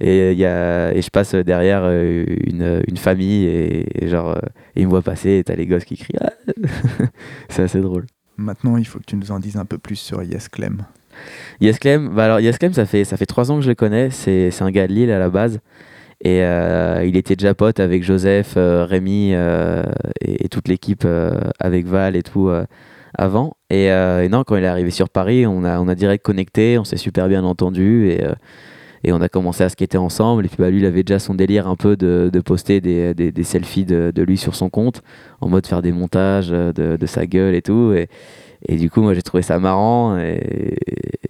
et, 0.00 0.34
y 0.34 0.44
a, 0.44 0.92
et 0.94 1.02
je 1.02 1.10
passe 1.10 1.34
derrière 1.34 1.82
euh, 1.84 2.24
une, 2.46 2.82
une 2.88 2.96
famille 2.96 3.44
et, 3.44 4.04
et 4.04 4.08
genre, 4.08 4.30
euh, 4.30 4.40
ils 4.74 4.86
me 4.86 4.90
voient 4.90 5.02
passer 5.02 5.38
et 5.38 5.44
t'as 5.44 5.54
les 5.54 5.66
gosses 5.66 5.84
qui 5.84 5.96
crient. 5.96 6.16
Ah 6.20 6.30
C'est 7.48 7.62
assez 7.62 7.80
drôle. 7.80 8.06
Maintenant, 8.36 8.78
il 8.78 8.86
faut 8.86 8.98
que 8.98 9.04
tu 9.04 9.16
nous 9.16 9.30
en 9.30 9.38
dises 9.38 9.58
un 9.58 9.66
peu 9.66 9.76
plus 9.76 9.96
sur 9.96 10.22
Yes 10.22 10.48
Clem. 10.48 10.86
Yes 11.60 11.78
Clem, 11.78 12.08
bah 12.14 12.24
alors 12.24 12.40
Yes 12.40 12.56
Clem, 12.56 12.72
ça 12.72 12.86
fait, 12.86 13.04
ça 13.04 13.18
fait 13.18 13.26
trois 13.26 13.50
ans 13.50 13.56
que 13.56 13.62
je 13.62 13.68
le 13.68 13.74
connais. 13.74 14.08
C'est, 14.10 14.50
c'est 14.50 14.64
un 14.64 14.70
gars 14.70 14.86
de 14.86 14.92
Lille 14.94 15.10
à 15.10 15.18
la 15.18 15.28
base. 15.28 15.60
Et 16.22 16.42
euh, 16.42 17.04
il 17.06 17.16
était 17.16 17.36
déjà 17.36 17.54
pote 17.54 17.80
avec 17.80 18.02
Joseph, 18.02 18.54
euh, 18.56 18.84
Rémi 18.84 19.30
euh, 19.32 19.82
et, 20.20 20.44
et 20.44 20.48
toute 20.48 20.68
l'équipe 20.68 21.06
avec 21.58 21.86
Val 21.86 22.16
et 22.16 22.22
tout 22.22 22.50
avant. 23.16 23.56
Et, 23.68 23.86
et 23.86 24.28
non, 24.30 24.44
quand 24.44 24.56
il 24.56 24.64
est 24.64 24.68
arrivé 24.68 24.90
sur 24.90 25.10
Paris, 25.10 25.46
on 25.46 25.64
a, 25.64 25.78
on 25.78 25.88
a 25.88 25.94
direct 25.94 26.24
connecté, 26.24 26.78
on 26.78 26.84
s'est 26.84 26.96
super 26.96 27.28
bien 27.28 27.44
entendu 27.44 28.08
et, 28.08 28.24
et 29.04 29.12
on 29.12 29.20
a 29.20 29.28
commencé 29.28 29.64
à 29.64 29.68
skater 29.68 29.98
ensemble. 29.98 30.44
Et 30.44 30.48
puis 30.48 30.56
bah, 30.58 30.70
lui, 30.70 30.78
il 30.78 30.86
avait 30.86 31.02
déjà 31.02 31.18
son 31.18 31.34
délire 31.34 31.66
un 31.66 31.76
peu 31.76 31.96
de, 31.96 32.30
de 32.32 32.40
poster 32.40 32.80
des, 32.80 33.14
des, 33.14 33.44
selfies 33.44 33.84
de, 33.84 34.12
de 34.14 34.22
lui 34.22 34.36
sur 34.36 34.54
son 34.54 34.68
compte, 34.68 35.02
en 35.40 35.48
mode 35.48 35.66
faire 35.66 35.82
des 35.82 35.92
montages 35.92 36.50
euh, 36.52 36.72
de, 36.72 36.96
de 36.96 37.06
sa 37.06 37.26
gueule 37.26 37.54
et 37.54 37.62
tout. 37.62 37.92
Et, 37.92 38.08
et 38.66 38.76
du 38.76 38.90
coup, 38.90 39.00
moi, 39.00 39.14
j'ai 39.14 39.22
trouvé 39.22 39.42
ça 39.42 39.58
marrant. 39.58 40.18
Et, 40.18 40.76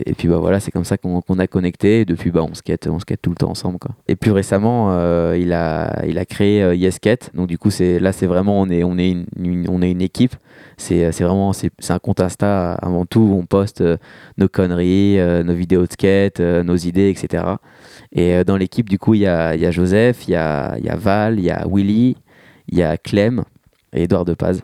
et 0.07 0.15
puis, 0.15 0.29
bah 0.29 0.39
voilà, 0.39 0.59
c'est 0.61 0.71
comme 0.71 0.85
ça 0.85 0.99
qu'on 0.99 1.21
qu'on 1.21 1.39
a 1.39 1.47
connecté. 1.47 2.05
Depuis, 2.05 2.31
bah, 2.31 2.43
on 2.43 2.55
skate, 2.55 2.89
on 2.89 2.99
skate 2.99 3.23
tout 3.23 3.31
le 3.31 3.37
temps 3.37 3.51
ensemble, 3.51 3.79
quoi. 3.79 3.95
Et 4.09 4.17
plus 4.17 4.33
récemment, 4.33 4.89
euh, 4.91 5.37
il, 5.39 5.53
a, 5.53 6.05
il 6.07 6.19
a 6.19 6.25
créé 6.25 6.63
euh, 6.63 6.75
Yesket. 6.75 7.31
Donc, 7.35 7.47
du 7.47 7.59
coup, 7.59 7.71
là, 7.79 8.13
c'est 8.13 8.27
vraiment, 8.27 8.61
on 8.61 8.69
est, 8.69 8.83
on 8.83 8.99
est 8.99 9.11
une, 9.11 9.67
on 9.69 9.83
est 9.83 9.91
une 9.91 10.03
équipe. 10.03 10.35
C'est 10.77 11.11
vraiment, 11.21 11.53
c'est 11.53 11.91
un 11.91 11.99
compte 11.99 12.21
Insta 12.21 12.73
avant 12.73 13.05
tout 13.05 13.21
où 13.21 13.39
on 13.39 13.45
poste 13.45 13.83
euh, 13.83 13.99
nos 14.39 14.49
conneries, 14.49 15.21
euh, 15.21 15.43
nos 15.43 15.55
vidéos 15.55 15.87
de 15.87 15.93
skate, 15.93 16.41
nos 16.41 16.77
idées, 16.77 17.11
etc. 17.11 17.45
Et 18.13 18.43
dans 18.45 18.57
l'équipe, 18.57 18.89
du 18.89 18.99
coup, 18.99 19.15
il 19.15 19.21
y 19.21 19.27
a, 19.27 19.55
y 19.55 19.67
a 19.67 19.71
Joseph, 19.71 20.27
il 20.27 20.33
y 20.33 20.37
a, 20.37 20.77
il 20.79 20.85
y 20.85 20.89
a 20.89 20.97
Val, 20.97 21.39
il 21.39 21.45
y 21.45 21.51
a 21.51 21.65
Willy, 21.71 22.17
il 22.69 22.79
y 22.79 22.83
a 22.83 22.97
Clem 22.97 23.45
et 23.93 24.05
Edouard 24.05 24.25
Depaz 24.25 24.63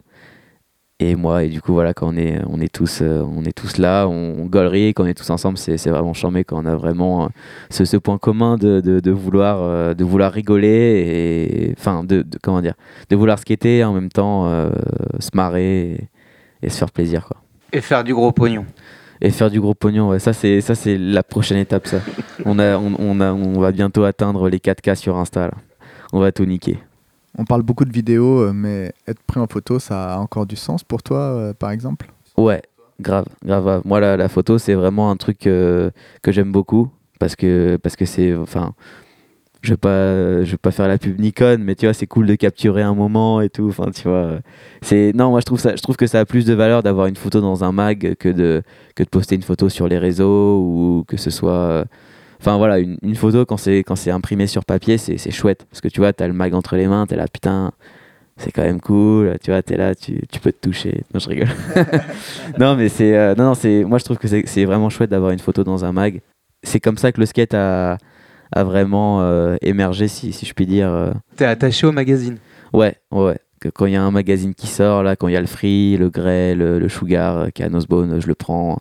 et 0.99 1.15
moi 1.15 1.45
et 1.45 1.49
du 1.49 1.61
coup 1.61 1.75
voilà 1.75 1.93
quand 1.93 2.09
on 2.09 2.17
est 2.17 2.41
on 2.49 2.59
est 2.61 2.73
tous 2.73 3.01
euh, 3.03 3.21
on 3.23 3.45
est 3.45 3.53
tous 3.53 3.77
là 3.77 4.07
on, 4.09 4.37
on 4.39 4.47
gaulerie 4.47 4.95
quand 4.95 5.05
on 5.05 5.07
est 5.07 5.13
tous 5.15 5.29
ensemble 5.29 5.59
c'est 5.59 5.77
vraiment 5.91 6.15
charmé 6.15 6.43
quand 6.43 6.57
on 6.63 6.65
a 6.65 6.75
vraiment 6.75 7.25
euh, 7.25 7.29
ce, 7.69 7.85
ce 7.85 7.99
point 7.99 8.17
commun 8.17 8.57
de, 8.57 8.81
de, 8.81 9.01
de 9.01 9.11
vouloir 9.11 9.59
euh, 9.61 9.93
de 9.93 10.05
vouloir 10.05 10.33
rigoler 10.33 11.69
et 11.69 11.75
enfin 11.79 12.03
de, 12.03 12.23
de- 12.23 12.39
comment 12.43 12.63
dire 12.63 12.75
de 13.11 13.17
vouloir 13.17 13.39
skater 13.39 13.79
et 13.79 13.85
en 13.85 13.93
même 13.93 14.09
temps 14.09 14.47
euh, 14.47 14.71
se 15.21 15.31
marrer 15.35 15.91
et, 15.93 16.09
et 16.63 16.71
se 16.71 16.79
faire 16.79 16.91
plaisir 16.91 17.27
quoi 17.27 17.43
et 17.75 17.83
faire 17.83 18.03
du 18.03 18.15
gros 18.15 18.33
pognon. 18.33 18.65
et 19.21 19.31
faire 19.31 19.51
du 19.51 19.61
gros 19.61 19.75
pognon 19.75 20.09
ouais, 20.09 20.19
ça 20.19 20.33
c'est 20.33 20.63
ça 20.63 20.75
c'est 20.75 20.97
la 20.97 21.23
prochaine 21.23 21.59
étape 21.59 21.87
ça 21.87 22.01
on 22.47 22.59
a 22.59 22.79
on, 22.79 22.95
on 22.99 23.21
a 23.21 23.33
on 23.35 23.61
va 23.61 23.71
bientôt 23.71 24.05
atteindre 24.05 24.49
les 24.49 24.59
4K 24.59 24.95
sur 24.95 25.19
Insta 25.19 25.49
là. 25.49 25.55
on 26.15 26.21
va 26.21 26.33
tout 26.33 26.47
niquer 26.47 26.79
On 27.39 27.45
parle 27.45 27.63
beaucoup 27.63 27.85
de 27.85 27.93
vidéos, 27.93 28.41
euh, 28.41 28.53
mais 28.55 28.93
être 29.07 29.21
pris 29.27 29.41
en 29.41 29.47
photo, 29.47 29.79
ça 29.79 30.15
a 30.15 30.19
encore 30.19 30.47
du 30.47 30.57
sens 30.57 30.83
pour 30.85 31.03
toi, 31.03 31.19
euh, 31.19 31.53
par 31.53 31.71
exemple? 31.71 32.11
Ouais, 32.37 32.63
grave, 33.01 33.27
grave. 33.45 33.83
Moi, 33.85 34.01
la, 34.01 34.17
la 34.17 34.29
photo, 34.29 34.59
c'est 34.59 34.75
vraiment 34.75 35.11
un 35.11 35.17
truc 35.17 35.47
euh, 35.47 35.91
que 36.23 36.33
j'aime 36.33 36.51
beaucoup 36.51 36.89
parce 37.19 37.37
que 37.37 37.77
parce 37.77 37.97
que 37.97 38.07
c'est, 38.07 38.35
enfin, 38.35 38.73
je 39.63 39.71
vais 39.73 39.77
pas, 39.77 40.45
je 40.45 40.51
vais 40.53 40.57
pas 40.57 40.71
faire 40.71 40.89
la 40.89 40.97
pub 40.97 41.19
Nikon, 41.21 41.59
mais 41.61 41.75
tu 41.75 41.87
vois, 41.87 41.93
c'est 41.93 42.07
cool 42.07 42.27
de 42.27 42.35
capturer 42.37 42.83
un 42.83 42.95
moment 42.95 43.41
et 43.43 43.51
tout. 43.51 43.69
Enfin, 43.69 43.91
tu 43.91 44.09
vois, 44.09 44.39
c'est 44.81 45.13
non, 45.15 45.31
moi 45.31 45.41
je 45.41 45.47
trouve 45.47 45.61
ça, 45.61 45.77
je 45.77 45.83
trouve 45.83 45.97
que 45.97 46.07
ça 46.07 46.21
a 46.21 46.25
plus 46.25 46.47
de 46.47 46.55
valeur 46.55 46.83
d'avoir 46.83 47.07
une 47.07 47.17
photo 47.17 47.41
dans 47.41 47.65
un 47.65 47.73
mag 47.73 48.15
que 48.19 48.29
de 48.31 48.63
que 48.95 49.03
de 49.03 49.09
poster 49.09 49.35
une 49.35 49.43
photo 49.43 49.69
sur 49.69 49.89
les 49.89 49.99
réseaux 49.99 50.59
ou 50.61 51.05
que 51.07 51.17
ce 51.19 51.31
soit. 51.31 51.85
Enfin 52.41 52.57
voilà, 52.59 52.79
une, 52.79 52.99
une 53.03 53.15
photo 53.17 53.45
quand 53.47 53.57
c'est 53.57 53.79
quand 53.79 53.97
c'est 53.97 54.11
imprimé 54.11 54.47
sur 54.47 54.65
papier, 54.65 54.99
c'est 54.99 55.17
c'est 55.19 55.31
chouette 55.31 55.67
parce 55.71 55.81
que 55.81 55.89
tu 55.89 56.01
vois, 56.01 56.13
t'as 56.13 56.27
le 56.27 56.33
mag 56.35 56.55
entre 56.55 56.77
les 56.77 56.87
mains, 56.87 57.07
t'es 57.07 57.17
là 57.17 57.27
putain, 57.33 57.73
c'est 58.37 58.51
quand 58.53 58.63
même 58.63 58.81
cool, 58.81 59.37
tu 59.43 59.51
vois, 59.51 59.63
t'es 59.63 59.77
là, 59.77 59.95
tu, 59.95 60.21
tu 60.31 60.41
peux 60.41 60.53
te 60.53 60.61
toucher. 60.61 61.03
Non, 61.15 61.21
je 61.21 61.29
rigole. 61.29 61.49
non, 62.59 62.77
mais 62.77 62.89
c'est. 62.89 63.17
euh, 63.17 63.35
non, 63.35 63.45
non, 63.45 63.55
c'est. 63.55 63.85
Moi, 63.85 63.99
je 63.99 64.05
trouve 64.05 64.19
que 64.19 64.29
c'est 64.29 64.65
vraiment 64.65 64.91
chouette 64.91 65.11
d'avoir 65.11 65.31
une 65.31 65.39
photo 65.39 65.65
dans 65.65 65.85
un 65.85 65.93
mag. 65.93 66.21
C'est 66.63 66.81
comme 66.81 66.99
ça 66.99 67.13
que 67.13 67.21
le 67.21 67.27
skate 67.27 67.55
a, 67.55 67.97
a 68.53 68.65
vraiment 68.65 69.23
euh, 69.23 69.57
émergé, 69.63 70.09
si, 70.09 70.33
si 70.33 70.45
je 70.47 70.53
puis 70.53 70.67
dire. 70.67 70.89
euh. 70.93 71.13
T'es 71.37 71.47
attaché 71.47 71.87
au 71.87 71.93
magazine. 71.93 72.37
Ouais, 72.73 72.97
ouais. 73.11 73.39
Que 73.61 73.71
quand 73.71 73.87
il 73.87 73.95
y 73.95 73.97
a 73.97 74.03
un 74.03 74.11
magazine 74.11 74.55
qui 74.55 74.67
sort, 74.67 75.03
là, 75.03 75.17
quand 75.17 75.29
il 75.29 75.33
y 75.35 75.37
a 75.37 75.41
le 75.41 75.47
Free, 75.47 75.97
le 75.97 76.11
Grey, 76.11 76.55
le, 76.55 76.79
le 76.79 76.89
Sugar, 76.91 77.47
qui 77.55 77.63
est 77.63 77.65
à 77.65 77.69
Nosebone, 77.71 78.21
je 78.21 78.27
le 78.27 78.35
prends. 78.35 78.79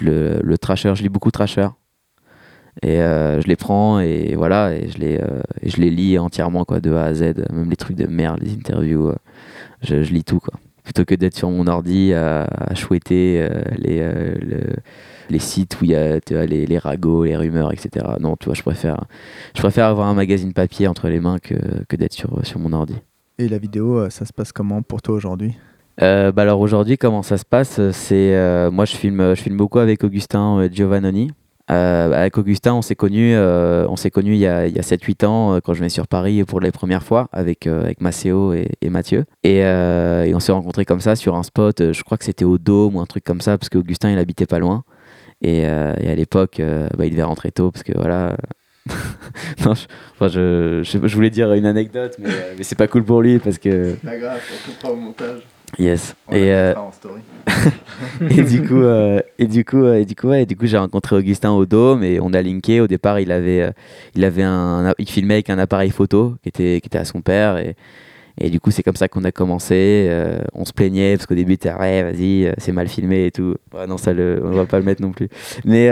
Le, 0.00 0.40
le 0.42 0.58
Trasher, 0.58 0.94
je 0.96 1.02
lis 1.02 1.08
beaucoup 1.08 1.30
Trasher. 1.30 1.68
Et 2.82 3.00
euh, 3.00 3.40
je 3.40 3.46
les 3.48 3.56
prends 3.56 4.00
et 4.00 4.34
voilà, 4.36 4.74
et 4.74 4.88
je 4.88 4.98
les, 4.98 5.16
euh, 5.18 5.40
et 5.62 5.70
je 5.70 5.80
les 5.80 5.90
lis 5.90 6.18
entièrement, 6.18 6.64
quoi, 6.64 6.80
de 6.80 6.92
A 6.92 7.04
à 7.04 7.14
Z. 7.14 7.22
Même 7.52 7.70
les 7.70 7.76
trucs 7.76 7.96
de 7.96 8.06
merde, 8.06 8.38
les 8.42 8.52
interviews, 8.52 9.08
euh, 9.08 9.14
je, 9.82 10.02
je 10.02 10.12
lis 10.12 10.24
tout, 10.24 10.40
quoi. 10.40 10.54
plutôt 10.84 11.04
que 11.04 11.14
d'être 11.14 11.34
sur 11.36 11.50
mon 11.50 11.66
ordi 11.66 12.12
à, 12.12 12.42
à 12.44 12.74
chouetter 12.74 13.48
les, 13.78 14.00
le- 14.00 14.76
les 15.28 15.38
sites 15.40 15.80
où 15.80 15.84
il 15.84 15.90
y 15.90 15.96
a 15.96 16.20
tu 16.20 16.34
vois, 16.34 16.46
les, 16.46 16.66
les 16.66 16.78
ragots, 16.78 17.24
les 17.24 17.36
rumeurs, 17.36 17.72
etc. 17.72 18.06
Non, 18.20 18.36
tu 18.36 18.44
vois, 18.46 18.54
je 18.54 18.62
préfère, 18.62 19.04
je 19.54 19.60
préfère 19.60 19.86
avoir 19.86 20.06
un 20.06 20.14
magazine 20.14 20.52
papier 20.52 20.86
entre 20.86 21.08
les 21.08 21.18
mains 21.18 21.38
que, 21.38 21.54
que 21.88 21.96
d'être 21.96 22.12
sur, 22.12 22.46
sur 22.46 22.60
mon 22.60 22.72
ordi. 22.72 22.94
Et 23.38 23.48
la 23.48 23.58
vidéo, 23.58 24.08
ça 24.10 24.24
se 24.24 24.32
passe 24.32 24.52
comment 24.52 24.82
pour 24.82 25.02
toi 25.02 25.14
aujourd'hui? 25.16 25.56
Bah 25.98 26.32
alors 26.36 26.60
aujourd'hui, 26.60 26.98
comment 26.98 27.22
ça 27.22 27.38
se 27.38 27.44
passe? 27.44 27.80
C'est 27.92 28.70
moi, 28.70 28.84
je 28.84 28.94
filme, 28.94 29.34
je 29.34 29.40
filme 29.42 29.56
beaucoup 29.56 29.78
avec 29.78 30.04
Augustin 30.04 30.68
Giovannoni. 30.70 31.32
Euh, 31.70 32.12
avec 32.12 32.38
Augustin, 32.38 32.74
on 32.74 32.82
s'est 32.82 32.94
connus, 32.94 33.34
euh, 33.34 33.86
on 33.88 33.96
s'est 33.96 34.10
connus 34.10 34.34
il 34.34 34.38
y 34.38 34.46
a, 34.46 34.58
a 34.58 34.68
7-8 34.68 35.26
ans 35.26 35.54
euh, 35.54 35.60
quand 35.60 35.74
je 35.74 35.80
venais 35.80 35.88
sur 35.88 36.06
Paris 36.06 36.44
pour 36.44 36.60
les 36.60 36.70
premières 36.70 37.02
fois 37.02 37.28
avec, 37.32 37.66
euh, 37.66 37.82
avec 37.82 38.00
Maceo 38.00 38.52
et, 38.52 38.88
Mathieu. 38.88 39.24
Et, 39.42 39.62
on 39.64 40.40
s'est 40.40 40.52
rencontrés 40.52 40.84
comme 40.84 41.00
ça 41.00 41.16
sur 41.16 41.34
un 41.34 41.42
spot, 41.42 41.92
je 41.92 42.02
crois 42.02 42.18
que 42.18 42.24
c'était 42.24 42.44
au 42.44 42.58
Dôme 42.58 42.96
ou 42.96 43.00
un 43.00 43.06
truc 43.06 43.24
comme 43.24 43.40
ça, 43.40 43.58
parce 43.58 43.68
qu'Augustin 43.68 44.10
il 44.10 44.18
habitait 44.18 44.46
pas 44.46 44.58
loin. 44.58 44.84
Et, 45.42 45.64
à 45.64 46.14
l'époque, 46.14 46.60
bah, 46.96 47.06
il 47.06 47.10
devait 47.10 47.22
rentrer 47.22 47.50
tôt 47.50 47.70
parce 47.70 47.82
que 47.82 47.92
voilà. 47.96 48.36
je, 49.58 49.68
enfin, 49.68 50.28
je, 50.28 50.82
je, 50.84 51.14
voulais 51.14 51.30
dire 51.30 51.52
une 51.54 51.66
anecdote, 51.66 52.14
mais, 52.20 52.30
mais 52.56 52.62
c'est 52.62 52.78
pas 52.78 52.86
cool 52.86 53.04
pour 53.04 53.20
lui 53.20 53.40
parce 53.40 53.58
que. 53.58 53.94
Pas 53.94 54.16
grave, 54.16 54.40
on 54.84 54.88
au 54.90 54.96
montage. 54.96 55.42
Yes. 55.78 56.16
Et, 56.32 56.52
euh, 56.52 56.74
et 58.30 58.42
du 58.42 58.66
coup, 58.66 58.80
euh, 58.80 59.20
et 59.38 59.46
du 59.46 59.64
coup, 59.64 59.86
et 59.86 60.04
du 60.04 60.14
coup, 60.14 60.28
ouais, 60.28 60.42
et 60.42 60.46
du 60.46 60.56
coup, 60.56 60.66
j'ai 60.66 60.78
rencontré 60.78 61.16
Augustin 61.16 61.52
au 61.52 61.66
Dôme 61.66 62.02
et 62.02 62.18
on 62.20 62.32
a 62.32 62.40
linké. 62.42 62.80
Au 62.80 62.86
départ, 62.86 63.20
il 63.20 63.30
avait, 63.30 63.62
euh, 63.62 63.70
il 64.14 64.24
avait 64.24 64.42
un, 64.42 64.94
il 64.98 65.08
filmait 65.08 65.34
avec 65.34 65.50
un 65.50 65.58
appareil 65.58 65.90
photo 65.90 66.34
qui 66.42 66.48
était, 66.48 66.80
qui 66.80 66.88
était 66.88 66.98
à 66.98 67.04
son 67.04 67.20
père 67.20 67.58
et, 67.58 67.76
et 68.38 68.50
du 68.50 68.60
coup, 68.60 68.70
c'est 68.70 68.82
comme 68.82 68.96
ça 68.96 69.08
qu'on 69.08 69.24
a 69.24 69.32
commencé. 69.32 70.10
On 70.52 70.66
se 70.66 70.72
plaignait 70.74 71.16
parce 71.16 71.24
qu'au 71.24 71.34
début, 71.34 71.56
t'es 71.56 71.72
ouais, 71.72 72.02
vas-y, 72.02 72.52
c'est 72.58 72.72
mal 72.72 72.86
filmé 72.86 73.26
et 73.26 73.30
tout. 73.30 73.54
Ouais, 73.74 73.86
non, 73.86 73.96
ça, 73.96 74.12
le, 74.12 74.42
on 74.44 74.50
va 74.50 74.66
pas 74.66 74.78
le 74.78 74.84
mettre 74.84 75.00
non 75.00 75.10
plus. 75.10 75.30
Mais 75.64 75.88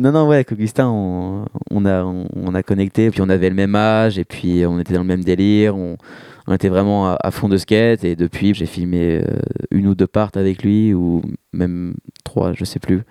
non, 0.00 0.10
non, 0.10 0.26
ouais, 0.26 0.36
avec 0.36 0.52
Augustin, 0.52 0.88
on, 0.88 1.44
on 1.70 1.84
a, 1.84 2.02
on, 2.02 2.28
on 2.34 2.54
a 2.54 2.62
connecté. 2.62 3.10
Puis 3.10 3.20
on 3.20 3.28
avait 3.28 3.50
le 3.50 3.54
même 3.54 3.74
âge 3.74 4.18
et 4.18 4.24
puis 4.24 4.64
on 4.64 4.80
était 4.80 4.94
dans 4.94 5.02
le 5.02 5.06
même 5.06 5.22
délire. 5.22 5.76
On, 5.76 5.98
on 6.46 6.54
était 6.54 6.68
vraiment 6.68 7.16
à, 7.16 7.30
fond 7.30 7.48
de 7.48 7.56
skate 7.56 8.04
et 8.04 8.14
depuis 8.14 8.54
j'ai 8.54 8.66
filmé 8.66 9.20
euh, 9.22 9.40
une 9.70 9.88
ou 9.88 9.94
deux 9.94 10.06
parts 10.06 10.30
avec 10.36 10.62
lui 10.62 10.94
ou 10.94 11.22
même 11.52 11.94
trois 12.24 12.52
je 12.52 12.64
sais 12.64 12.78
plus. 12.78 13.02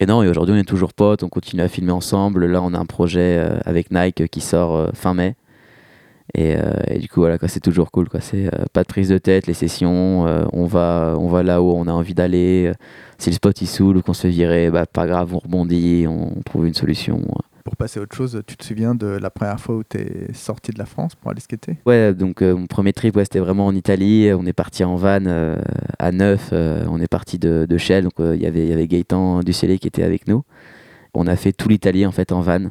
Et 0.00 0.06
non 0.06 0.22
et 0.22 0.28
aujourd'hui 0.28 0.54
on 0.54 0.58
est 0.58 0.64
toujours 0.64 0.92
potes 0.92 1.22
on 1.22 1.28
continue 1.28 1.62
à 1.62 1.68
filmer 1.68 1.92
ensemble. 1.92 2.46
Là 2.46 2.60
on 2.62 2.74
a 2.74 2.78
un 2.78 2.86
projet 2.86 3.38
euh, 3.38 3.58
avec 3.64 3.90
Nike 3.92 4.28
qui 4.28 4.40
sort 4.40 4.76
euh, 4.76 4.88
fin 4.94 5.14
mai. 5.14 5.36
Et, 6.34 6.56
du 7.00 7.08
coup 7.08 7.20
voilà 7.20 7.38
quoi 7.38 7.48
c'est 7.48 7.58
toujours 7.58 7.90
cool 7.90 8.08
quoi. 8.08 8.20
Pas 8.72 8.82
de 8.82 8.86
prise 8.86 9.08
de 9.08 9.18
tête 9.18 9.48
les 9.48 9.54
sessions 9.54 10.22
on 10.52 10.64
va 10.64 11.16
on 11.18 11.26
va 11.26 11.42
là 11.42 11.60
où 11.60 11.72
on 11.72 11.88
a 11.88 11.92
envie 11.92 12.14
d'aller. 12.14 12.72
Si 13.18 13.30
le 13.30 13.34
spot 13.34 13.60
il 13.60 13.66
saoule 13.66 13.96
ou 13.96 14.02
qu'on 14.02 14.12
se 14.12 14.30
fait 14.30 14.70
bah 14.70 14.86
pas 14.86 15.08
grave 15.08 15.34
on 15.34 15.38
rebondit 15.38 16.06
on, 16.06 16.38
on 16.38 16.42
trouve 16.42 16.68
une 16.68 16.74
solution 16.74 17.20
Pour 17.64 17.76
passer 17.76 18.00
à 18.00 18.02
autre 18.02 18.16
chose, 18.16 18.40
tu 18.46 18.56
te 18.56 18.64
souviens 18.64 18.94
de 18.94 19.06
la 19.06 19.30
première 19.30 19.60
fois 19.60 19.76
où 19.76 19.82
tu 19.84 19.98
es 19.98 20.32
sorti 20.32 20.72
de 20.72 20.78
la 20.78 20.86
France 20.86 21.14
pour 21.14 21.30
aller 21.30 21.40
skater? 21.40 21.76
Ouais, 21.84 22.14
donc 22.14 22.40
euh, 22.42 22.56
mon 22.56 22.66
premier 22.66 22.92
trip, 22.92 23.16
ouais, 23.16 23.24
c'était 23.24 23.38
vraiment 23.38 23.66
en 23.66 23.74
Italie. 23.74 24.30
On 24.32 24.46
est 24.46 24.52
parti 24.54 24.82
en 24.82 24.96
van 24.96 25.24
euh, 25.26 25.56
à 25.98 26.10
neuf. 26.10 26.50
euh, 26.52 26.84
on 26.88 27.00
est 27.00 27.06
parti 27.08 27.38
de, 27.38 27.66
de 27.68 27.78
Shell. 27.78 28.04
Donc 28.04 28.14
euh, 28.18 28.34
il 28.34 28.42
y 28.42 28.46
avait- 28.46 28.66
y 28.66 28.72
avait 28.72 28.86
Gaëtan 28.88 29.40
Ducellé 29.40 29.78
qui 29.78 29.88
était 29.88 30.02
avec 30.02 30.26
nous. 30.26 30.42
On 31.12 31.26
a 31.26 31.36
fait 31.36 31.52
tout 31.52 31.68
l'Italie 31.68 32.06
en 32.06 32.12
fait 32.12 32.32
en 32.32 32.40
van 32.40 32.70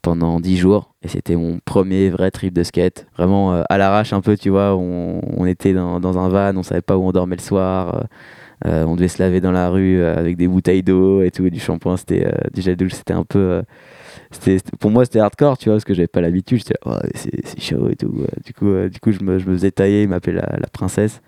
pendant 0.00 0.40
dix 0.40 0.56
jours. 0.56 0.94
Et 1.02 1.08
c'était 1.08 1.36
mon 1.36 1.58
premier 1.64 2.08
vrai 2.08 2.30
trip 2.30 2.54
de 2.54 2.62
skate. 2.62 3.06
Vraiment 3.16 3.52
à 3.68 3.78
l'arrache 3.78 4.12
un 4.14 4.22
peu, 4.22 4.36
tu 4.38 4.48
vois. 4.48 4.74
On, 4.74 5.44
était 5.44 5.74
dans, 5.74 6.00
dans 6.00 6.18
un 6.18 6.28
van, 6.28 6.56
on 6.56 6.62
savait 6.62 6.80
pas 6.80 6.96
où 6.96 7.02
on 7.02 7.12
dormait 7.12 7.36
le 7.36 7.42
soir. 7.42 8.06
on 8.64 8.96
devait 8.96 9.08
se 9.08 9.22
laver 9.22 9.40
dans 9.42 9.52
la 9.52 9.68
rue 9.68 10.02
avec 10.02 10.36
des 10.38 10.48
bouteilles 10.48 10.82
d'eau 10.82 11.20
et 11.22 11.30
tout, 11.30 11.46
et 11.46 11.50
du 11.50 11.60
shampoing. 11.60 11.96
C'était 11.98 12.32
du 12.54 12.62
gel 12.62 12.76
douche. 12.76 12.94
C'était 12.94 13.12
un 13.12 13.24
peu. 13.24 13.62
C'était 14.30 14.58
pour 14.78 14.90
moi 14.90 15.04
c'était 15.04 15.20
hardcore 15.20 15.58
tu 15.58 15.68
vois 15.68 15.76
parce 15.76 15.84
que 15.84 15.94
j'avais 15.94 16.08
pas 16.08 16.20
l'habitude. 16.20 16.58
J'étais 16.58 16.74
Ouais, 16.86 17.10
c'est 17.14 17.60
chaud 17.60 17.88
et 17.90 17.96
tout 17.96 18.24
du 18.44 18.52
coup 18.54 18.68
euh, 18.68 18.88
du 18.88 19.00
coup 19.00 19.12
je 19.12 19.20
me, 19.20 19.38
je 19.38 19.46
me 19.46 19.54
faisais 19.54 19.70
tailler 19.70 20.02
il 20.02 20.08
m'appelait 20.08 20.34
la, 20.34 20.56
la 20.58 20.66
princesse. 20.68 21.20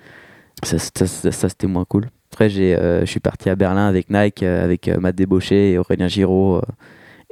Ça, 0.62 0.78
ça, 0.78 1.06
ça, 1.06 1.48
c'était 1.48 1.66
moins 1.66 1.84
cool. 1.84 2.06
Après 2.32 2.48
j'ai 2.48 2.76
euh, 2.76 3.00
je 3.00 3.06
suis 3.06 3.20
parti 3.20 3.50
à 3.50 3.56
Berlin 3.56 3.86
avec 3.86 4.10
Nike 4.10 4.42
euh, 4.42 4.64
avec 4.64 4.88
Matt 4.88 5.16
Débauché 5.16 5.72
et 5.72 5.78
Aurélien 5.78 6.08
Giraud 6.08 6.62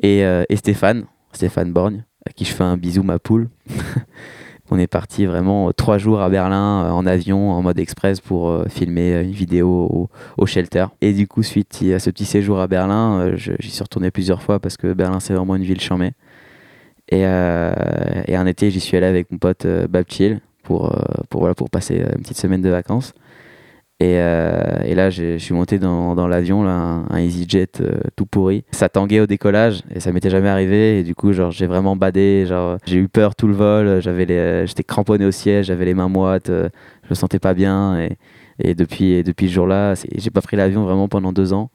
et, 0.02 0.20
et 0.20 0.56
Stéphane 0.56 1.04
Stéphane 1.32 1.72
Borgne 1.72 2.04
à 2.26 2.32
qui 2.32 2.44
je 2.44 2.52
fais 2.52 2.64
un 2.64 2.76
bisou 2.76 3.02
ma 3.02 3.18
poule 3.18 3.48
on 4.70 4.78
est 4.78 4.86
parti 4.86 5.26
vraiment 5.26 5.68
euh, 5.68 5.72
trois 5.72 5.98
jours 5.98 6.20
à 6.20 6.30
Berlin 6.30 6.84
euh, 6.84 6.90
en 6.90 7.04
avion 7.04 7.50
en 7.50 7.60
mode 7.60 7.78
express 7.78 8.20
pour 8.20 8.48
euh, 8.48 8.64
filmer 8.68 9.20
une 9.20 9.32
vidéo 9.32 9.68
au, 9.68 10.10
au 10.38 10.46
shelter. 10.46 10.86
Et 11.00 11.12
du 11.12 11.26
coup, 11.26 11.42
suite 11.42 11.84
à 11.92 11.98
ce 11.98 12.10
petit 12.10 12.24
séjour 12.24 12.60
à 12.60 12.68
Berlin, 12.68 13.32
j'y 13.36 13.70
suis 13.70 13.82
retourné 13.82 14.10
plusieurs 14.10 14.42
fois 14.42 14.60
parce 14.60 14.76
que 14.76 14.92
Berlin, 14.92 15.20
c'est 15.20 15.34
vraiment 15.34 15.56
une 15.56 15.64
ville 15.64 15.80
charmée. 15.80 16.12
Et, 17.08 17.26
euh, 17.26 17.72
un 18.28 18.46
été, 18.46 18.70
j'y 18.70 18.80
suis 18.80 18.96
allé 18.96 19.06
avec 19.06 19.30
mon 19.30 19.38
pote 19.38 19.66
Bab 19.66 20.04
Chill 20.08 20.40
pour, 20.62 20.96
pour, 21.28 21.40
voilà, 21.40 21.54
pour 21.54 21.68
passer 21.68 21.96
une 21.96 22.22
petite 22.22 22.38
semaine 22.38 22.62
de 22.62 22.70
vacances. 22.70 23.12
Et, 24.00 24.16
euh, 24.18 24.78
et 24.86 24.94
là, 24.94 25.10
je 25.10 25.36
suis 25.36 25.52
monté 25.52 25.78
dans, 25.78 26.14
dans 26.14 26.26
l'avion, 26.26 26.62
là, 26.62 27.04
un, 27.10 27.18
EasyJet 27.18 27.68
euh, 27.82 28.00
tout 28.16 28.24
pourri. 28.24 28.64
Ça 28.70 28.88
tanguait 28.88 29.20
au 29.20 29.26
décollage 29.26 29.82
et 29.94 30.00
ça 30.00 30.10
m'était 30.10 30.30
jamais 30.30 30.48
arrivé. 30.48 31.00
Et 31.00 31.02
du 31.02 31.14
coup, 31.14 31.34
genre, 31.34 31.50
j'ai 31.50 31.66
vraiment 31.66 31.96
badé. 31.96 32.46
Genre, 32.46 32.78
j'ai 32.86 32.96
eu 32.96 33.08
peur 33.08 33.34
tout 33.34 33.46
le 33.46 33.52
vol. 33.52 34.00
J'avais 34.00 34.66
j'étais 34.66 34.84
cramponné 34.84 35.26
au 35.26 35.30
siège, 35.30 35.66
j'avais 35.66 35.84
les 35.84 35.92
mains 35.92 36.08
moites. 36.08 36.48
euh, 36.48 36.70
je 37.04 37.10
me 37.10 37.14
sentais 37.14 37.38
pas 37.38 37.52
bien. 37.52 38.00
Et, 38.00 38.16
et 38.58 38.74
depuis, 38.74 39.12
et 39.12 39.22
depuis 39.22 39.48
ce 39.48 39.52
jour-là, 39.52 39.94
j'ai 40.16 40.30
pas 40.30 40.40
pris 40.40 40.56
l'avion 40.56 40.82
vraiment 40.84 41.08
pendant 41.08 41.32
deux 41.32 41.52
ans. 41.52 41.70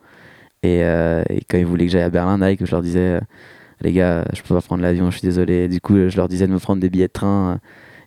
Et, 0.63 0.83
euh, 0.83 1.23
et 1.29 1.41
quand 1.47 1.59
ils 1.59 1.65
voulaient 1.65 1.85
que 1.85 1.91
j'aille 1.91 2.01
à 2.01 2.09
Berlin, 2.09 2.39
Nike, 2.39 2.65
je 2.65 2.71
leur 2.71 2.81
disais, 2.81 3.19
les 3.81 3.93
gars, 3.93 4.25
je 4.33 4.41
peux 4.41 4.55
pas 4.55 4.61
prendre 4.61 4.81
l'avion, 4.81 5.11
je 5.11 5.19
suis 5.19 5.27
désolé. 5.27 5.67
Du 5.67 5.79
coup, 5.79 5.95
je 6.09 6.17
leur 6.17 6.27
disais 6.27 6.47
de 6.47 6.53
me 6.53 6.59
prendre 6.59 6.81
des 6.81 6.89
billets 6.89 7.07
de 7.07 7.13
train. 7.13 7.59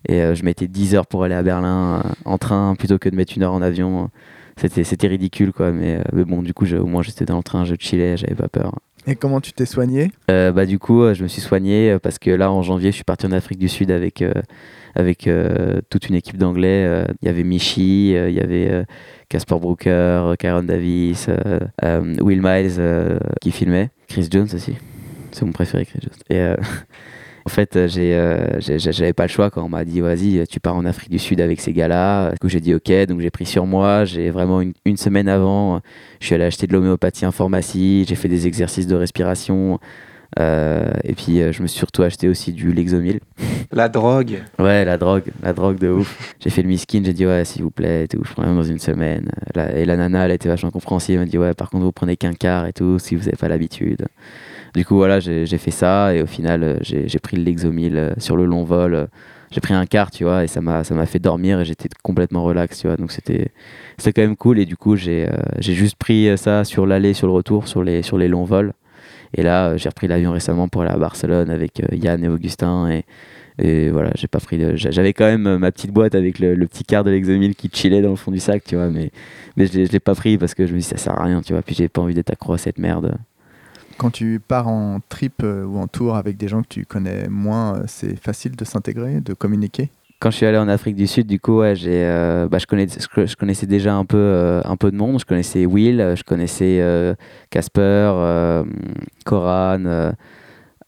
Et 0.07 0.21
euh, 0.21 0.35
je 0.35 0.43
mettais 0.43 0.67
10 0.67 0.95
heures 0.95 1.07
pour 1.07 1.23
aller 1.23 1.35
à 1.35 1.43
Berlin 1.43 2.01
euh, 2.05 2.09
en 2.25 2.37
train 2.37 2.75
plutôt 2.75 2.97
que 2.97 3.09
de 3.09 3.15
mettre 3.15 3.33
une 3.35 3.43
heure 3.43 3.53
en 3.53 3.61
avion. 3.61 4.09
C'était, 4.57 4.83
c'était 4.83 5.07
ridicule, 5.07 5.53
quoi. 5.53 5.71
Mais, 5.71 5.95
euh, 5.97 6.01
mais 6.13 6.25
bon, 6.25 6.41
du 6.41 6.53
coup, 6.53 6.65
je- 6.65 6.75
au 6.77 6.85
moins, 6.85 7.01
j'étais 7.01 7.25
dans 7.25 7.37
le 7.37 7.43
train, 7.43 7.63
je 7.65 7.75
chillais, 7.79 8.17
j'avais 8.17 8.35
pas 8.35 8.49
peur. 8.49 8.75
Et 9.07 9.15
comment 9.15 9.39
tu 9.39 9.53
t'es 9.53 9.65
soigné? 9.65 10.11
Euh, 10.29 10.51
bah, 10.51 10.65
du 10.65 10.77
coup, 10.77 11.01
euh, 11.01 11.13
je 11.13 11.23
me 11.23 11.29
suis 11.29 11.39
soigné 11.41 11.91
euh, 11.91 11.99
parce 11.99 12.19
que 12.19 12.29
là, 12.29 12.51
en 12.51 12.61
janvier, 12.61 12.91
je 12.91 12.95
suis 12.95 13.05
parti 13.05 13.25
en 13.25 13.31
Afrique 13.31 13.57
du 13.57 13.69
Sud 13.69 13.89
avec, 13.89 14.21
avec 14.95 15.29
toute 15.89 16.09
une 16.09 16.15
équipe 16.15 16.37
d'anglais. 16.37 17.05
Il 17.21 17.25
y 17.25 17.29
avait 17.29 17.43
Michi, 17.43 18.09
il 18.11 18.31
y 18.33 18.39
avait 18.41 18.85
Casper 19.29 19.55
Brooker, 19.59 20.33
Kyron 20.37 20.63
Davis, 20.63 21.29
Will 21.81 22.41
Miles 22.43 23.19
qui 23.41 23.51
filmait, 23.51 23.89
Chris 24.09 24.27
Jones 24.29 24.47
aussi. 24.53 24.75
C'est 25.31 25.45
mon 25.45 25.51
préféré, 25.53 25.85
Chris 25.85 25.99
Jones. 26.01 26.11
Et 26.29 26.55
en 27.45 27.49
fait, 27.49 27.75
euh, 27.75 27.87
j'ai, 27.87 28.13
euh, 28.15 28.59
j'avais 28.59 29.13
pas 29.13 29.23
le 29.23 29.29
choix 29.29 29.49
quand 29.49 29.63
on 29.63 29.69
m'a 29.69 29.85
dit 29.85 30.01
vas-y, 30.01 30.45
tu 30.47 30.59
pars 30.59 30.75
en 30.75 30.85
Afrique 30.85 31.09
du 31.09 31.19
Sud 31.19 31.41
avec 31.41 31.61
ces 31.61 31.73
gars-là. 31.73 32.31
Du 32.31 32.37
coup, 32.39 32.49
j'ai 32.49 32.59
dit 32.59 32.73
ok, 32.75 32.91
donc 33.07 33.21
j'ai 33.21 33.29
pris 33.31 33.45
sur 33.45 33.65
moi. 33.65 34.05
J'ai 34.05 34.29
vraiment 34.29 34.61
une, 34.61 34.73
une 34.85 34.97
semaine 34.97 35.27
avant, 35.29 35.77
euh, 35.77 35.79
je 36.19 36.25
suis 36.27 36.35
allé 36.35 36.43
acheter 36.45 36.67
de 36.67 36.73
l'homéopathie 36.73 37.25
en 37.25 37.31
pharmacie. 37.31 38.05
J'ai 38.07 38.15
fait 38.15 38.27
des 38.29 38.47
exercices 38.47 38.87
de 38.87 38.95
respiration. 38.95 39.79
Euh, 40.39 40.91
et 41.03 41.13
puis, 41.15 41.41
euh, 41.41 41.51
je 41.51 41.63
me 41.63 41.67
suis 41.67 41.79
surtout 41.79 42.03
acheté 42.03 42.27
aussi 42.29 42.53
du 42.53 42.71
Lexomil. 42.71 43.19
La 43.71 43.89
drogue. 43.89 44.43
Ouais, 44.59 44.85
la 44.85 44.97
drogue, 44.97 45.23
la 45.43 45.53
drogue 45.53 45.79
de 45.79 45.89
ouf. 45.89 46.35
J'ai 46.39 46.49
fait 46.51 46.61
le 46.63 46.67
miskin, 46.67 47.01
j'ai 47.03 47.13
dit 47.13 47.25
ouais, 47.25 47.45
s'il 47.45 47.63
vous 47.63 47.71
plaît, 47.71 48.03
et 48.03 48.07
tout, 48.07 48.21
je 48.23 48.31
prends 48.33 48.43
rien 48.43 48.53
dans 48.55 48.63
une 48.63 48.79
semaine. 48.79 49.29
La- 49.55 49.75
et 49.75 49.85
la 49.85 49.95
nana, 49.97 50.25
elle 50.25 50.31
était 50.31 50.49
vachement 50.49 50.71
compréhensive, 50.71 51.15
elle 51.15 51.25
m'a 51.25 51.29
dit 51.29 51.37
ouais, 51.37 51.53
par 51.55 51.69
contre, 51.69 51.83
vous 51.83 51.91
prenez 51.91 52.15
qu'un 52.17 52.33
quart 52.33 52.65
et 52.67 52.73
tout, 52.73 52.97
si 52.99 53.15
vous 53.15 53.25
n'avez 53.25 53.37
pas 53.37 53.47
l'habitude. 53.47 54.05
Du 54.75 54.85
coup, 54.85 54.95
voilà, 54.95 55.19
j'ai 55.19 55.45
fait 55.57 55.71
ça, 55.71 56.13
et 56.13 56.21
au 56.21 56.25
final, 56.27 56.63
euh, 56.63 56.77
j'ai 56.81 57.19
pris 57.19 57.37
le 57.37 57.43
Lexomil 57.43 57.97
euh, 57.97 58.11
sur 58.17 58.37
le 58.37 58.45
long 58.45 58.63
vol. 58.63 58.93
euh, 58.93 59.07
J'ai 59.51 59.61
pris 59.61 59.73
un 59.73 59.85
quart, 59.85 60.11
tu 60.11 60.23
vois, 60.25 60.43
et 60.43 60.47
ça 60.47 60.61
m'a 60.61 60.83
fait 61.07 61.19
dormir, 61.19 61.59
et 61.59 61.65
j'étais 61.65 61.89
complètement 62.03 62.43
relax, 62.43 62.79
tu 62.79 62.87
vois, 62.87 62.97
donc 62.97 63.11
c'était 63.11 63.51
quand 64.05 64.21
même 64.21 64.35
cool, 64.35 64.59
et 64.59 64.65
du 64.65 64.77
coup, 64.77 64.95
j'ai 64.95 65.27
juste 65.59 65.95
pris 65.97 66.29
ça 66.37 66.63
sur 66.63 66.85
l'aller, 66.85 67.13
sur 67.13 67.27
le 67.27 67.33
retour, 67.33 67.67
sur 67.67 67.83
les, 67.83 68.03
sur 68.03 68.17
les 68.17 68.27
longs 68.27 68.43
vols. 68.45 68.73
Et 69.35 69.43
là, 69.43 69.77
j'ai 69.77 69.89
repris 69.89 70.07
l'avion 70.07 70.31
récemment 70.31 70.67
pour 70.67 70.81
aller 70.83 70.91
à 70.91 70.97
Barcelone 70.97 71.49
avec 71.51 71.81
Yann 71.91 72.23
et 72.23 72.27
Augustin, 72.29 72.89
et 72.89 73.05
et 73.61 73.89
voilà, 73.89 74.11
j'ai 74.15 74.27
pas 74.27 74.39
pris 74.39 74.57
de... 74.57 74.75
j'a- 74.75 74.91
J'avais 74.91 75.13
quand 75.13 75.25
même 75.25 75.57
ma 75.57 75.71
petite 75.71 75.91
boîte 75.91 76.15
avec 76.15 76.39
le, 76.39 76.55
le 76.55 76.67
petit 76.67 76.83
quart 76.85 77.03
de 77.03 77.11
l'Exomil 77.11 77.55
qui 77.55 77.69
chillait 77.73 78.01
dans 78.01 78.09
le 78.11 78.15
fond 78.15 78.31
du 78.31 78.39
sac, 78.39 78.63
tu 78.65 78.75
vois, 78.75 78.89
mais, 78.89 79.11
mais 79.57 79.67
je 79.67 79.79
l'ai 79.91 79.99
pas 79.99 80.15
pris 80.15 80.37
parce 80.37 80.53
que 80.55 80.65
je 80.65 80.73
me 80.73 80.79
dis 80.79 80.83
ça 80.85 80.97
sert 80.97 81.19
à 81.19 81.25
rien, 81.25 81.41
tu 81.41 81.53
vois, 81.53 81.61
puis 81.61 81.75
j'ai 81.75 81.89
pas 81.89 82.01
envie 82.01 82.13
d'être 82.13 82.31
accro 82.31 82.53
à 82.53 82.57
cette 82.57 82.79
merde. 82.79 83.17
Quand 83.99 84.11
tu 84.11 84.39
pars 84.39 84.69
en 84.69 85.01
trip 85.09 85.43
euh, 85.43 85.65
ou 85.65 85.77
en 85.77 85.87
tour 85.87 86.15
avec 86.15 86.37
des 86.37 86.47
gens 86.47 86.61
que 86.61 86.69
tu 86.69 86.85
connais 86.85 87.27
moins, 87.27 87.75
euh, 87.75 87.83
c'est 87.85 88.15
facile 88.15 88.55
de 88.55 88.63
s'intégrer, 88.63 89.19
de 89.19 89.33
communiquer? 89.33 89.91
Quand 90.21 90.31
je 90.31 90.37
suis 90.37 90.45
allé 90.45 90.57
en 90.57 90.69
Afrique 90.69 90.95
du 90.95 91.05
Sud, 91.05 91.27
du 91.27 91.37
coup, 91.37 91.61
j'ai, 91.73 92.05
euh, 92.05 92.47
bah, 92.47 92.59
je, 92.59 92.65
connais, 92.65 92.87
je, 92.87 93.25
je 93.25 93.35
connaissais 93.35 93.67
déjà 93.67 93.93
un 93.93 94.05
peu, 94.05 94.61
un 94.63 94.77
peu 94.77 94.89
de 94.91 94.95
monde. 94.95 95.19
Je 95.19 95.25
connaissais 95.25 95.65
Will, 95.65 96.13
je 96.15 96.23
connaissais 96.23 97.15
Casper, 97.49 97.81
euh, 97.81 98.63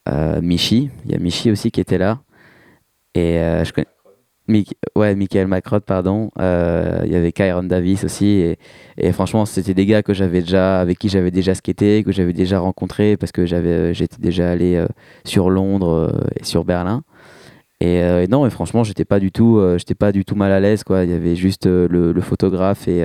euh, 0.09 0.41
Michi. 0.41 0.89
Il 1.05 1.12
y 1.12 1.16
a 1.16 1.20
Michi 1.20 1.51
aussi 1.51 1.70
qui 1.70 1.82
était 1.82 1.97
là. 1.97 2.20
Et 3.14 3.36
je 3.66 3.72
ouais, 4.95 5.16
Michael 5.16 5.47
Macrot, 5.47 5.80
pardon. 5.82 6.32
Euh, 6.39 7.02
Il 7.06 7.12
y 7.12 7.16
avait 7.16 7.32
Kyron 7.32 7.64
Davis 7.64 8.04
aussi. 8.04 8.56
Et, 8.97 9.12
franchement, 9.12 9.45
c'était 9.45 9.74
des 9.74 9.86
gars 9.86 10.04
que 10.04 10.14
déjà, 10.14 10.80
avec 10.80 10.99
qui 10.99 11.10
j'avais 11.10 11.32
déjà 11.32 11.56
skaté, 11.56 12.04
que 12.04 12.12
j'avais 12.12 12.34
déjà 12.34 12.60
rencontré 12.60 13.18
parce 13.18 13.32
que 13.32 13.41
euh, 13.41 13.93
j'étais 13.93 14.18
déjà 14.20 14.52
allé 14.52 14.76
euh, 14.76 14.88
sur 15.26 15.49
Londres 15.49 16.14
et 16.39 16.43
sur 16.43 16.66
Berlin. 16.66 17.04
Et, 17.82 17.99
euh, 18.03 18.21
et 18.23 18.27
non, 18.27 18.45
et 18.45 18.51
franchement, 18.51 18.84
j'étais 18.84 19.05
pas 19.05 19.19
du 19.19 19.32
tout, 19.32 19.57
euh, 19.57 19.79
j'étais 19.79 19.95
pas 19.95 20.11
du 20.11 20.23
tout 20.23 20.36
mal 20.36 20.51
à 20.51 20.59
l'aise, 20.59 20.84
quoi. 20.84 21.03
Il 21.03 21.09
y 21.09 21.13
avait 21.15 21.36
juste 21.36 21.65
euh, 21.65 21.88
le, 21.89 22.21
photographe 22.21 22.88
et, 22.88 23.03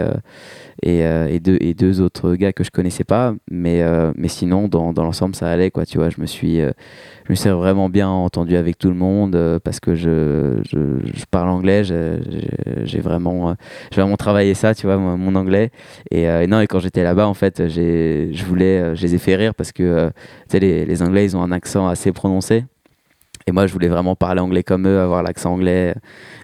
et, 0.83 1.41
deux, 1.41 1.57
et 1.61 1.73
deux 1.73 2.03
autres 2.03 2.35
gars 2.35 2.53
que 2.53 2.63
je 2.63 2.71
connaissais 2.71 3.03
pas. 3.03 3.35
Mais, 3.51 3.83
mais 4.17 4.29
sinon, 4.29 4.69
dans, 4.69 4.93
dans 4.93 5.03
l'ensemble, 5.03 5.35
ça 5.35 5.49
allait, 5.49 5.71
quoi. 5.71 5.87
Tu 5.87 5.97
vois, 5.97 6.11
je 6.11 6.21
me 6.21 6.27
suis, 6.27 6.59
je 6.59 7.31
me 7.31 7.35
suis 7.35 7.49
vraiment 7.49 7.89
bien 7.89 8.11
entendu 8.11 8.57
avec 8.57 8.77
tout 8.77 8.89
le 8.89 8.95
monde 8.95 9.59
parce 9.65 9.81
que 9.81 9.95
je, 9.95 10.61
je, 10.71 11.25
parle 11.31 11.49
anglais. 11.49 11.83
J'ai 11.83 13.01
vraiment, 13.01 13.57
j'ai 13.91 14.03
vraiment 14.03 14.19
travaillé 14.19 14.53
ça, 14.53 14.75
tu 14.75 14.87
vois, 14.87 14.99
mon, 14.99 15.35
anglais. 15.37 15.71
Et, 16.11 16.47
non, 16.47 16.61
et 16.61 16.67
quand 16.67 16.81
j'étais 16.81 17.03
là-bas, 17.03 17.27
en 17.27 17.35
fait, 17.35 17.67
j'ai, 17.69 18.29
je 18.33 18.45
voulais, 18.45 18.95
je 18.95 19.01
les 19.01 19.15
ai 19.15 19.19
fait 19.19 19.37
rire 19.37 19.55
parce 19.55 19.73
que, 19.73 20.11
les, 20.53 20.85
les 20.85 21.03
Anglais, 21.03 21.25
ils 21.25 21.37
ont 21.37 21.43
un 21.43 21.53
accent 21.53 21.89
assez 21.89 22.13
prononcé. 22.13 22.65
Et 23.49 23.53
moi, 23.53 23.69
je 23.69 23.73
voulais 23.73 23.87
vraiment 23.87 24.17
parler 24.17 24.41
anglais 24.41 24.65
comme 24.65 24.89
eux, 24.89 24.99
avoir 25.01 25.23
l'accent 25.23 25.53
anglais. 25.53 25.95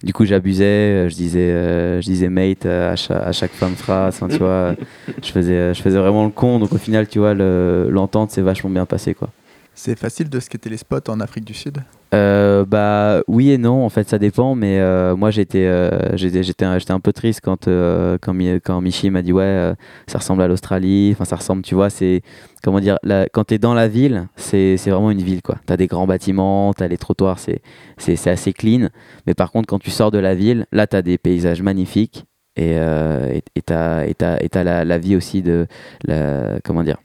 Du 0.04 0.12
coup, 0.12 0.24
j'abusais, 0.24 0.64
euh, 0.64 1.08
je 1.08 1.14
disais, 1.16 1.50
euh, 1.50 2.00
je 2.00 2.06
disais 2.06 2.28
mate 2.28 2.64
euh, 2.64 2.92
à 2.92 2.96
chaque, 2.96 3.22
à 3.26 3.32
chaque 3.32 3.50
fin 3.50 3.70
de 3.70 3.74
phrase. 3.74 4.20
Tu 4.30 4.36
vois, 4.38 4.76
je 5.22 5.32
faisais, 5.32 5.74
je 5.74 5.82
faisais 5.82 5.98
vraiment 5.98 6.24
le 6.24 6.30
con. 6.30 6.60
Donc, 6.60 6.72
au 6.72 6.78
final, 6.78 7.08
tu 7.08 7.18
vois, 7.18 7.34
le- 7.34 7.88
l'entente 7.90 8.30
s'est 8.30 8.40
vachement 8.42 8.70
bien 8.70 8.86
passée, 8.86 9.14
quoi. 9.14 9.30
C'est 9.74 9.98
facile 9.98 10.28
de 10.28 10.38
skater 10.38 10.70
les 10.70 10.76
spots 10.76 11.08
en 11.08 11.18
Afrique 11.18 11.44
du 11.44 11.54
Sud? 11.54 11.78
Euh, 12.14 12.66
bah 12.66 13.22
oui 13.26 13.52
et 13.52 13.58
non 13.58 13.86
en 13.86 13.88
fait 13.88 14.06
ça 14.06 14.18
dépend 14.18 14.54
mais 14.54 14.80
euh, 14.80 15.16
moi 15.16 15.30
j'étais 15.30 15.64
euh, 15.64 16.14
j'étais 16.14 16.66
un, 16.66 17.00
peu 17.00 17.10
triste 17.10 17.40
quand 17.42 17.68
euh, 17.68 18.18
quand, 18.20 18.36
quand 18.62 18.82
Michi 18.82 19.08
m'a 19.08 19.22
dit 19.22 19.32
ouais 19.32 19.72
ça 20.06 20.18
ressemble 20.18 20.42
à 20.42 20.48
l'Australie 20.48 21.12
enfin 21.14 21.24
ça 21.24 21.36
ressemble 21.36 21.62
tu 21.62 21.74
vois 21.74 21.88
c'est 21.88 22.20
comment 22.62 22.80
dire 22.80 22.98
quand 23.32 23.44
t'es 23.44 23.56
dans 23.56 23.72
la 23.72 23.88
ville 23.88 24.28
c'est 24.36 24.76
vraiment 24.76 25.10
une 25.10 25.22
ville 25.22 25.40
quoi. 25.40 25.56
T'as 25.64 25.78
des 25.78 25.86
grands 25.86 26.06
bâtiments 26.06 26.74
t'as 26.74 26.86
les 26.86 26.98
trottoirs 26.98 27.38
c'est 27.38 27.62
c'est 27.96 28.28
assez 28.28 28.52
clean 28.52 28.90
mais 29.26 29.32
par 29.32 29.50
contre 29.50 29.66
quand 29.66 29.78
tu 29.78 29.90
sors 29.90 30.10
de 30.10 30.18
la 30.18 30.34
ville 30.34 30.66
là 30.70 30.86
t'as 30.86 31.00
des 31.00 31.16
paysages 31.16 31.62
magnifiques 31.62 32.26
et 32.56 32.74
et 32.74 33.62
t'as 33.64 34.04
et 34.04 34.14
t'as 34.14 34.64
la, 34.64 34.84
la 34.84 34.98
vie 34.98 35.16
aussi 35.16 35.40
de 35.40 35.66
la 36.04 36.58
comment 36.62 36.82
dire 36.82 36.98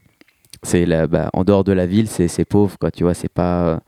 c'est 0.64 0.86
bah, 1.08 1.30
en 1.32 1.46
dehors 1.46 1.64
de 1.64 1.72
la 1.72 1.86
ville 1.86 2.10
c'est 2.10 2.44
pauvre 2.44 2.78
quoi 2.78 2.92
tu 2.92 3.06
vois 3.06 3.14
c'est 3.14 3.32
pas 3.32 3.80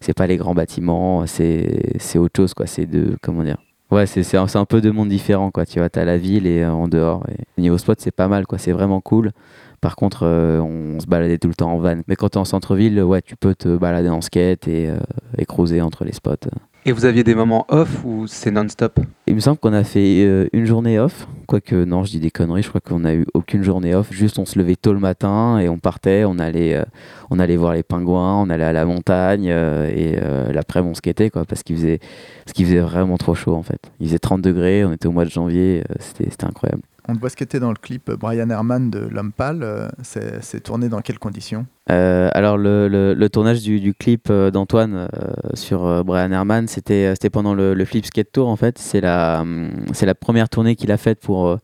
c'est 0.00 0.14
pas 0.14 0.26
les 0.26 0.36
grands 0.36 0.54
bâtiments, 0.54 1.26
c'est 1.26 2.18
autre 2.18 2.36
chose 2.36 2.54
quoi, 2.54 2.66
c'est 2.66 2.86
de 2.86 3.16
comment 3.22 3.42
dire? 3.44 3.58
C'est 4.04 4.56
un 4.56 4.64
peu 4.66 4.80
deux 4.82 4.92
mondes 4.92 5.08
différents 5.08 5.50
quoi, 5.50 5.64
tu 5.64 5.78
vois, 5.78 5.88
t'as 5.88 6.04
la 6.04 6.18
ville 6.18 6.46
et 6.46 6.62
euh, 6.62 6.70
en 6.72 6.88
dehors 6.88 7.24
et 7.30 7.60
niveau 7.60 7.78
spot, 7.78 7.98
c'est 8.00 8.10
pas 8.14 8.28
mal 8.28 8.46
quoi, 8.46 8.58
c'est 8.58 8.72
vraiment 8.72 9.00
cool. 9.00 9.32
Par 9.80 9.96
contre, 9.96 10.24
euh, 10.24 10.60
on 10.60 11.00
se 11.00 11.06
baladait 11.06 11.38
tout 11.38 11.48
le 11.48 11.54
temps 11.54 11.72
en 11.72 11.78
van. 11.78 11.96
Mais 12.06 12.16
quand 12.16 12.30
t'es 12.30 12.36
en 12.38 12.44
centre-ville, 12.44 13.00
ouais, 13.02 13.22
tu 13.22 13.36
peux 13.36 13.54
te 13.54 13.76
balader 13.76 14.08
en 14.08 14.20
skate 14.20 14.66
et, 14.68 14.88
euh, 14.90 14.98
et 15.38 15.46
cruiser 15.46 15.80
entre 15.80 16.04
les 16.04 16.12
spots. 16.12 16.48
Et 16.88 16.92
vous 16.92 17.04
aviez 17.04 17.22
des 17.22 17.34
moments 17.34 17.66
off 17.68 18.02
ou 18.02 18.26
c'est 18.26 18.50
non-stop 18.50 18.98
Il 19.26 19.34
me 19.34 19.40
semble 19.40 19.58
qu'on 19.58 19.74
a 19.74 19.84
fait 19.84 20.24
euh, 20.24 20.48
une 20.54 20.64
journée 20.64 20.98
off. 20.98 21.28
Quoique, 21.46 21.84
non, 21.84 22.02
je 22.02 22.12
dis 22.12 22.18
des 22.18 22.30
conneries. 22.30 22.62
Je 22.62 22.70
crois 22.70 22.80
qu'on 22.80 23.04
a 23.04 23.12
eu 23.12 23.26
aucune 23.34 23.62
journée 23.62 23.94
off. 23.94 24.10
Juste, 24.10 24.38
on 24.38 24.46
se 24.46 24.58
levait 24.58 24.74
tôt 24.74 24.94
le 24.94 24.98
matin 24.98 25.58
et 25.58 25.68
on 25.68 25.76
partait. 25.78 26.24
On 26.24 26.38
allait, 26.38 26.76
euh, 26.76 26.84
on 27.28 27.40
allait 27.40 27.58
voir 27.58 27.74
les 27.74 27.82
pingouins. 27.82 28.36
On 28.40 28.48
allait 28.48 28.64
à 28.64 28.72
la 28.72 28.86
montagne. 28.86 29.50
euh, 29.50 29.86
et 29.94 30.18
euh, 30.22 30.50
l'après-midi, 30.50 30.92
on 30.92 30.94
skatait, 30.94 31.28
quoi. 31.28 31.44
Parce 31.44 31.62
qu'il 31.62 31.76
faisait, 31.76 31.98
parce 32.46 32.56
faisait 32.58 32.80
vraiment 32.80 33.18
trop 33.18 33.34
chaud, 33.34 33.54
en 33.54 33.62
fait. 33.62 33.92
Il 34.00 34.06
faisait 34.06 34.18
30 34.18 34.40
degrés. 34.40 34.82
On 34.86 34.92
était 34.94 35.08
au 35.08 35.12
mois 35.12 35.26
de 35.26 35.30
janvier. 35.30 35.82
euh, 35.90 35.94
c'était, 36.00 36.30
c'était 36.30 36.46
incroyable. 36.46 36.80
On 37.06 37.14
te 37.14 37.20
voit 37.20 37.28
skater 37.28 37.60
dans 37.60 37.70
le 37.70 37.76
clip 37.76 38.10
Brian 38.12 38.48
Herman 38.48 38.88
de 38.88 39.00
L'Homme 39.00 39.32
Pâle. 39.32 39.90
c'est 40.02 40.62
tourné 40.62 40.88
dans 40.88 41.02
quelles 41.02 41.18
conditions? 41.18 41.66
Euh, 41.90 42.28
alors 42.34 42.58
le, 42.58 42.86
le- 42.88 43.28
tournage 43.30 43.62
du, 43.62 43.80
du 43.80 43.94
clip 43.94 44.28
euh, 44.30 44.50
d'Antoine 44.50 45.08
euh, 45.14 45.30
sur 45.54 46.04
Brian 46.04 46.30
Herman, 46.30 46.68
c'était 46.68 47.14
pendant 47.32 47.54
le, 47.54 47.84
Flip 47.84 48.04
Skate 48.04 48.30
Tour 48.32 48.48
en 48.48 48.56
fait. 48.56 48.78
C'est 48.78 49.00
la 49.00 49.40
hum, 49.40 49.70
la 50.00 50.14
première 50.14 50.48
tournée 50.48 50.76
qu'il 50.76 50.92
a 50.92 50.96
faite 50.96 51.20
pour 51.20 51.56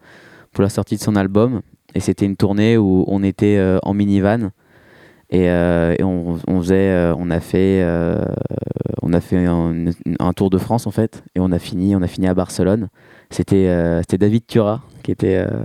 pour 0.53 0.63
la 0.63 0.69
sortie 0.69 0.97
de 0.97 1.01
son 1.01 1.17
album. 1.17 1.61
Et 1.95 2.01
c'était 2.01 2.27
une 2.27 2.37
tournée 2.37 2.77
où 2.77 3.05
on 3.07 3.23
était 3.23 3.63
en 3.83 3.95
minivan 3.95 4.51
et, 5.31 5.49
on, 6.03 6.39
faisait 6.61 7.13
on 7.17 7.31
a 7.31 7.41
fait 7.41 7.85
on 9.03 9.13
a 9.13 9.21
fait 9.21 9.47
un, 9.47 9.87
un 10.19 10.33
tour 10.33 10.51
de 10.51 10.59
France 10.59 10.87
en 10.87 10.91
fait 10.91 11.23
et 11.35 11.41
on 11.41 11.53
a 11.53 11.59
fini 11.59 11.95
on 11.95 12.03
a 12.03 12.09
fini 12.09 12.27
à 12.27 12.35
Barcelone. 12.35 12.89
C'était 13.35 13.67
euh, 13.67 13.99
c'était 14.03 14.19
David 14.19 14.47
Tura 14.47 14.81
qui 15.03 15.11
était 15.11 15.39
euh, 15.39 15.65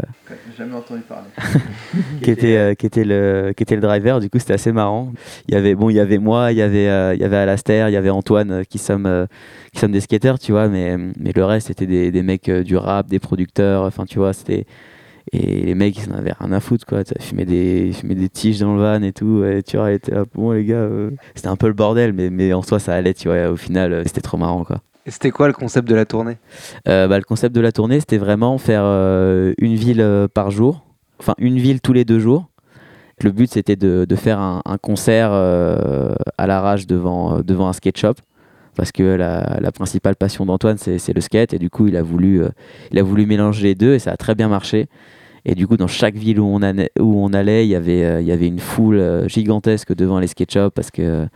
Jamais 0.57 0.74
entendu 0.74 1.01
parler. 1.01 1.28
qui 2.24 2.32
était 2.32 2.57
euh, 2.57 2.74
qui 2.74 2.88
était 2.88 3.03
le 3.03 3.53
qui 3.55 3.61
était 3.61 3.76
le 3.76 3.82
driver. 3.82 4.20
Du 4.20 4.28
coup 4.32 4.39
c'était 4.39 4.55
assez 4.55 4.72
marrant. 4.72 5.13
Il 5.47 5.53
y 5.53 5.57
avait 5.57 5.76
bon 5.76 5.91
il 5.91 5.95
y 5.95 5.99
avait 5.99 6.17
moi 6.17 6.51
il 6.51 6.57
y 6.57 6.63
avait 6.63 7.15
il 7.15 7.22
y 7.22 7.24
avait 7.24 7.38
Alastair 7.38 7.88
il 7.88 7.91
y 7.91 7.95
avait 7.95 8.09
Antoine 8.09 8.65
qui 8.65 8.80
sommes 8.80 9.28
qui 9.72 9.80
sommes 9.80 9.91
des 9.91 9.99
skateurs 9.99 10.39
tu 10.39 10.51
vois 10.51 10.67
mais 10.67 10.97
mais 10.97 11.32
le 11.32 11.45
reste 11.45 11.67
c'était 11.67 11.86
des, 11.86 12.09
des 12.09 12.24
mecs 12.24 12.49
du 12.49 12.76
rap 12.76 13.07
des 13.07 13.20
producteurs 13.20 13.84
enfin 13.84 14.05
tu 14.05 14.17
vois 14.17 14.34
c'était 14.34 14.65
et 15.32 15.61
les 15.61 15.76
mecs 15.76 15.95
ils 15.95 16.11
en 16.11 16.15
avaient 16.15 16.34
rien 16.34 16.51
à 16.51 16.59
foutre 16.59 16.88
quoi. 16.88 17.03
Tu 17.03 17.13
fumaient 17.22 17.45
des 17.45 17.86
ils 17.89 17.93
fumaient 17.93 18.15
des 18.15 18.30
tiges 18.30 18.59
dans 18.59 18.74
le 18.74 18.82
van 18.82 19.03
et 19.03 19.13
tout 19.13 19.43
et 19.43 19.61
tu 19.61 19.78
vois 19.78 19.91
ils 19.91 19.95
étaient 19.95 20.15
là 20.15 20.26
bon 20.34 20.53
les 20.53 20.65
gars 20.65 20.78
euh, 20.78 21.11
c'était 21.36 21.49
un 21.49 21.55
peu 21.55 21.67
le 21.67 21.74
bordel 21.74 22.13
mais 22.13 22.32
mais 22.32 22.51
en 22.51 22.63
soi 22.63 22.80
ça 22.80 22.95
allait 22.95 23.13
tu 23.13 23.28
vois 23.28 23.49
au 23.49 23.57
final 23.57 24.01
c'était 24.07 24.22
trop 24.22 24.38
marrant 24.38 24.63
quoi 24.63 24.82
C'était 25.10 25.32
quoi 25.32 25.47
le 25.47 25.53
concept 25.53 25.88
de 25.88 25.95
la 25.95 26.05
tournée 26.05 26.38
euh, 26.88 27.07
bah, 27.07 27.18
le 27.18 27.24
concept 27.24 27.55
de 27.55 27.62
la 27.62 27.72
tournée, 27.72 27.99
c'était 27.99 28.18
vraiment 28.18 28.57
faire 28.57 28.84
euh, 28.84 29.53
une 29.57 29.76
ville 29.76 30.01
euh, 30.01 30.28
par 30.28 30.51
jour, 30.51 30.86
enfin 31.20 31.34
une 31.38 31.57
ville 31.57 31.82
tous 31.82 31.93
les 31.93 32.05
deux 32.05 32.20
jours. 32.20 32.49
Le 33.22 33.32
but, 33.32 33.51
c'était 33.51 33.76
de, 33.76 34.16
faire 34.16 34.39
un, 34.39 34.78
concert 34.82 35.34
à 35.34 36.47
l'arrache 36.47 36.88
devant, 36.88 37.41
devant 37.41 37.68
un 37.68 37.74
skate 37.74 37.97
shop. 37.97 38.14
Parce 38.78 38.93
que 38.93 39.03
la, 39.03 39.72
principale 39.74 40.16
passion 40.16 40.45
d'Antoine, 40.45 40.78
c'est 40.78 41.14
le 41.14 41.20
skate. 41.20 41.53
Et 41.53 41.60
du 41.60 41.70
coup, 41.70 41.88
il 41.88 41.97
a, 41.97 42.01
voulu, 42.01 42.41
il 42.91 42.97
a 42.97 43.03
voulu 43.03 43.26
mélanger 43.26 43.64
les 43.64 43.76
deux 43.76 43.93
et 43.93 43.99
ça 43.99 44.12
a 44.12 44.16
très 44.16 44.36
bien 44.36 44.47
marché. 44.47 44.88
Et 45.43 45.53
du 45.53 45.68
coup, 45.68 45.76
dans 45.76 45.88
chaque 45.88 46.16
ville 46.16 46.39
où 46.39 46.45
on, 46.45 46.62
allait- 46.62 46.93
où 46.97 47.22
on 47.22 47.34
allait, 47.34 47.66
il 47.66 47.70
y 47.70 47.76
avait, 47.76 48.22
il 48.24 48.26
y 48.26 48.32
avait 48.32 48.47
une 48.47 48.60
foule 48.60 49.26
gigantesque 49.28 49.93
devant 49.93 50.20
les 50.20 50.28
skate 50.28 50.53
shops 50.53 50.72
parce 50.74 50.89
que, 50.89 51.28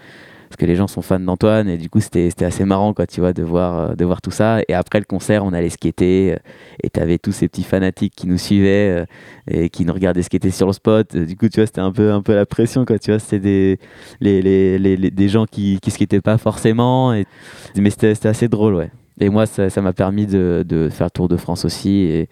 que 0.55 0.65
les 0.65 0.75
gens 0.75 0.87
sont 0.87 1.01
fans 1.01 1.19
d'Antoine. 1.19 1.67
Et 1.69 1.77
du 1.77 1.89
coup, 1.89 1.99
c'était 1.99 2.31
assez 2.43 2.65
marrant 2.65 2.93
quoi, 2.93 3.07
tu 3.07 3.19
vois, 3.19 3.33
de, 3.33 3.43
voir, 3.43 3.79
euh, 3.91 3.95
de 3.95 4.05
voir 4.05 4.21
tout 4.21 4.31
ça. 4.31 4.59
Et 4.67 4.73
après 4.73 4.99
le 4.99 5.05
concert, 5.05 5.43
on 5.45 5.53
allait 5.53 5.69
skater. 5.69 6.33
euh, 6.33 6.37
Et 6.83 6.89
tu 6.89 6.99
avais 6.99 7.17
tous 7.17 7.31
ces 7.31 7.47
petits 7.47 7.63
fanatiques 7.63 8.13
qui 8.15 8.27
nous 8.27 8.37
suivaient 8.37 9.01
euh, 9.01 9.05
et 9.49 9.69
qui 9.69 9.85
nous 9.85 9.93
regardaient 9.93 10.23
skater 10.23 10.51
sur 10.51 10.67
le 10.67 10.73
spot. 10.73 11.15
Du 11.15 11.35
coup, 11.35 11.49
tu 11.49 11.59
vois, 11.59 11.65
c'était 11.67 11.81
un 11.81 11.91
peu, 11.91 12.11
un 12.11 12.21
peu 12.21 12.35
la 12.35 12.45
pression. 12.45 12.85
Quoi, 12.85 12.99
tu 12.99 13.11
vois, 13.11 13.19
c'était 13.19 13.39
des, 13.39 13.79
les, 14.21 14.41
les, 14.41 14.77
les, 14.79 15.11
des 15.11 15.29
gens 15.29 15.45
qui, 15.45 15.79
qui 15.81 15.91
skataient 15.91 16.21
pas 16.21 16.37
forcément. 16.37 17.13
Mais 17.75 17.89
c'était 17.89 18.27
assez 18.27 18.47
drôle, 18.47 18.75
ouais. 18.75 18.91
Et 19.19 19.29
moi, 19.29 19.45
ça 19.45 19.81
m'a 19.81 19.93
permis 19.93 20.25
de, 20.25 20.65
de 20.67 20.89
faire 20.89 21.07
le 21.07 21.11
Tour 21.11 21.27
de 21.27 21.37
France 21.37 21.65
aussi. 21.65 22.27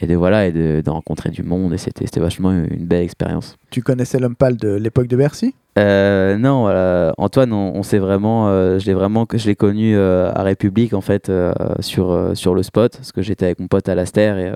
Et 0.00 0.06
de 0.06 0.14
voilà 0.14 0.46
et 0.46 0.52
de, 0.52 0.82
de 0.84 0.90
rencontrer 0.90 1.30
du 1.30 1.42
monde 1.42 1.74
et 1.74 1.78
c'était 1.78 2.20
vachement 2.20 2.52
une 2.52 2.86
belle 2.86 3.02
expérience 3.04 3.56
Tu 3.70 3.82
connaissais 3.82 4.18
L'Homme 4.18 4.36
Pâle 4.36 4.56
de 4.56 4.74
l'époque 4.74 5.06
de 5.08 5.16
Bercy? 5.16 5.54
Euh, 5.78 6.36
non, 6.36 6.62
voilà. 6.62 7.14
Antoine, 7.16 7.50
on, 7.54 7.74
on 7.74 7.82
s'est 7.82 7.98
vraiment, 7.98 8.50
euh, 8.50 8.78
je 8.78 8.84
l'ai 8.84 8.92
vraiment, 8.92 9.26
je 9.32 9.46
l'ai 9.46 9.54
connu 9.54 9.96
euh, 9.96 10.30
à 10.34 10.42
République 10.42 10.92
en 10.92 11.00
fait 11.00 11.30
euh, 11.30 11.54
sur 11.80 12.10
euh, 12.10 12.34
sur 12.34 12.54
le 12.54 12.62
spot 12.62 12.94
parce 12.94 13.10
que 13.10 13.22
j'étais 13.22 13.46
avec 13.46 13.58
mon 13.58 13.68
pote 13.68 13.88
et 13.88 13.92
euh, 13.92 14.54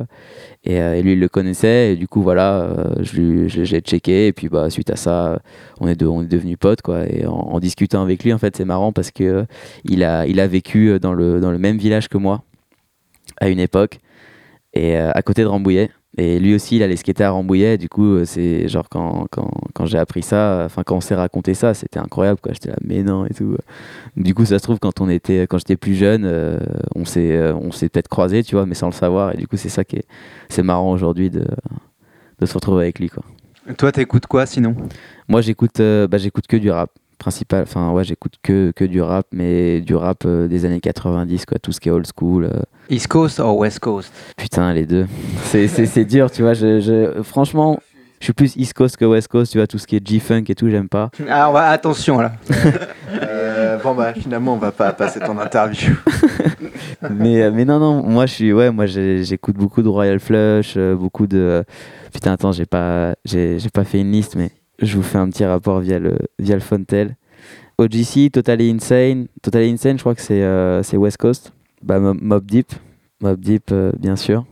et, 0.64 0.78
euh, 0.78 0.94
et 0.94 1.02
lui 1.02 1.12
il 1.14 1.20
le 1.20 1.28
connaissait 1.28 1.92
et 1.92 1.96
du 1.96 2.06
coup 2.06 2.20
voilà, 2.20 2.60
euh, 2.60 2.84
je 3.00 3.48
j'ai 3.48 3.80
checké 3.80 4.26
et 4.26 4.34
puis 4.34 4.50
bah 4.50 4.68
suite 4.68 4.90
à 4.90 4.96
ça, 4.96 5.28
euh, 5.28 5.36
on 5.80 5.88
est 5.88 5.96
de, 5.96 6.06
on 6.06 6.22
est 6.22 6.26
devenus 6.26 6.58
potes 6.58 6.82
quoi 6.82 7.06
et 7.08 7.24
en, 7.24 7.32
en 7.32 7.60
discutant 7.60 8.02
avec 8.02 8.22
lui 8.22 8.34
en 8.34 8.38
fait 8.38 8.54
c'est 8.54 8.66
marrant 8.66 8.92
parce 8.92 9.10
que 9.10 9.24
euh, 9.24 9.44
il 9.84 10.04
a 10.04 10.26
il 10.26 10.38
a 10.38 10.46
vécu 10.46 11.00
dans 11.00 11.14
le 11.14 11.40
dans 11.40 11.50
le 11.50 11.58
même 11.58 11.78
village 11.78 12.08
que 12.08 12.18
moi 12.18 12.42
à 13.40 13.48
une 13.48 13.60
époque 13.60 14.00
et 14.76 14.96
euh, 14.96 15.10
à 15.14 15.22
côté 15.22 15.42
de 15.42 15.48
Rambouillet. 15.48 15.90
Et 16.18 16.38
lui 16.38 16.54
aussi, 16.54 16.76
il 16.76 16.82
allait 16.82 16.96
skater 16.96 17.24
à 17.24 17.30
Rambouillet. 17.30 17.76
Du 17.76 17.88
coup, 17.88 18.14
euh, 18.14 18.24
c'est 18.24 18.68
genre 18.68 18.88
quand, 18.88 19.26
quand, 19.30 19.50
quand 19.74 19.86
j'ai 19.86 19.98
appris 19.98 20.22
ça, 20.22 20.62
enfin 20.64 20.82
quand 20.84 20.96
on 20.96 21.00
s'est 21.00 21.14
raconté 21.14 21.54
ça, 21.54 21.74
c'était 21.74 21.98
incroyable. 21.98 22.40
quoi. 22.40 22.52
J'étais 22.52 22.70
là, 22.70 22.76
mais 22.82 23.02
non 23.02 23.26
et 23.26 23.34
tout. 23.34 23.56
Du 24.16 24.34
coup, 24.34 24.44
ça 24.44 24.58
se 24.58 24.62
trouve 24.62 24.78
quand 24.78 25.00
on 25.00 25.08
était, 25.08 25.42
quand 25.42 25.58
j'étais 25.58 25.76
plus 25.76 25.94
jeune, 25.94 26.24
euh, 26.24 26.58
on 26.94 27.04
s'est, 27.04 27.52
on 27.52 27.70
s'est 27.72 27.88
peut-être 27.88 28.08
croisé, 28.08 28.42
tu 28.42 28.54
vois, 28.54 28.64
mais 28.66 28.74
sans 28.74 28.86
le 28.86 28.92
savoir. 28.92 29.34
Et 29.34 29.36
du 29.36 29.46
coup, 29.46 29.56
c'est 29.56 29.68
ça 29.68 29.84
qui 29.84 29.96
est, 29.96 30.06
c'est 30.48 30.62
marrant 30.62 30.90
aujourd'hui 30.90 31.28
de, 31.28 31.44
de 32.38 32.46
se 32.46 32.54
retrouver 32.54 32.84
avec 32.84 32.98
lui, 32.98 33.08
quoi. 33.08 33.22
Toi, 33.76 33.90
t'écoutes 33.90 34.26
quoi 34.26 34.46
sinon? 34.46 34.76
Moi, 35.28 35.40
j'écoute, 35.40 35.80
euh, 35.80 36.06
bah, 36.06 36.18
j'écoute 36.18 36.46
que 36.46 36.56
du 36.56 36.70
rap 36.70 36.90
principal. 37.18 37.62
Enfin, 37.62 37.90
ouais, 37.92 38.04
j'écoute 38.04 38.34
que, 38.42 38.72
que 38.74 38.84
du 38.84 39.00
rap, 39.02 39.26
mais 39.32 39.80
du 39.80 39.94
rap 39.94 40.22
euh, 40.26 40.48
des 40.48 40.64
années 40.64 40.80
90, 40.80 41.46
quoi. 41.46 41.58
Tout 41.58 41.72
ce 41.72 41.80
qui 41.80 41.88
est 41.88 41.92
old 41.92 42.06
school. 42.16 42.44
euh, 42.44 42.60
East 42.90 43.08
Coast 43.08 43.38
ou 43.40 43.50
West 43.60 43.80
Coast? 43.80 44.12
Putain, 44.36 44.72
les 44.72 44.86
deux. 44.86 45.06
C'est, 45.44 45.68
c'est, 45.68 45.86
c'est 45.86 46.04
dur, 46.04 46.30
tu 46.30 46.42
vois. 46.42 46.54
Je, 46.54 46.80
je- 46.80 47.22
franchement, 47.22 47.78
je 48.20 48.24
suis 48.26 48.32
plus 48.32 48.56
East 48.56 48.74
Coast 48.74 48.96
que 48.96 49.04
West 49.04 49.28
Coast, 49.28 49.52
tu 49.52 49.58
vois. 49.58 49.66
Tout 49.66 49.78
ce 49.78 49.86
qui 49.86 49.96
est 49.96 50.06
G-Funk 50.06 50.44
et 50.48 50.54
tout, 50.54 50.68
j'aime 50.70 50.88
pas. 50.88 51.10
Ah, 51.28 51.50
ouais, 51.52 51.60
attention 51.60 52.20
là. 52.20 52.32
Euh, 53.22 53.78
Bon 53.82 53.94
bah 53.94 54.14
finalement 54.14 54.54
on 54.54 54.58
va 54.58 54.72
pas 54.72 54.92
passer 54.92 55.20
ton 55.20 55.38
interview. 55.38 55.94
mais, 57.10 57.42
euh, 57.42 57.50
mais 57.52 57.64
non, 57.64 57.78
non, 57.78 58.02
moi 58.02 58.26
je 58.26 58.32
suis, 58.32 58.52
ouais, 58.52 58.70
moi 58.70 58.86
j'écoute 58.86 59.56
beaucoup 59.56 59.82
de 59.82 59.88
Royal 59.88 60.18
Flush, 60.18 60.74
euh, 60.76 60.96
beaucoup 60.96 61.26
de. 61.26 61.64
Putain, 62.12 62.32
attends, 62.32 62.52
j'ai 62.52 62.66
pas, 62.66 63.14
j'ai 63.24 63.58
j'ai 63.58 63.70
pas 63.70 63.84
fait 63.84 64.00
une 64.00 64.10
liste, 64.12 64.34
mais 64.36 64.50
je 64.80 64.96
vous 64.96 65.02
fais 65.02 65.18
un 65.18 65.28
petit 65.30 65.44
rapport 65.44 65.80
via 65.80 65.98
le, 65.98 66.16
via 66.38 66.54
le 66.54 66.60
Fontel. 66.60 67.16
OGC, 67.78 68.30
Totally 68.32 68.70
Insane. 68.70 69.26
Totally 69.42 69.70
Insane, 69.70 69.96
je 69.98 70.02
crois 70.02 70.14
que 70.14 70.22
c'est 70.22 70.42
euh, 70.42 70.82
West 70.94 71.18
Coast. 71.18 71.52
Bah, 71.82 71.98
Mob 72.00 72.44
Deep. 72.46 72.72
Mob 73.20 73.38
Deep, 73.40 73.64
euh, 73.72 73.92
bien 73.98 74.16
sûr. 74.16 74.44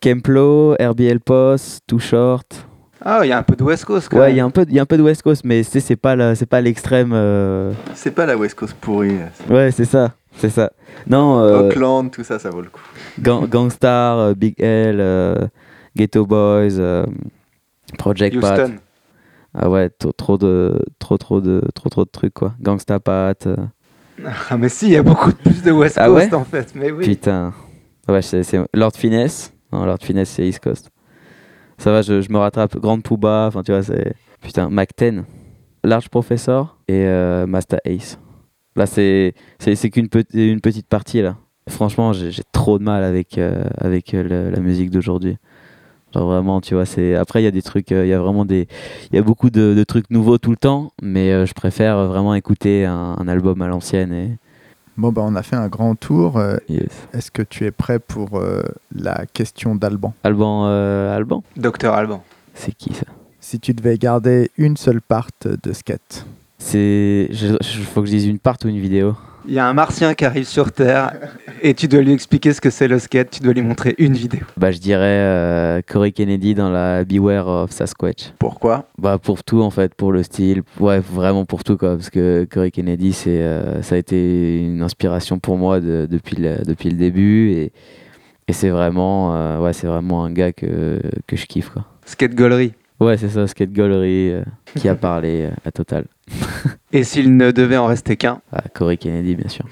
Kemplo, 0.00 0.74
RBL 0.78 1.20
Post, 1.20 1.80
Too 1.86 1.98
Short. 1.98 2.66
Ah, 3.02 3.20
il 3.24 3.28
y 3.28 3.32
a 3.32 3.38
un 3.38 3.42
peu 3.42 3.56
de 3.56 3.62
West 3.62 3.84
Coast 3.84 4.08
quand 4.10 4.18
Ouais, 4.18 4.26
même. 4.26 4.34
il 4.34 4.38
y 4.38 4.40
a 4.40 4.44
un 4.44 4.50
peu, 4.50 4.64
il 4.68 4.74
y 4.74 4.78
a 4.78 4.82
un 4.82 4.86
peu 4.86 4.96
de 4.98 5.02
West 5.02 5.22
Coast, 5.22 5.42
mais 5.44 5.62
c'est 5.62 5.96
pas 5.96 6.16
l'extrême. 6.60 7.12
euh, 7.14 7.72
C'est 7.94 8.10
pas 8.10 8.26
la 8.26 8.36
West 8.36 8.54
Coast 8.56 8.74
pourrie. 8.80 9.16
Ouais, 9.48 9.70
c'est 9.70 9.84
ça, 9.84 10.14
c'est 10.36 10.50
ça. 10.50 10.70
Non, 11.06 11.40
Auckland, 11.68 12.10
tout 12.10 12.24
ça, 12.24 12.38
ça 12.38 12.50
vaut 12.50 12.62
le 12.62 12.68
coup. 12.68 12.80
Gang- 13.20 13.48
Gangstar, 13.48 14.34
Big 14.34 14.54
L, 14.60 15.48
Ghetto 15.96 16.26
Boys, 16.26 17.04
Project 17.98 18.40
Pat. 18.40 18.70
Ah 19.58 19.70
ouais, 19.70 19.88
trop, 19.90 20.12
trop 20.12 20.38
de, 20.38 20.78
trop, 20.98 21.16
trop 21.18 21.40
de, 21.40 21.62
trop, 21.74 21.88
trop 21.88 22.04
de 22.04 22.10
trucs 22.10 22.34
quoi. 22.34 22.54
Gangsta 22.60 23.00
Pat. 23.00 23.46
euh, 23.46 23.56
Ah, 24.50 24.56
mais 24.58 24.68
si, 24.68 24.86
il 24.86 24.92
y 24.92 24.96
a 24.96 25.02
beaucoup 25.02 25.32
plus 25.32 25.62
de 25.62 25.70
West 25.72 25.96
Ah 25.98 26.06
Coast 26.08 26.28
ouais? 26.32 26.34
en 26.34 26.44
fait. 26.44 26.74
Mais 26.74 26.90
oui. 26.90 27.04
Putain. 27.06 27.52
Ouais, 28.08 28.22
c'est 28.22 28.42
Lord 28.74 28.92
Finesse. 28.94 29.52
Non, 29.72 29.84
Lord 29.84 29.98
Finesse, 30.02 30.30
c'est 30.30 30.46
East 30.46 30.60
Coast. 30.60 30.90
Ça 31.78 31.90
va, 31.90 32.02
je, 32.02 32.20
je 32.22 32.30
me 32.32 32.38
rattrape. 32.38 32.76
Grande 32.78 33.02
Pouba, 33.02 33.46
enfin 33.48 33.62
tu 33.62 33.72
vois, 33.72 33.82
c'est. 33.82 34.14
Putain, 34.42 34.68
Mac 34.70 34.90
10, 34.96 35.22
Large 35.84 36.08
Professor 36.08 36.78
et 36.88 37.04
euh, 37.06 37.46
Master 37.46 37.80
Ace. 37.84 38.18
Là, 38.76 38.86
c'est 38.86 39.32
qu'une 39.90 40.08
pe- 40.08 40.24
une 40.34 40.60
petite 40.60 40.86
partie 40.88 41.22
là. 41.22 41.36
Franchement, 41.68 42.12
j'ai 42.12 42.30
trop 42.52 42.78
de 42.78 42.84
mal 42.84 43.02
avec, 43.02 43.38
euh, 43.38 43.64
avec 43.78 44.14
euh, 44.14 44.22
le- 44.22 44.50
la 44.50 44.60
musique 44.60 44.90
d'aujourd'hui. 44.90 45.36
Genre 46.14 46.26
vraiment, 46.26 46.60
tu 46.60 46.74
vois, 46.74 46.86
c'est. 46.86 47.14
Après, 47.14 47.42
il 47.42 47.44
y 47.44 47.48
a 47.48 47.50
des 47.50 47.62
trucs, 47.62 47.90
il 47.90 48.06
y 48.06 48.12
a 48.12 48.18
vraiment 48.18 48.44
des. 48.44 48.68
Il 49.12 49.16
y 49.16 49.18
a 49.18 49.22
beaucoup 49.22 49.50
de, 49.50 49.74
de 49.74 49.84
trucs 49.84 50.10
nouveaux 50.10 50.38
tout 50.38 50.50
le 50.50 50.56
temps, 50.56 50.92
mais 51.02 51.32
euh, 51.32 51.46
je 51.46 51.52
préfère 51.54 52.06
vraiment 52.06 52.34
écouter 52.34 52.84
un, 52.86 53.16
un 53.18 53.28
album 53.28 53.60
à 53.62 53.68
l'ancienne 53.68 54.12
et. 54.12 54.30
Bon, 54.96 55.12
bah, 55.12 55.22
on 55.26 55.34
a 55.34 55.42
fait 55.42 55.56
un 55.56 55.68
grand 55.68 55.94
tour. 55.94 56.38
Euh, 56.38 56.56
Yes. 56.70 56.88
Est-ce 57.12 57.30
que 57.30 57.42
tu 57.42 57.66
es 57.66 57.70
prêt 57.70 57.98
pour 57.98 58.38
euh, 58.38 58.62
la 58.94 59.26
question 59.32 59.74
d'Alban? 59.74 60.14
Alban, 60.24 60.66
euh, 60.68 61.14
Alban? 61.14 61.42
Docteur 61.56 61.92
Alban. 61.92 62.22
C'est 62.54 62.72
qui 62.72 62.94
ça? 62.94 63.04
Si 63.38 63.60
tu 63.60 63.74
devais 63.74 63.98
garder 63.98 64.50
une 64.56 64.78
seule 64.78 65.02
part 65.02 65.28
de 65.44 65.72
skate, 65.74 66.24
C'est. 66.58 67.28
Il 67.30 67.84
faut 67.84 68.00
que 68.00 68.06
je 68.06 68.12
dise 68.12 68.26
une 68.26 68.38
part 68.38 68.56
ou 68.64 68.68
une 68.68 68.78
vidéo 68.80 69.14
Il 69.46 69.54
y 69.54 69.58
a 69.58 69.66
un 69.68 69.72
martien 69.74 70.14
qui 70.14 70.24
arrive 70.24 70.44
sur 70.46 70.72
Terre 70.72 71.12
et 71.62 71.74
tu 71.74 71.86
dois 71.86 72.00
lui 72.02 72.12
expliquer 72.12 72.52
ce 72.52 72.60
que 72.60 72.70
c'est 72.70 72.88
le 72.88 72.98
skate. 72.98 73.30
Tu 73.30 73.40
dois 73.42 73.52
lui 73.52 73.62
montrer 73.62 73.94
une 73.98 74.14
vidéo. 74.14 74.40
Bah, 74.56 74.70
je 74.72 74.78
dirais 74.78 75.00
euh, 75.04 75.80
Corey 75.86 76.12
Kennedy 76.12 76.54
dans 76.54 76.70
la 76.70 77.04
Beware 77.04 77.46
of 77.46 77.70
Sasquatch. 77.72 78.32
pourquoi? 78.38 78.88
Bah, 78.98 79.18
pour 79.18 79.44
tout 79.44 79.60
en 79.62 79.70
fait, 79.70 79.94
pour 79.94 80.12
le 80.12 80.22
style, 80.22 80.62
ouais, 80.80 80.98
vraiment 81.00 81.44
pour 81.44 81.62
tout 81.62 81.76
quoi. 81.76 81.94
Parce 81.96 82.10
que 82.10 82.46
Corey 82.50 82.70
Kennedy, 82.70 83.12
c'est, 83.12 83.40
euh, 83.42 83.82
ça 83.82 83.94
a 83.94 83.98
été 83.98 84.58
une 84.62 84.82
inspiration 84.82 85.38
pour 85.38 85.58
moi 85.58 85.80
de- 85.80 86.08
depuis, 86.10 86.36
le, 86.36 86.64
depuis 86.64 86.90
le 86.90 86.96
début. 86.96 87.50
Et, 87.52 87.72
et 88.48 88.52
c'est 88.52 88.70
vraiment, 88.70 89.34
euh, 89.36 89.60
ouais, 89.60 89.72
c'est 89.74 89.86
vraiment 89.86 90.24
un 90.24 90.32
gars 90.32 90.52
que, 90.52 91.00
que 91.26 91.36
je 91.36 91.46
kiffe 91.46 91.68
quoi. 91.70 91.84
Skate 92.06 92.34
Gollery. 92.34 92.72
Ouais, 92.98 93.16
c'est 93.18 93.28
ça, 93.28 93.46
Skate 93.46 93.72
Gallery 93.72 94.30
euh, 94.30 94.42
qui 94.74 94.88
a 94.88 94.94
parlé 94.94 95.42
euh, 95.42 95.54
à 95.64 95.70
Total. 95.72 96.06
Et 96.92 97.04
s'il 97.04 97.36
ne 97.36 97.50
devait 97.50 97.76
en 97.76 97.86
rester 97.86 98.16
qu'un 98.16 98.40
Ah, 98.52 98.62
Corey 98.72 98.96
Kennedy, 98.96 99.36
bien 99.36 99.48
sûr. 99.48 99.66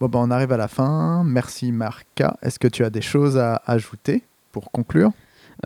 Bon, 0.00 0.08
bah, 0.08 0.20
on 0.22 0.30
arrive 0.30 0.52
à 0.52 0.56
la 0.56 0.68
fin. 0.68 1.22
Merci 1.24 1.70
Marca. 1.72 2.38
Est-ce 2.42 2.58
que 2.58 2.68
tu 2.68 2.84
as 2.84 2.90
des 2.90 3.02
choses 3.02 3.36
à 3.36 3.60
ajouter 3.66 4.22
pour 4.52 4.70
conclure? 4.70 5.10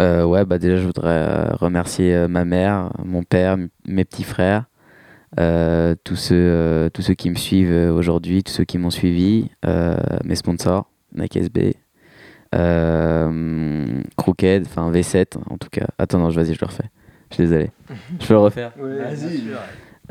Euh, 0.00 0.24
ouais, 0.24 0.44
bah 0.44 0.58
déjà, 0.58 0.76
je 0.78 0.86
voudrais 0.86 1.08
euh, 1.10 1.44
remercier 1.52 2.12
euh, 2.14 2.26
ma 2.26 2.44
mère, 2.44 2.90
mon 3.04 3.22
père, 3.22 3.56
mes 3.86 4.04
petits 4.04 4.24
frères, 4.24 4.64
euh, 5.38 5.94
tous, 6.02 6.16
ceux, 6.16 6.34
euh, 6.34 6.88
tous 6.90 7.02
ceux 7.02 7.14
qui 7.14 7.30
me 7.30 7.36
suivent 7.36 7.92
aujourd'hui, 7.94 8.42
tous 8.42 8.52
ceux 8.52 8.64
qui 8.64 8.78
m'ont 8.78 8.90
suivi, 8.90 9.50
euh, 9.64 9.96
mes 10.24 10.34
sponsors, 10.34 10.90
Nike 11.14 11.36
SB, 11.36 11.76
euh, 12.54 14.02
Crooked, 14.16 14.64
enfin 14.66 14.90
V7 14.90 15.36
en 15.50 15.56
tout 15.58 15.68
cas. 15.70 15.86
Attends, 15.98 16.18
non, 16.18 16.30
je- 16.30 16.40
vas-y, 16.40 16.54
je 16.54 16.60
le 16.60 16.66
refais. 16.66 16.90
Je 17.30 17.34
suis 17.36 17.42
désolé. 17.44 17.70
Je 18.20 18.26
peux 18.26 18.34
le 18.34 18.38
refaire 18.40 18.72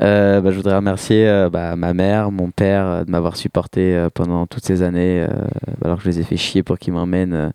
Euh, 0.02 0.40
bah, 0.40 0.50
je 0.50 0.56
voudrais 0.56 0.74
remercier 0.76 1.28
euh, 1.28 1.48
bah, 1.48 1.76
ma 1.76 1.94
mère, 1.94 2.30
mon 2.32 2.50
père 2.50 2.84
euh, 2.86 3.04
de 3.04 3.10
m'avoir 3.12 3.36
supporté 3.36 3.94
euh, 3.94 4.10
pendant 4.12 4.46
toutes 4.46 4.64
ces 4.64 4.82
années, 4.82 5.22
euh, 5.22 5.46
alors 5.84 5.98
que 5.98 6.02
je 6.04 6.08
les 6.08 6.20
ai 6.20 6.24
fait 6.24 6.36
chier 6.36 6.62
pour 6.64 6.78
qu'ils 6.78 6.92
m'emmènent 6.92 7.32
euh, 7.32 7.50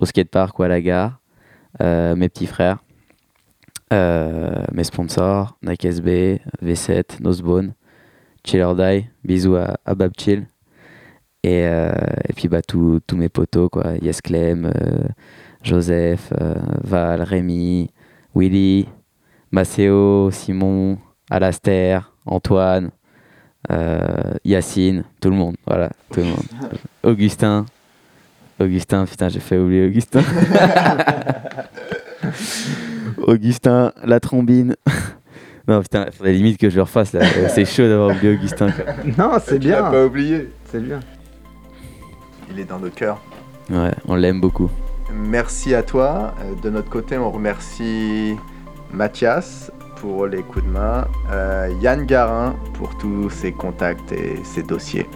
au 0.00 0.04
skatepark 0.06 0.56
ou 0.58 0.62
à 0.62 0.68
la 0.68 0.80
gare. 0.80 1.18
Euh, 1.82 2.14
mes 2.16 2.28
petits 2.28 2.46
frères, 2.46 2.78
euh, 3.92 4.62
mes 4.72 4.84
sponsors, 4.84 5.56
Nike 5.62 5.84
SB, 5.84 6.40
V7, 6.62 7.20
Nosebone, 7.20 7.72
Chill 8.44 8.62
or 8.62 8.76
Die, 8.76 9.06
bisous 9.24 9.56
à, 9.56 9.76
à 9.84 9.94
Bab 9.94 10.12
Chill. 10.18 10.46
Et, 11.42 11.64
euh, 11.66 11.90
et 12.28 12.32
puis 12.34 12.48
bah, 12.48 12.60
tous 12.62 13.00
tous 13.06 13.16
mes 13.16 13.28
potos, 13.28 13.68
quoi. 13.70 13.94
Yes 14.02 14.20
Clem, 14.20 14.66
euh, 14.66 15.04
Joseph, 15.62 16.32
euh, 16.40 16.54
Val, 16.84 17.22
Rémi, 17.22 17.90
Willy, 18.34 18.86
Maceo, 19.50 20.30
Simon, 20.30 20.98
Alastair, 21.30 22.12
Antoine, 22.26 22.90
euh, 23.70 24.34
Yacine, 24.44 25.04
tout 25.20 25.30
le 25.30 25.36
monde, 25.36 25.56
voilà, 25.66 25.90
tout 26.12 26.20
le 26.20 26.26
monde. 26.26 26.44
Augustin, 27.02 27.66
Augustin, 28.58 29.06
putain, 29.06 29.28
j'ai 29.28 29.40
fait 29.40 29.58
oublier 29.58 29.86
Augustin. 29.86 30.22
Augustin, 33.22 33.92
la 34.04 34.20
trombine. 34.20 34.76
non, 35.68 35.80
putain, 35.82 36.04
il 36.06 36.12
faudrait 36.12 36.32
limite 36.32 36.58
que 36.58 36.68
je 36.70 36.76
le 36.76 36.82
refasse 36.82 37.12
là. 37.12 37.22
C'est 37.48 37.64
chaud 37.64 37.88
d'avoir 37.88 38.14
oublié 38.16 38.34
Augustin. 38.34 38.70
quoi. 38.70 38.84
Non, 39.18 39.38
c'est 39.42 39.58
bien. 39.58 40.04
oublié. 40.04 40.50
C'est 40.70 40.80
bien. 40.80 41.00
Il 42.50 42.58
est 42.58 42.64
dans 42.64 42.78
nos 42.78 42.90
cœurs. 42.90 43.18
Ouais, 43.70 43.92
on 44.08 44.16
l'aime 44.16 44.40
beaucoup. 44.40 44.70
Merci 45.12 45.74
à 45.74 45.82
toi. 45.82 46.34
Euh, 46.40 46.54
De 46.62 46.70
notre 46.70 46.88
côté, 46.90 47.16
on 47.18 47.30
remercie 47.30 48.36
Mathias 48.92 49.70
pour 49.96 50.26
les 50.26 50.42
coups 50.42 50.64
de 50.64 50.70
main, 50.70 51.06
euh, 51.30 51.68
Yann 51.80 52.06
Garin 52.06 52.56
pour 52.74 52.96
tous 52.96 53.28
ses 53.30 53.52
contacts 53.52 54.12
et 54.12 54.40
ses 54.44 54.62
dossiers. 54.62 55.06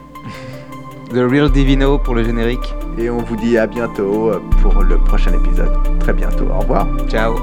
The 1.11 1.17
Real 1.31 1.51
Divino 1.51 1.99
pour 1.99 2.15
le 2.15 2.25
générique. 2.25 2.75
Et 2.99 3.11
on 3.11 3.19
vous 3.19 3.37
dit 3.37 3.57
à 3.59 3.67
bientôt 3.67 4.31
euh, 4.31 4.41
pour 4.63 4.83
le 4.83 4.99
prochain 4.99 5.33
épisode. 5.33 5.73
Très 6.01 6.13
bientôt. 6.13 6.47
Au 6.49 6.61
revoir. 6.61 6.87
Ciao. 7.09 7.35